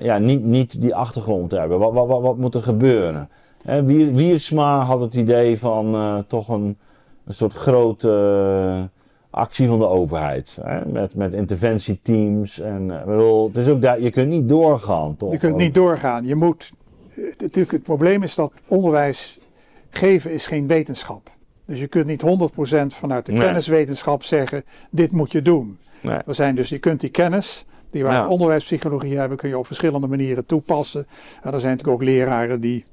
ja, 0.00 0.18
niet, 0.18 0.44
niet 0.44 0.80
die 0.80 0.94
achtergrond 0.94 1.50
hebben. 1.50 1.78
Wat, 1.78 1.92
wat, 1.92 2.20
wat, 2.20 2.36
moet 2.36 2.54
er 2.54 2.62
gebeuren? 2.62 3.28
Hè, 3.62 3.84
Wiersma 4.12 4.80
had 4.80 5.00
het 5.00 5.14
idee 5.14 5.58
van 5.58 6.24
toch 6.26 6.48
een, 6.48 6.76
een 7.24 7.34
soort 7.34 7.52
grote 7.52 8.88
actie 9.34 9.66
van 9.66 9.78
de 9.78 9.86
overheid. 9.86 10.58
Hè? 10.62 10.86
Met, 10.86 11.14
met 11.14 11.34
interventieteams. 11.34 12.60
En, 12.60 12.88
uh, 12.88 13.04
bedoel, 13.04 13.46
het 13.46 13.56
is 13.56 13.68
ook 13.68 13.82
daar, 13.82 14.00
je 14.00 14.10
kunt 14.10 14.28
niet 14.28 14.48
doorgaan, 14.48 15.16
toch? 15.16 15.32
Je 15.32 15.38
kunt 15.38 15.56
niet 15.56 15.74
doorgaan. 15.74 16.26
Je 16.26 16.34
moet, 16.34 16.72
natuurlijk, 17.16 17.70
het 17.70 17.82
probleem 17.82 18.22
is 18.22 18.34
dat 18.34 18.52
onderwijs 18.66 19.38
geven 19.90 20.32
is 20.32 20.46
geen 20.46 20.66
wetenschap. 20.66 21.30
Dus 21.64 21.80
je 21.80 21.86
kunt 21.86 22.06
niet 22.06 22.22
100% 22.22 22.26
vanuit 22.86 23.26
de 23.26 23.32
nee. 23.32 23.40
kenniswetenschap 23.42 24.22
zeggen, 24.22 24.64
dit 24.90 25.12
moet 25.12 25.32
je 25.32 25.42
doen. 25.42 25.78
Nee. 26.00 26.18
Er 26.26 26.34
zijn 26.34 26.54
dus, 26.54 26.68
je 26.68 26.78
kunt 26.78 27.00
die 27.00 27.10
kennis, 27.10 27.64
die 27.90 28.04
we 28.04 28.10
ja. 28.10 28.28
onderwijspsychologie 28.28 29.18
hebben, 29.18 29.36
kun 29.36 29.48
je 29.48 29.58
op 29.58 29.66
verschillende 29.66 30.06
manieren 30.06 30.46
toepassen. 30.46 31.06
er 31.42 31.60
zijn 31.60 31.72
natuurlijk 31.72 32.02
ook 32.02 32.08
leraren 32.08 32.60
die, 32.60 32.84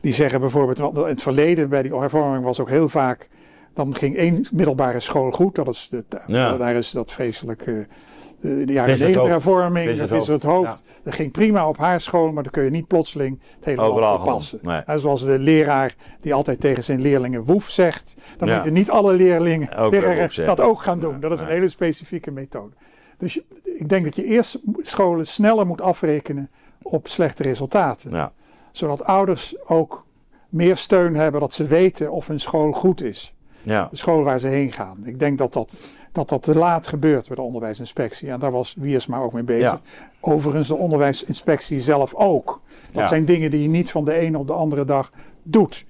die 0.00 0.12
zeggen 0.12 0.40
bijvoorbeeld, 0.40 0.78
want 0.78 0.96
in 0.96 1.04
het 1.04 1.22
verleden 1.22 1.68
bij 1.68 1.82
die 1.82 1.94
hervorming 1.94 2.44
was 2.44 2.60
ook 2.60 2.68
heel 2.68 2.88
vaak 2.88 3.28
dan 3.72 3.94
ging 3.94 4.16
één 4.16 4.46
middelbare 4.52 5.00
school 5.00 5.30
goed. 5.30 5.54
Dat 5.54 5.68
is 5.68 5.88
de, 5.88 6.04
ja. 6.26 6.56
Daar 6.56 6.74
is 6.74 6.90
dat 6.90 7.12
vreselijk. 7.12 7.66
Uh, 7.66 7.84
de 8.40 8.72
jaren 8.72 8.98
90 8.98 9.26
hervorming, 9.26 9.96
dat 9.96 10.12
is 10.12 10.26
het 10.26 10.42
hoofd. 10.42 10.82
Ja. 10.86 10.92
Dat 11.02 11.14
ging 11.14 11.32
prima 11.32 11.68
op 11.68 11.76
haar 11.76 12.00
school, 12.00 12.32
maar 12.32 12.42
dan 12.42 12.52
kun 12.52 12.64
je 12.64 12.70
niet 12.70 12.86
plotseling 12.86 13.40
het 13.54 13.64
hele 13.64 13.80
Overal. 13.80 14.42
Nee. 14.62 14.80
En 14.80 15.00
zoals 15.00 15.24
de 15.24 15.38
leraar 15.38 15.94
die 16.20 16.34
altijd 16.34 16.60
tegen 16.60 16.84
zijn 16.84 17.00
leerlingen 17.00 17.44
woef 17.44 17.68
zegt, 17.68 18.14
dan 18.36 18.48
ja. 18.48 18.54
moeten 18.54 18.72
niet 18.72 18.90
alle 18.90 19.12
leerlingen 19.12 19.76
ook 19.76 19.92
leraren 19.92 20.46
dat 20.46 20.60
ook 20.60 20.82
gaan 20.82 20.98
doen. 20.98 21.20
Dat 21.20 21.32
is 21.32 21.40
een 21.40 21.46
hele 21.46 21.68
specifieke 21.68 22.30
methode. 22.30 22.74
Dus 23.16 23.40
ik 23.62 23.88
denk 23.88 24.04
dat 24.04 24.16
je 24.16 24.24
eerst 24.24 24.60
scholen 24.80 25.26
sneller 25.26 25.66
moet 25.66 25.80
afrekenen 25.80 26.50
op 26.82 27.08
slechte 27.08 27.42
resultaten. 27.42 28.32
Zodat 28.72 29.04
ouders 29.04 29.68
ook 29.68 30.06
meer 30.48 30.76
steun 30.76 31.14
hebben 31.14 31.40
dat 31.40 31.52
ze 31.52 31.66
weten 31.66 32.10
of 32.12 32.26
hun 32.26 32.40
school 32.40 32.72
goed 32.72 33.02
is 33.02 33.34
ja. 33.62 33.88
de 33.90 33.96
school 33.96 34.22
waar 34.22 34.38
ze 34.38 34.46
heen 34.46 34.72
gaan. 34.72 34.98
Ik 35.04 35.18
denk 35.18 35.38
dat 35.38 35.52
dat, 35.52 35.96
dat 36.12 36.28
dat 36.28 36.42
te 36.42 36.58
laat 36.58 36.86
gebeurt 36.86 37.26
bij 37.26 37.36
de 37.36 37.42
onderwijsinspectie. 37.42 38.30
En 38.30 38.40
daar 38.40 38.50
was 38.50 38.74
Wiersma 38.78 39.18
ook 39.18 39.32
mee 39.32 39.42
bezig. 39.42 39.70
Ja. 39.70 39.80
Overigens 40.20 40.68
de 40.68 40.76
onderwijsinspectie 40.76 41.80
zelf 41.80 42.14
ook. 42.14 42.60
Dat 42.86 43.00
ja. 43.00 43.06
zijn 43.06 43.24
dingen 43.24 43.50
die 43.50 43.62
je 43.62 43.68
niet 43.68 43.90
van 43.90 44.04
de 44.04 44.14
ene 44.14 44.38
op 44.38 44.46
de 44.46 44.52
andere 44.52 44.84
dag 44.84 45.12
doet. 45.42 45.86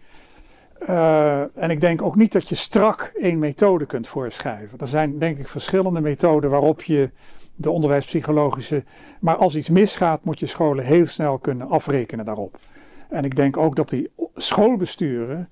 Uh, 0.89 1.41
en 1.41 1.71
ik 1.71 1.81
denk 1.81 2.03
ook 2.03 2.17
niet 2.17 2.33
dat 2.33 2.49
je 2.49 2.55
strak 2.55 3.13
één 3.15 3.39
methode 3.39 3.87
kunt 3.87 4.07
voorschrijven. 4.07 4.79
Er 4.79 4.89
zijn 4.89 5.19
denk 5.19 5.39
ik 5.39 5.49
verschillende 5.49 6.01
methoden 6.01 6.51
waarop 6.51 6.83
je 6.83 7.11
de 7.55 7.71
onderwijspsychologische. 7.71 8.85
Maar 9.21 9.37
als 9.37 9.57
iets 9.57 9.69
misgaat, 9.69 10.25
moet 10.25 10.41
je 10.41 10.47
scholen 10.47 10.85
heel 10.85 11.07
snel 11.07 11.39
kunnen 11.39 11.69
afrekenen 11.69 12.25
daarop. 12.25 12.59
En 13.09 13.25
ik 13.25 13.37
denk 13.37 13.57
ook 13.57 13.77
dat 13.77 13.89
die 13.89 14.11
schoolbesturen 14.35 15.49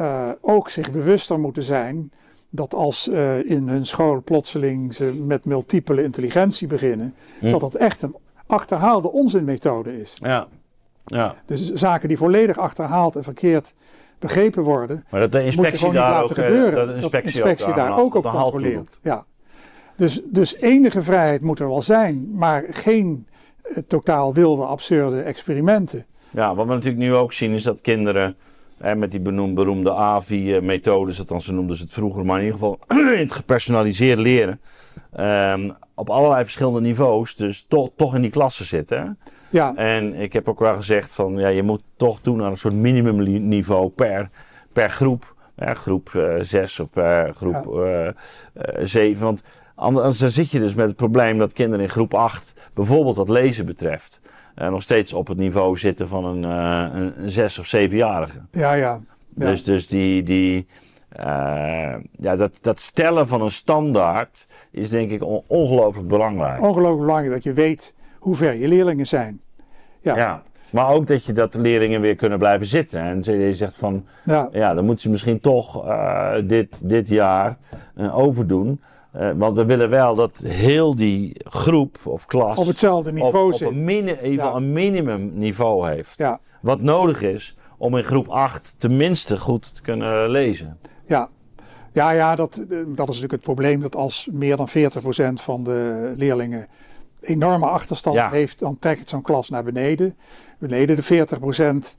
uh, 0.00 0.28
ook 0.40 0.68
zich 0.68 0.90
bewuster 0.90 1.40
moeten 1.40 1.62
zijn 1.62 2.12
dat 2.50 2.74
als 2.74 3.08
uh, 3.08 3.50
in 3.50 3.68
hun 3.68 3.86
school 3.86 4.22
plotseling 4.22 4.94
ze 4.94 5.22
met 5.26 5.44
multiple 5.44 6.02
intelligentie 6.02 6.66
beginnen, 6.66 7.14
hm. 7.40 7.50
dat 7.50 7.60
dat 7.60 7.74
echt 7.74 8.02
een 8.02 8.16
achterhaalde 8.46 9.12
onzinmethode 9.12 10.00
is. 10.00 10.16
Ja. 10.20 10.46
Ja. 11.04 11.34
Dus 11.46 11.70
zaken 11.70 12.08
die 12.08 12.16
volledig 12.16 12.58
achterhaald 12.58 13.16
en 13.16 13.24
verkeerd 13.24 13.74
begrepen 14.18 14.62
worden, 14.62 15.04
maar 15.10 15.20
dat 15.20 15.32
de 15.32 15.44
inspectie 15.44 15.86
moet 15.86 15.94
je 15.94 16.00
daar 16.00 16.08
niet 16.08 16.18
laten 16.18 16.36
ook, 16.36 16.42
eh, 16.42 16.44
gebeuren. 16.44 16.74
Dat 16.74 16.88
de 16.88 16.94
inspectie, 16.94 17.32
dat 17.32 17.42
de 17.42 17.48
inspectie 17.48 17.74
daar 17.74 17.98
ook 17.98 18.14
op 18.14 18.24
controleert. 18.24 18.98
Ja. 19.02 19.24
Dus, 19.96 20.20
dus 20.24 20.56
enige 20.56 21.02
vrijheid 21.02 21.42
moet 21.42 21.60
er 21.60 21.68
wel 21.68 21.82
zijn, 21.82 22.30
maar 22.32 22.64
geen 22.70 23.26
uh, 23.64 23.76
totaal 23.86 24.34
wilde, 24.34 24.64
absurde 24.64 25.22
experimenten. 25.22 26.06
Ja, 26.30 26.54
wat 26.54 26.66
we 26.66 26.72
natuurlijk 26.72 27.02
nu 27.02 27.14
ook 27.14 27.32
zien 27.32 27.52
is 27.52 27.62
dat 27.62 27.80
kinderen 27.80 28.36
en 28.82 28.98
met 28.98 29.10
die 29.10 29.20
benoemde, 29.20 29.54
beroemde 29.54 29.94
AVI-methodes, 29.94 31.18
althans 31.18 31.44
ze 31.44 31.52
noemden 31.52 31.76
ze 31.76 31.82
het 31.82 31.92
vroeger, 31.92 32.24
maar 32.24 32.38
in 32.38 32.44
ieder 32.44 32.58
geval 32.58 32.78
in 33.18 33.18
het 33.18 33.32
gepersonaliseerd 33.32 34.18
leren. 34.18 34.60
Um, 35.20 35.72
op 35.94 36.10
allerlei 36.10 36.42
verschillende 36.42 36.80
niveaus, 36.80 37.36
dus 37.36 37.64
to 37.68 37.92
toch 37.96 38.14
in 38.14 38.20
die 38.20 38.30
klasse 38.30 38.64
zitten. 38.64 39.18
Ja. 39.50 39.74
En 39.74 40.14
ik 40.14 40.32
heb 40.32 40.48
ook 40.48 40.58
wel 40.58 40.74
gezegd 40.74 41.14
van, 41.14 41.36
ja, 41.36 41.48
je 41.48 41.62
moet 41.62 41.82
toch 41.96 42.20
doen 42.20 42.36
naar 42.36 42.50
een 42.50 42.56
soort 42.56 42.74
minimumniveau 42.74 43.88
per, 43.88 44.30
per 44.72 44.90
groep. 44.90 45.34
Ja, 45.56 45.74
groep 45.74 46.36
6 46.40 46.78
uh, 46.78 46.84
of 46.84 46.90
per 46.90 47.34
groep 47.34 47.86
7. 48.82 49.10
Uh, 49.10 49.18
want 49.18 49.42
anders 49.74 50.18
zit 50.18 50.50
je 50.50 50.58
dus 50.58 50.74
met 50.74 50.86
het 50.86 50.96
probleem 50.96 51.38
dat 51.38 51.52
kinderen 51.52 51.84
in 51.84 51.90
groep 51.90 52.14
8 52.14 52.54
bijvoorbeeld 52.74 53.16
wat 53.16 53.28
lezen 53.28 53.66
betreft 53.66 54.20
nog 54.54 54.82
steeds 54.82 55.12
op 55.12 55.26
het 55.26 55.38
niveau 55.38 55.78
zitten 55.78 56.08
van 56.08 56.24
een, 56.24 56.42
een, 56.42 57.22
een 57.22 57.30
zes- 57.30 57.58
of 57.58 57.66
zevenjarige. 57.66 58.38
Ja, 58.52 58.72
ja. 58.72 59.00
ja. 59.34 59.46
Dus, 59.46 59.64
dus 59.64 59.86
die, 59.86 60.22
die, 60.22 60.66
ja, 62.16 62.36
dat, 62.36 62.58
dat 62.60 62.78
stellen 62.78 63.28
van 63.28 63.42
een 63.42 63.50
standaard 63.50 64.46
is 64.70 64.90
denk 64.90 65.10
ik 65.10 65.22
ongelooflijk 65.46 66.08
belangrijk. 66.08 66.62
Ongelooflijk 66.62 67.00
belangrijk 67.00 67.32
dat 67.32 67.42
je 67.44 67.52
weet 67.52 67.94
hoe 68.18 68.36
ver 68.36 68.54
je 68.54 68.68
leerlingen 68.68 69.06
zijn. 69.06 69.40
Ja. 70.00 70.16
ja. 70.16 70.42
Maar 70.70 70.88
ook 70.88 71.06
dat 71.06 71.24
je 71.24 71.32
dat 71.32 71.52
de 71.52 71.60
leerlingen 71.60 72.00
weer 72.00 72.16
kunnen 72.16 72.38
blijven 72.38 72.66
zitten. 72.66 73.00
En 73.00 73.38
je 73.38 73.54
zegt 73.54 73.76
van, 73.76 74.06
ja, 74.24 74.48
ja 74.52 74.74
dan 74.74 74.84
moeten 74.84 75.02
ze 75.02 75.10
misschien 75.10 75.40
toch 75.40 75.86
uh, 75.86 76.34
dit, 76.44 76.88
dit 76.88 77.08
jaar 77.08 77.56
uh, 77.96 78.18
overdoen. 78.18 78.80
Uh, 79.16 79.30
want 79.36 79.56
we 79.56 79.64
willen 79.64 79.90
wel 79.90 80.14
dat 80.14 80.38
heel 80.46 80.96
die 80.96 81.34
groep 81.44 81.98
of 82.04 82.26
klas... 82.26 82.58
Op 82.58 82.66
hetzelfde 82.66 83.12
niveau 83.12 83.46
op, 83.46 83.58
zit. 83.58 83.68
Op 83.68 83.74
een, 83.74 83.84
mini, 83.84 84.12
even 84.12 84.44
ja. 84.44 84.52
een 84.52 84.72
minimumniveau 84.72 85.88
heeft. 85.88 86.18
Ja. 86.18 86.40
Wat 86.60 86.80
nodig 86.80 87.22
is 87.22 87.56
om 87.78 87.96
in 87.96 88.04
groep 88.04 88.28
8 88.28 88.74
tenminste 88.78 89.38
goed 89.38 89.74
te 89.74 89.82
kunnen 89.82 90.30
lezen. 90.30 90.78
Ja, 91.06 91.28
ja, 91.92 92.10
ja 92.10 92.34
dat, 92.34 92.54
dat 92.68 92.78
is 92.88 92.94
natuurlijk 92.96 93.32
het 93.32 93.42
probleem 93.42 93.80
dat 93.80 93.96
als 93.96 94.28
meer 94.32 94.56
dan 94.56 94.68
40% 94.68 94.72
van 95.32 95.64
de 95.64 96.12
leerlingen 96.16 96.66
enorme 97.20 97.66
achterstand 97.66 98.20
heeft, 98.30 98.58
dan 98.58 98.78
trekt 98.78 99.08
zo'n 99.08 99.22
klas 99.22 99.48
naar 99.48 99.64
beneden. 99.64 100.16
Beneden 100.58 100.96
de 100.96 101.02
40 101.02 101.38
procent. 101.38 101.98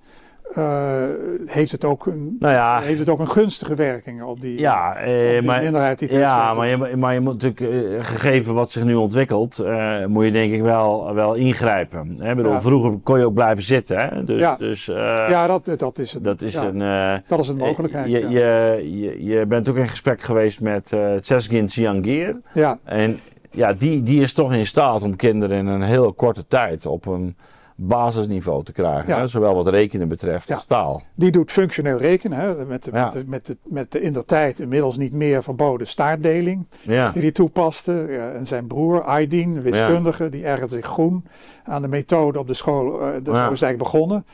Uh, 0.58 1.04
heeft, 1.45 1.72
het 1.72 1.86
ook 1.86 2.06
een, 2.06 2.36
nou 2.39 2.54
ja, 2.54 2.80
heeft 2.80 2.99
het 2.99 3.10
ook 3.10 3.20
een 3.20 3.30
gunstige 3.30 3.76
werking 3.76 4.24
op 4.24 4.41
die, 4.41 4.60
ja, 4.60 4.95
eh, 4.95 5.36
op 5.36 5.39
die 5.39 5.41
maar, 5.41 5.62
minderheid 5.62 5.99
die 5.99 6.14
Ja, 6.14 6.54
maar 6.54 6.68
je, 6.68 6.95
maar 6.97 7.14
je 7.14 7.20
moet 7.20 7.41
natuurlijk, 7.41 7.60
uh, 7.62 8.04
gegeven 8.04 8.54
wat 8.54 8.72
zich 8.72 8.84
nu 8.84 8.95
ontwikkelt, 8.95 9.60
uh, 9.62 10.06
moet 10.06 10.26
je 10.26 10.32
denk 10.32 10.54
ik 10.54 10.62
wel, 10.62 11.14
wel 11.14 11.34
ingrijpen. 11.34 12.16
Hè? 12.20 12.36
Bedoel, 12.36 12.51
ja. 12.51 12.62
Vroeger 12.62 12.99
kon 13.04 13.20
je 13.20 13.26
ook 13.26 13.34
blijven 13.34 13.64
zitten. 13.64 13.97
Hè? 13.97 14.24
Dus, 14.24 14.39
ja, 14.39 14.56
dus, 14.56 14.86
ja 14.86 15.47
dat, 15.47 15.72
dat 15.78 15.99
is 15.99 16.14
het. 16.14 16.24
Dat 16.24 16.41
is, 16.41 16.54
ja, 16.54 16.64
een, 16.64 17.22
dat 17.28 17.39
is 17.39 17.47
een 17.47 17.58
mogelijkheid. 17.58 18.10
Je, 18.10 18.30
je, 18.30 18.89
je, 18.99 19.26
je, 19.26 19.45
bent 19.45 19.70
ook 19.70 19.78
in 19.78 19.88
gesprek 19.88 20.22
geweest 20.22 20.62
met 20.62 20.91
uh, 20.91 21.16
Tsesgin 21.16 21.70
Siangir. 21.70 22.41
Ja. 22.54 22.78
En 22.84 23.20
ja, 23.51 23.74
die, 23.74 24.04
die 24.04 24.22
is 24.22 24.34
toch 24.34 24.54
in 24.54 24.66
staat 24.66 25.04
om 25.04 25.16
kinderen 25.16 25.58
in 25.58 25.68
een 25.68 25.82
heel 25.82 26.14
korte 26.14 26.47
tijd 26.47 26.86
op 26.86 27.06
een 27.06 27.36
basisniveau 27.76 28.64
te 28.64 28.72
krijgen. 28.72 29.16
Hè? 29.16 29.28
Zowel 29.28 29.56
wat 29.56 29.68
rekenen 29.68 30.08
betreft 30.08 30.52
als 30.52 30.66
taal. 30.66 31.04
Die 31.16 31.32
doet 31.32 31.52
functioneel 31.52 31.98
rekenen. 31.98 32.40
Hè? 32.40 32.66
Met, 32.66 32.84
de, 32.84 32.92
met, 32.92 33.12
de, 33.12 33.24
met, 33.28 33.46
de, 33.46 33.58
met 33.64 33.92
de 33.92 34.02
in 34.02 34.24
tijd 34.26 34.60
inmiddels 34.60 34.98
niet 34.98 35.14
meer 35.14 35.44
verboden 35.44 35.88
staartdeling. 35.88 36.66
Die 36.86 36.96
hij 36.96 37.32
toepaste. 37.32 38.06
en 38.36 38.48
zijn 38.48 38.68
broer 38.68 39.04
Aydin, 39.04 39.62
wiskundige, 39.62 40.30
die 40.30 40.46
ergert 40.46 40.70
zich 40.70 40.86
groen 40.86 41.26
aan 41.64 41.82
de 41.82 41.88
methode 41.88 42.40
op 42.40 42.48
de 42.48 42.54
school. 42.54 43.02
Uh, 43.02 43.08
dus 43.24 43.38
zo 43.38 43.52
is 43.52 43.62
eigenlijk 43.62 43.78
begonnen. 43.78 44.26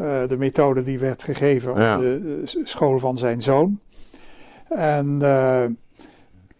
Uh, 0.00 0.06
de 0.28 0.36
methode 0.36 0.82
die 0.82 0.98
werd 0.98 1.22
gegeven 1.22 1.70
op 1.70 1.76
de 1.76 2.42
school 2.44 2.98
van 2.98 3.18
zijn 3.18 3.42
zoon. 3.42 3.80
En, 4.68 5.22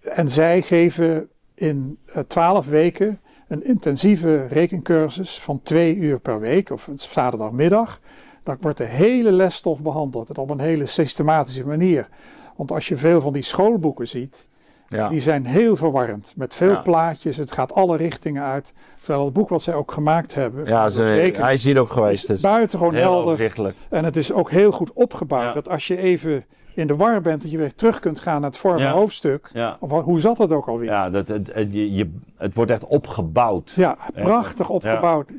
en 0.00 0.30
zij 0.30 0.62
geven 0.62 1.28
in 1.54 1.98
twaalf 2.26 2.66
weken 2.66 3.20
een 3.48 3.64
intensieve 3.64 4.46
rekencursus 4.46 5.40
van 5.40 5.60
twee 5.62 5.96
uur 5.96 6.20
per 6.20 6.40
week, 6.40 6.70
of 6.70 6.88
zaterdagmiddag. 6.94 8.00
Daar 8.42 8.56
wordt 8.60 8.78
de 8.78 8.84
hele 8.84 9.32
lesstof 9.32 9.82
behandeld 9.82 10.38
op 10.38 10.50
een 10.50 10.60
hele 10.60 10.86
systematische 10.86 11.66
manier. 11.66 12.08
Want 12.56 12.72
als 12.72 12.88
je 12.88 12.96
veel 12.96 13.20
van 13.20 13.32
die 13.32 13.42
schoolboeken 13.42 14.08
ziet, 14.08 14.48
ja. 14.88 15.08
die 15.08 15.20
zijn 15.20 15.46
heel 15.46 15.76
verwarrend. 15.76 16.34
Met 16.36 16.54
veel 16.54 16.70
ja. 16.70 16.80
plaatjes, 16.80 17.36
het 17.36 17.52
gaat 17.52 17.72
alle 17.72 17.96
richtingen 17.96 18.42
uit. 18.42 18.72
Terwijl 19.00 19.24
het 19.24 19.34
boek 19.34 19.48
wat 19.48 19.62
zij 19.62 19.74
ook 19.74 19.92
gemaakt 19.92 20.34
hebben. 20.34 20.66
Ja, 20.66 20.88
ze, 20.88 21.02
hij 21.36 21.54
is 21.54 21.64
hier 21.64 21.80
ook 21.80 21.90
geweest. 21.90 22.30
Is 22.30 22.40
buitengewoon 22.40 22.94
helder. 22.94 23.74
En 23.90 24.04
het 24.04 24.16
is 24.16 24.32
ook 24.32 24.50
heel 24.50 24.70
goed 24.70 24.92
opgebouwd. 24.92 25.44
Ja. 25.44 25.52
Dat 25.52 25.68
als 25.68 25.86
je 25.86 25.98
even 25.98 26.44
in 26.78 26.86
de 26.86 26.96
war 26.96 27.20
bent, 27.20 27.42
dat 27.42 27.50
je 27.50 27.58
weer 27.58 27.74
terug 27.74 27.98
kunt 27.98 28.20
gaan 28.20 28.40
naar 28.40 28.50
het 28.50 28.58
vorige 28.58 28.84
ja. 28.84 28.92
hoofdstuk. 28.92 29.50
Ja. 29.52 29.76
Of 29.80 29.90
hoe 29.90 30.20
zat 30.20 30.38
het 30.38 30.52
ook 30.52 30.66
alweer? 30.66 30.88
Ja, 30.88 31.10
dat, 31.10 31.28
het, 31.28 31.54
het, 31.54 31.72
je, 31.72 32.10
het 32.36 32.54
wordt 32.54 32.70
echt 32.70 32.86
opgebouwd. 32.86 33.72
Ja, 33.76 33.96
prachtig 34.14 34.68
opgebouwd. 34.68 35.30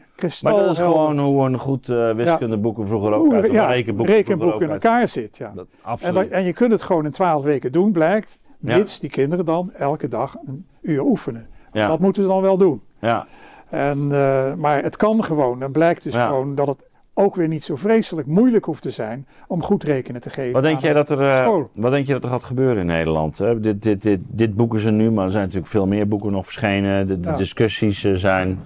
Maar 0.41 0.53
dat 0.53 0.71
is 0.71 0.77
gewoon 0.77 1.19
hoe 1.19 1.45
een 1.45 1.57
goed 1.57 1.89
uh, 1.89 2.13
wiskundeboek 2.13 2.77
vroeger 2.87 3.13
ook 3.13 3.33
uit. 3.33 3.51
Ja, 3.51 3.65
rekenboek, 3.65 4.07
rekenboek 4.07 4.61
in 4.61 4.69
elkaar 4.69 5.07
zit. 5.07 5.37
Ja. 5.37 5.51
Dat, 5.55 5.67
absoluut. 5.81 6.29
En, 6.29 6.31
en, 6.31 6.43
je 6.43 6.53
kunt 6.53 6.71
het 6.71 6.81
gewoon 6.81 7.05
in 7.05 7.11
twaalf 7.11 7.43
weken 7.43 7.71
doen, 7.71 7.91
blijkt. 7.91 8.39
Mits 8.57 8.99
die 8.99 9.09
kinderen 9.09 9.45
dan 9.45 9.71
elke 9.73 10.07
dag 10.07 10.37
een 10.45 10.65
uur 10.81 11.01
oefenen. 11.01 11.47
Dat 11.71 11.99
moeten 11.99 12.23
ze 12.23 12.29
dan 12.29 12.41
wel 12.41 12.57
doen. 12.57 12.81
Ja. 12.99 13.27
En, 13.69 13.97
uh, 14.11 14.53
maar 14.53 14.83
het 14.83 14.97
kan 14.97 15.23
gewoon. 15.23 15.59
Dan 15.59 15.71
blijkt 15.71 16.03
dus 16.03 16.15
gewoon 16.15 16.55
dat 16.55 16.67
het 16.67 16.88
ook 17.19 17.35
weer 17.35 17.47
niet 17.47 17.63
zo 17.63 17.75
vreselijk 17.75 18.27
moeilijk 18.27 18.65
hoeft 18.65 18.81
te 18.81 18.89
zijn 18.89 19.27
om 19.47 19.63
goed 19.63 19.83
rekenen 19.83 20.21
te 20.21 20.29
geven. 20.29 20.53
Wat 20.53 20.63
denk, 20.63 20.79
jij 20.79 20.93
dat, 20.93 21.09
er, 21.09 21.19
uh, 21.19 21.57
wat 21.73 21.91
denk 21.91 22.07
je 22.07 22.13
dat 22.13 22.23
er 22.23 22.29
gaat 22.29 22.43
gebeuren 22.43 22.77
in 22.77 22.85
Nederland? 22.85 23.37
Hè? 23.37 23.59
Dit, 23.59 23.81
dit, 23.81 24.01
dit, 24.01 24.19
dit 24.27 24.55
boek 24.55 24.73
is 24.73 24.83
er 24.83 24.91
nu, 24.91 25.11
maar 25.11 25.25
er 25.25 25.31
zijn 25.31 25.43
natuurlijk 25.43 25.71
veel 25.71 25.87
meer 25.87 26.07
boeken 26.07 26.31
nog 26.31 26.45
verschenen. 26.45 27.07
De, 27.07 27.19
de 27.19 27.29
ja. 27.29 27.35
discussies 27.35 28.03
uh, 28.03 28.15
zijn. 28.15 28.59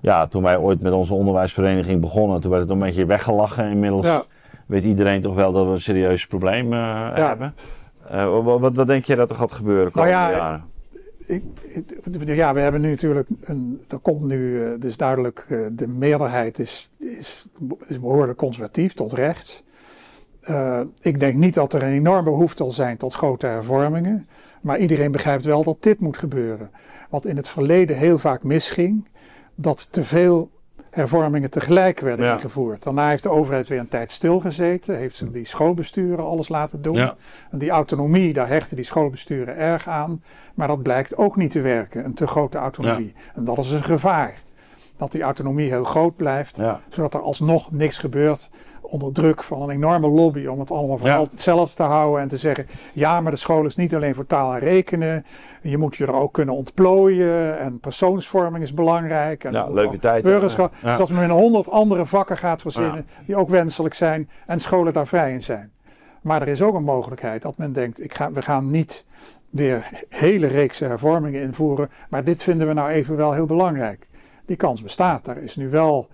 Ja, 0.00 0.26
toen 0.26 0.42
wij 0.42 0.56
ooit 0.56 0.80
met 0.80 0.92
onze 0.92 1.14
onderwijsvereniging 1.14 2.00
begonnen, 2.00 2.40
toen 2.40 2.50
werd 2.50 2.62
het 2.62 2.72
een 2.72 2.78
beetje 2.78 3.06
weggelachen. 3.06 3.70
Inmiddels 3.70 4.06
ja. 4.06 4.24
weet 4.66 4.84
iedereen 4.84 5.20
toch 5.20 5.34
wel 5.34 5.52
dat 5.52 5.66
we 5.66 5.72
een 5.72 5.80
serieus 5.80 6.26
probleem 6.26 6.72
uh, 6.72 6.78
ja. 7.16 7.26
hebben. 7.28 7.54
Wat, 8.44 8.60
wat, 8.60 8.74
wat, 8.74 8.86
denk 8.86 9.04
jij 9.04 9.16
dat 9.16 9.30
er 9.30 9.36
gaat 9.36 9.52
gebeuren 9.52 9.92
de 9.92 9.98
nou 9.98 10.10
komende 10.10 10.32
nou 10.32 10.42
jaren? 10.42 10.64
Ik, 11.26 11.42
ja, 12.24 12.54
we 12.54 12.60
hebben 12.60 12.80
nu 12.80 12.90
natuurlijk, 12.90 13.28
een, 13.40 13.80
er 13.88 13.98
komt 13.98 14.22
nu, 14.22 14.38
uh, 14.38 14.80
dus 14.80 14.96
duidelijk, 14.96 15.46
uh, 15.48 15.66
de 15.72 15.86
meerderheid 15.86 16.58
is, 16.58 16.90
is, 17.06 17.46
is 17.86 18.00
behoorlijk 18.00 18.38
conservatief 18.38 18.92
tot 18.92 19.12
rechts. 19.12 19.64
Uh, 20.50 20.80
ik 21.00 21.20
denk 21.20 21.34
niet 21.34 21.54
dat 21.54 21.72
er 21.72 21.82
een 21.82 21.92
enorme 21.92 22.22
behoefte 22.22 22.62
zal 22.62 22.70
zijn 22.70 22.96
tot 22.96 23.14
grote 23.14 23.46
hervormingen. 23.46 24.28
Maar 24.60 24.78
iedereen 24.78 25.12
begrijpt 25.12 25.44
wel 25.44 25.62
dat 25.62 25.82
dit 25.82 26.00
moet 26.00 26.18
gebeuren. 26.18 26.70
Wat 27.10 27.24
in 27.24 27.36
het 27.36 27.48
verleden 27.48 27.96
heel 27.96 28.18
vaak 28.18 28.42
misging, 28.42 29.08
dat 29.54 29.92
te 29.92 30.04
veel 30.04 30.50
hervormingen 30.90 31.50
tegelijk 31.50 32.00
werden 32.00 32.26
ja. 32.26 32.34
ingevoerd. 32.34 32.82
Daarna 32.82 33.08
heeft 33.08 33.22
de 33.22 33.28
overheid 33.28 33.68
weer 33.68 33.78
een 33.78 33.88
tijd 33.88 34.12
stilgezeten. 34.12 34.96
Heeft 34.96 35.16
ze 35.16 35.30
die 35.30 35.44
schoolbesturen 35.44 36.24
alles 36.24 36.48
laten 36.48 36.82
doen. 36.82 36.96
Ja. 36.96 37.14
En 37.50 37.58
die 37.58 37.70
autonomie, 37.70 38.32
daar 38.32 38.48
hechten 38.48 38.76
die 38.76 38.84
schoolbesturen 38.84 39.56
erg 39.56 39.88
aan. 39.88 40.22
Maar 40.54 40.68
dat 40.68 40.82
blijkt 40.82 41.16
ook 41.16 41.36
niet 41.36 41.50
te 41.50 41.60
werken, 41.60 42.04
een 42.04 42.14
te 42.14 42.26
grote 42.26 42.58
autonomie. 42.58 43.12
Ja. 43.16 43.32
En 43.34 43.44
dat 43.44 43.58
is 43.58 43.70
een 43.70 43.84
gevaar. 43.84 44.44
Dat 44.96 45.12
die 45.12 45.22
autonomie 45.22 45.70
heel 45.70 45.84
groot 45.84 46.16
blijft, 46.16 46.60
zodat 46.88 47.14
er 47.14 47.20
alsnog 47.20 47.70
niks 47.70 47.98
gebeurt 47.98 48.50
onder 48.88 49.12
druk 49.12 49.42
van 49.42 49.62
een 49.62 49.70
enorme 49.70 50.08
lobby 50.08 50.46
om 50.46 50.60
het 50.60 50.70
allemaal 50.70 50.98
voor 50.98 51.08
ja. 51.08 51.20
hetzelfde 51.20 51.76
te 51.76 51.82
houden 51.82 52.20
en 52.20 52.28
te 52.28 52.36
zeggen: 52.36 52.66
ja, 52.92 53.20
maar 53.20 53.32
de 53.32 53.38
school 53.38 53.64
is 53.64 53.76
niet 53.76 53.94
alleen 53.94 54.14
voor 54.14 54.26
taal 54.26 54.54
en 54.54 54.58
rekenen. 54.58 55.24
Je 55.62 55.78
moet 55.78 55.96
je 55.96 56.06
er 56.06 56.14
ook 56.14 56.32
kunnen 56.32 56.54
ontplooien 56.54 57.58
en 57.58 57.80
persoonsvorming 57.80 58.62
is 58.62 58.74
belangrijk. 58.74 59.44
En 59.44 59.52
ja, 59.52 59.70
leuke 59.70 59.98
tijd. 59.98 60.22
Burgerschap. 60.22 60.74
Ja. 60.82 60.96
Zodat 60.96 61.10
men 61.10 61.30
honderd 61.30 61.70
andere 61.70 62.06
vakken 62.06 62.38
gaat 62.38 62.60
verzinnen 62.60 63.06
die 63.26 63.36
ook 63.36 63.48
wenselijk 63.48 63.94
zijn 63.94 64.30
en 64.46 64.60
scholen 64.60 64.92
daar 64.92 65.06
vrij 65.06 65.32
in 65.32 65.42
zijn. 65.42 65.70
Maar 66.20 66.42
er 66.42 66.48
is 66.48 66.62
ook 66.62 66.74
een 66.74 66.84
mogelijkheid 66.84 67.42
dat 67.42 67.58
men 67.58 67.72
denkt: 67.72 68.04
ik 68.04 68.14
ga, 68.14 68.32
we 68.32 68.42
gaan 68.42 68.70
niet 68.70 69.04
weer 69.50 69.88
hele 70.08 70.46
reeks 70.46 70.78
hervormingen 70.78 71.40
invoeren, 71.42 71.90
maar 72.08 72.24
dit 72.24 72.42
vinden 72.42 72.66
we 72.66 72.72
nou 72.72 72.90
even 72.90 73.16
wel 73.16 73.32
heel 73.32 73.46
belangrijk. 73.46 74.06
Die 74.46 74.56
kans 74.56 74.82
bestaat. 74.82 75.24
Daar 75.24 75.38
is 75.38 75.56
nu 75.56 75.70
wel 75.70 76.08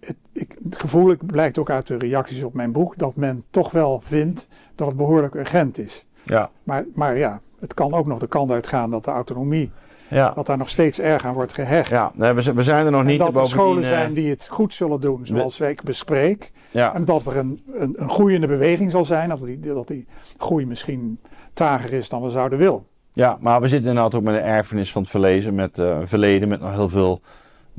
het, 0.00 0.16
ik, 0.32 0.56
het 0.64 0.78
gevoel 0.78 1.16
blijkt 1.26 1.58
ook 1.58 1.70
uit 1.70 1.86
de 1.86 1.98
reacties 1.98 2.42
op 2.42 2.54
mijn 2.54 2.72
boek 2.72 2.98
dat 2.98 3.16
men 3.16 3.44
toch 3.50 3.70
wel 3.70 4.00
vindt 4.00 4.48
dat 4.74 4.88
het 4.88 4.96
behoorlijk 4.96 5.34
urgent 5.34 5.78
is. 5.78 6.06
Ja. 6.22 6.50
Maar, 6.62 6.84
maar 6.94 7.16
ja, 7.16 7.40
het 7.60 7.74
kan 7.74 7.94
ook 7.94 8.06
nog 8.06 8.18
de 8.18 8.26
kant 8.26 8.50
uitgaan 8.50 8.90
dat 8.90 9.04
de 9.04 9.10
autonomie, 9.10 9.70
ja. 10.08 10.32
dat 10.34 10.46
daar 10.46 10.58
nog 10.58 10.68
steeds 10.68 11.00
erg 11.00 11.24
aan 11.24 11.34
wordt 11.34 11.52
gehecht. 11.52 11.90
Ja, 11.90 12.12
nee, 12.14 12.32
we, 12.32 12.52
we 12.52 12.62
zijn 12.62 12.84
er 12.84 12.92
nog 12.92 13.00
en 13.00 13.06
niet. 13.06 13.18
dat 13.18 13.36
er 13.36 13.46
scholen 13.46 13.82
eh, 13.82 13.88
zijn 13.88 14.14
die 14.14 14.30
het 14.30 14.48
goed 14.48 14.74
zullen 14.74 15.00
doen, 15.00 15.26
zoals 15.26 15.60
ik 15.60 15.82
bespreek. 15.82 16.52
Ja. 16.70 16.94
En 16.94 17.04
dat 17.04 17.26
er 17.26 17.36
een, 17.36 17.62
een, 17.72 17.94
een 18.02 18.10
groeiende 18.10 18.46
beweging 18.46 18.90
zal 18.90 19.04
zijn, 19.04 19.28
dat 19.28 19.46
die, 19.46 19.60
dat 19.60 19.88
die 19.88 20.06
groei 20.36 20.66
misschien 20.66 21.20
trager 21.52 21.92
is 21.92 22.08
dan 22.08 22.22
we 22.22 22.30
zouden 22.30 22.58
willen. 22.58 22.84
Ja, 23.12 23.38
maar 23.40 23.60
we 23.60 23.68
zitten 23.68 23.88
inderdaad 23.88 24.14
ook 24.14 24.22
met 24.22 24.34
een 24.34 24.42
erfenis 24.42 24.92
van 24.92 25.02
het 25.02 25.10
verlezen, 25.10 25.54
met 25.54 25.78
uh, 25.78 25.86
een 25.86 26.08
verleden 26.08 26.48
met 26.48 26.60
nog 26.60 26.72
heel 26.72 26.88
veel 26.88 27.20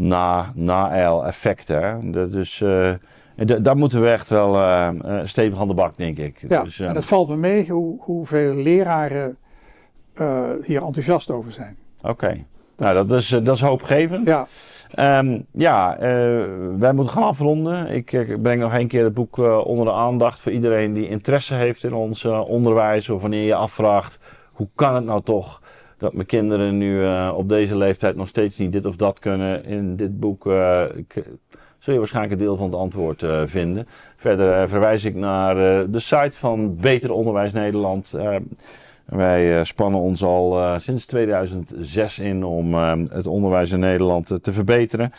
na, 0.02 0.52
na 0.56 0.92
effecten. 1.26 2.12
Dus 2.12 2.60
uh, 2.60 2.92
daar 3.62 3.78
moeten 3.78 4.02
we 4.02 4.10
echt 4.10 4.30
wel 4.30 4.56
uh, 4.56 4.90
stevig 5.24 5.60
aan 5.60 5.68
de 5.68 5.74
bak, 5.74 5.98
denk 5.98 6.18
ik. 6.18 6.46
Ja, 6.48 6.64
dus, 6.64 6.80
en 6.80 6.96
het 6.96 7.06
valt 7.06 7.30
me 7.30 7.36
mee 7.36 7.70
hoe, 7.70 8.00
hoeveel 8.00 8.56
leraren 8.56 9.38
hier 10.66 10.84
enthousiast 10.84 11.32
over 11.32 11.52
zijn. 11.52 11.78
Oké, 12.02 12.10
okay. 12.10 12.46
nou 12.78 12.94
dat 12.94 13.12
is, 13.12 13.28
dat 13.28 13.56
is 13.56 13.62
hoopgevend. 13.62 14.28
Ja. 14.28 14.48
Um, 15.20 15.46
ja, 15.52 15.96
wij 16.78 16.94
moeten 16.94 17.14
gaan 17.14 17.24
afronden. 17.24 17.88
Ik, 17.88 18.12
ik 18.12 18.42
breng 18.42 18.62
nog 18.62 18.74
één 18.74 18.88
keer 18.88 19.04
het 19.04 19.14
boek 19.14 19.38
onder 19.66 19.86
de 19.86 19.92
aandacht 19.92 20.40
voor 20.40 20.52
iedereen 20.52 20.94
die 20.94 21.08
interesse 21.08 21.56
heeft 21.56 21.84
in 21.84 21.94
ons 21.94 22.26
onderwijs. 22.26 23.10
Of 23.10 23.22
wanneer 23.22 23.46
je 23.46 23.56
afvraagt, 23.56 24.20
hoe 24.52 24.68
kan 24.76 24.96
het 24.96 25.06
nou 25.06 25.22
toch 25.24 25.62
dat 26.02 26.14
mijn 26.14 26.26
kinderen 26.26 26.78
nu 26.78 27.00
uh, 27.00 27.34
op 27.36 27.50
deze 27.50 27.78
leeftijd 27.78 28.16
nog 28.16 28.28
steeds 28.28 28.58
niet 28.58 28.72
dit 28.72 28.86
of 28.86 28.96
dat 28.96 29.20
kunnen. 29.20 29.66
In 29.66 29.96
dit 29.96 30.20
boek 30.20 30.46
uh, 30.46 30.84
zul 31.80 31.94
je 31.94 32.00
waarschijnlijk 32.00 32.34
een 32.34 32.46
deel 32.46 32.58
van 32.58 32.66
het 32.66 32.76
antwoord 32.76 33.26
vinden. 33.46 33.88
Verder 34.18 34.70
verwijs 34.70 35.06
ik 35.06 35.16
naar 35.16 35.56
de 35.92 36.00
site 36.00 36.38
van 36.38 36.76
Beter 36.76 37.12
Onderwijs 37.12 37.52
Nederland. 37.52 38.16
Wij 39.12 39.64
spannen 39.64 40.00
ons 40.00 40.24
al 40.24 40.80
sinds 40.80 41.06
2006 41.06 42.20
in 42.20 42.44
om 42.44 42.74
het 43.10 43.28
onderwijs 43.28 43.72
in 43.72 43.80
Nederland 43.80 44.44
te 44.44 44.54
verbeteren. 44.54 45.12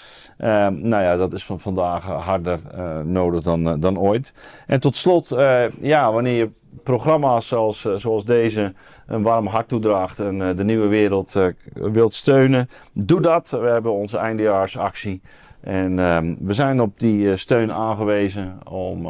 nou 0.72 1.02
ja, 1.02 1.16
dat 1.16 1.32
is 1.32 1.44
van 1.44 1.60
vandaag 1.60 2.04
harder 2.04 2.60
nodig 3.04 3.42
dan, 3.42 3.80
dan 3.80 3.98
ooit. 3.98 4.34
En 4.66 4.80
tot 4.80 4.96
slot, 4.96 5.36
ja, 5.80 6.12
wanneer 6.12 6.36
je 6.36 6.50
programma's 6.82 7.48
zoals, 7.48 7.84
eh, 7.84 7.94
zoals 7.94 8.24
deze 8.24 8.74
een 9.06 9.22
warm 9.22 9.46
hart 9.46 9.68
toedraagt 9.68 10.20
en 10.20 10.42
eh, 10.42 10.56
de 10.56 10.64
nieuwe 10.64 10.86
wereld 10.86 11.52
wilt 11.74 12.14
steunen, 12.14 12.68
doe 12.92 13.20
dat. 13.20 13.50
We 13.50 13.68
hebben 13.68 13.92
onze 13.92 14.18
eindejaarsactie 14.18 15.20
en 15.60 15.98
ehm, 15.98 16.34
we 16.38 16.52
zijn 16.52 16.80
op 16.80 17.00
die 17.00 17.36
steun 17.36 17.72
aangewezen 17.72 18.58
om 18.68 19.08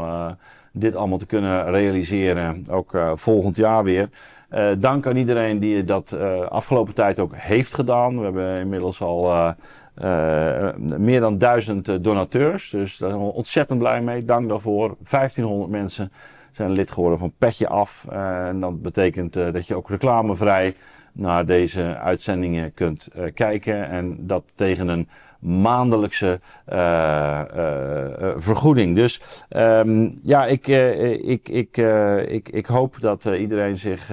dit 0.72 0.94
allemaal 0.94 1.18
te 1.18 1.26
kunnen 1.26 1.70
realiseren, 1.70 2.64
ook 2.70 2.96
volgend 3.14 3.56
jaar 3.56 3.84
weer. 3.84 4.08
Dank 4.78 5.06
aan 5.06 5.16
iedereen 5.16 5.58
die 5.58 5.84
dat 5.84 6.16
afgelopen 6.48 6.94
tijd 6.94 7.18
ook 7.18 7.32
heeft 7.34 7.74
gedaan. 7.74 8.18
We 8.18 8.24
hebben 8.24 8.60
inmiddels 8.60 9.00
al 9.00 9.54
meer 10.98 11.20
dan 11.20 11.38
duizend 11.38 12.04
donateurs, 12.04 12.70
dus 12.70 12.96
daar 12.96 13.10
zijn 13.10 13.22
we 13.22 13.32
ontzettend 13.32 13.78
blij 13.78 14.02
mee. 14.02 14.24
Dank 14.24 14.48
daarvoor. 14.48 14.96
1500 15.10 15.70
mensen 15.70 16.12
zijn 16.52 16.70
lid 16.70 16.90
geworden 16.90 17.18
van 17.18 17.32
Petje 17.38 17.68
Af. 17.68 18.06
Eh, 18.10 18.46
en 18.46 18.60
dat 18.60 18.82
betekent 18.82 19.36
eh, 19.36 19.52
dat 19.52 19.66
je 19.66 19.76
ook 19.76 19.88
reclamevrij 19.88 20.74
naar 21.12 21.46
deze 21.46 21.98
uitzendingen 21.98 22.74
kunt 22.74 23.06
eh, 23.06 23.24
kijken. 23.34 23.88
En 23.88 24.16
dat 24.26 24.56
tegen 24.56 24.88
een 24.88 25.08
maandelijkse 25.42 26.40
vergoeding. 28.36 28.96
Dus 28.96 29.20
um, 29.50 30.18
ja, 30.20 30.46
ik, 30.46 30.66
ik, 30.66 31.48
ik, 31.48 31.76
ik, 32.26 32.48
ik 32.48 32.66
hoop 32.66 33.00
dat 33.00 33.24
iedereen 33.24 33.78
zich 33.78 34.10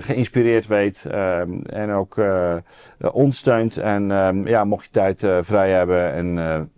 geïnspireerd 0.00 0.66
weet 0.66 1.08
um, 1.14 1.62
en 1.62 1.90
ook 1.90 2.16
uh, 2.16 2.54
ons 3.12 3.38
steunt. 3.38 3.76
En 3.76 4.10
um, 4.10 4.46
ja, 4.46 4.64
mocht 4.64 4.84
je 4.84 4.90
tijd 4.90 5.26
vrij 5.40 5.70
hebben 5.70 6.12
en 6.12 6.70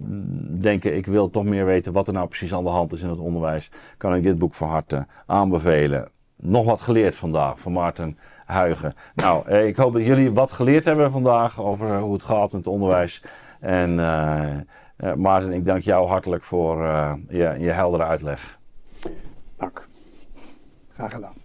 denken 0.61 0.97
ik 0.97 1.07
wil 1.07 1.31
toch 1.31 1.45
meer 1.45 1.65
weten 1.65 1.93
wat 1.93 2.07
er 2.07 2.13
nou 2.13 2.29
precies 2.29 2.55
aan 2.55 2.65
de 2.65 2.71
hand 2.71 2.93
is 2.93 3.03
in 3.03 3.09
het 3.09 3.19
onderwijs, 3.19 3.71
kan 3.97 4.15
ik 4.15 4.23
dit 4.23 4.39
boek 4.39 4.55
van 4.55 4.69
harte 4.69 5.07
aanbevelen. 5.27 6.09
Nog 6.37 6.65
wat 6.65 6.81
geleerd 6.81 7.17
vandaag 7.17 7.59
van 7.59 7.73
Maarten 7.73 8.19
Huigen. 8.47 8.95
Nou, 9.15 9.51
ik 9.51 9.77
hoop 9.77 9.93
dat 9.93 10.07
jullie 10.07 10.33
wat 10.33 10.53
geleerd 10.53 10.85
hebben 10.85 11.11
vandaag 11.11 11.61
over 11.61 11.99
hoe 11.99 12.13
het 12.13 12.23
gaat 12.23 12.53
met 12.53 12.53
het 12.53 12.67
onderwijs. 12.67 13.23
En 13.61 13.95
Maarten, 15.17 15.53
ik 15.53 15.65
dank 15.65 15.83
jou 15.83 16.09
hartelijk 16.09 16.45
voor 16.45 16.83
je, 17.29 17.55
je 17.59 17.71
heldere 17.71 18.05
uitleg. 18.05 18.59
Dank. 19.57 19.89
Graag 20.95 21.13
gedaan. 21.13 21.36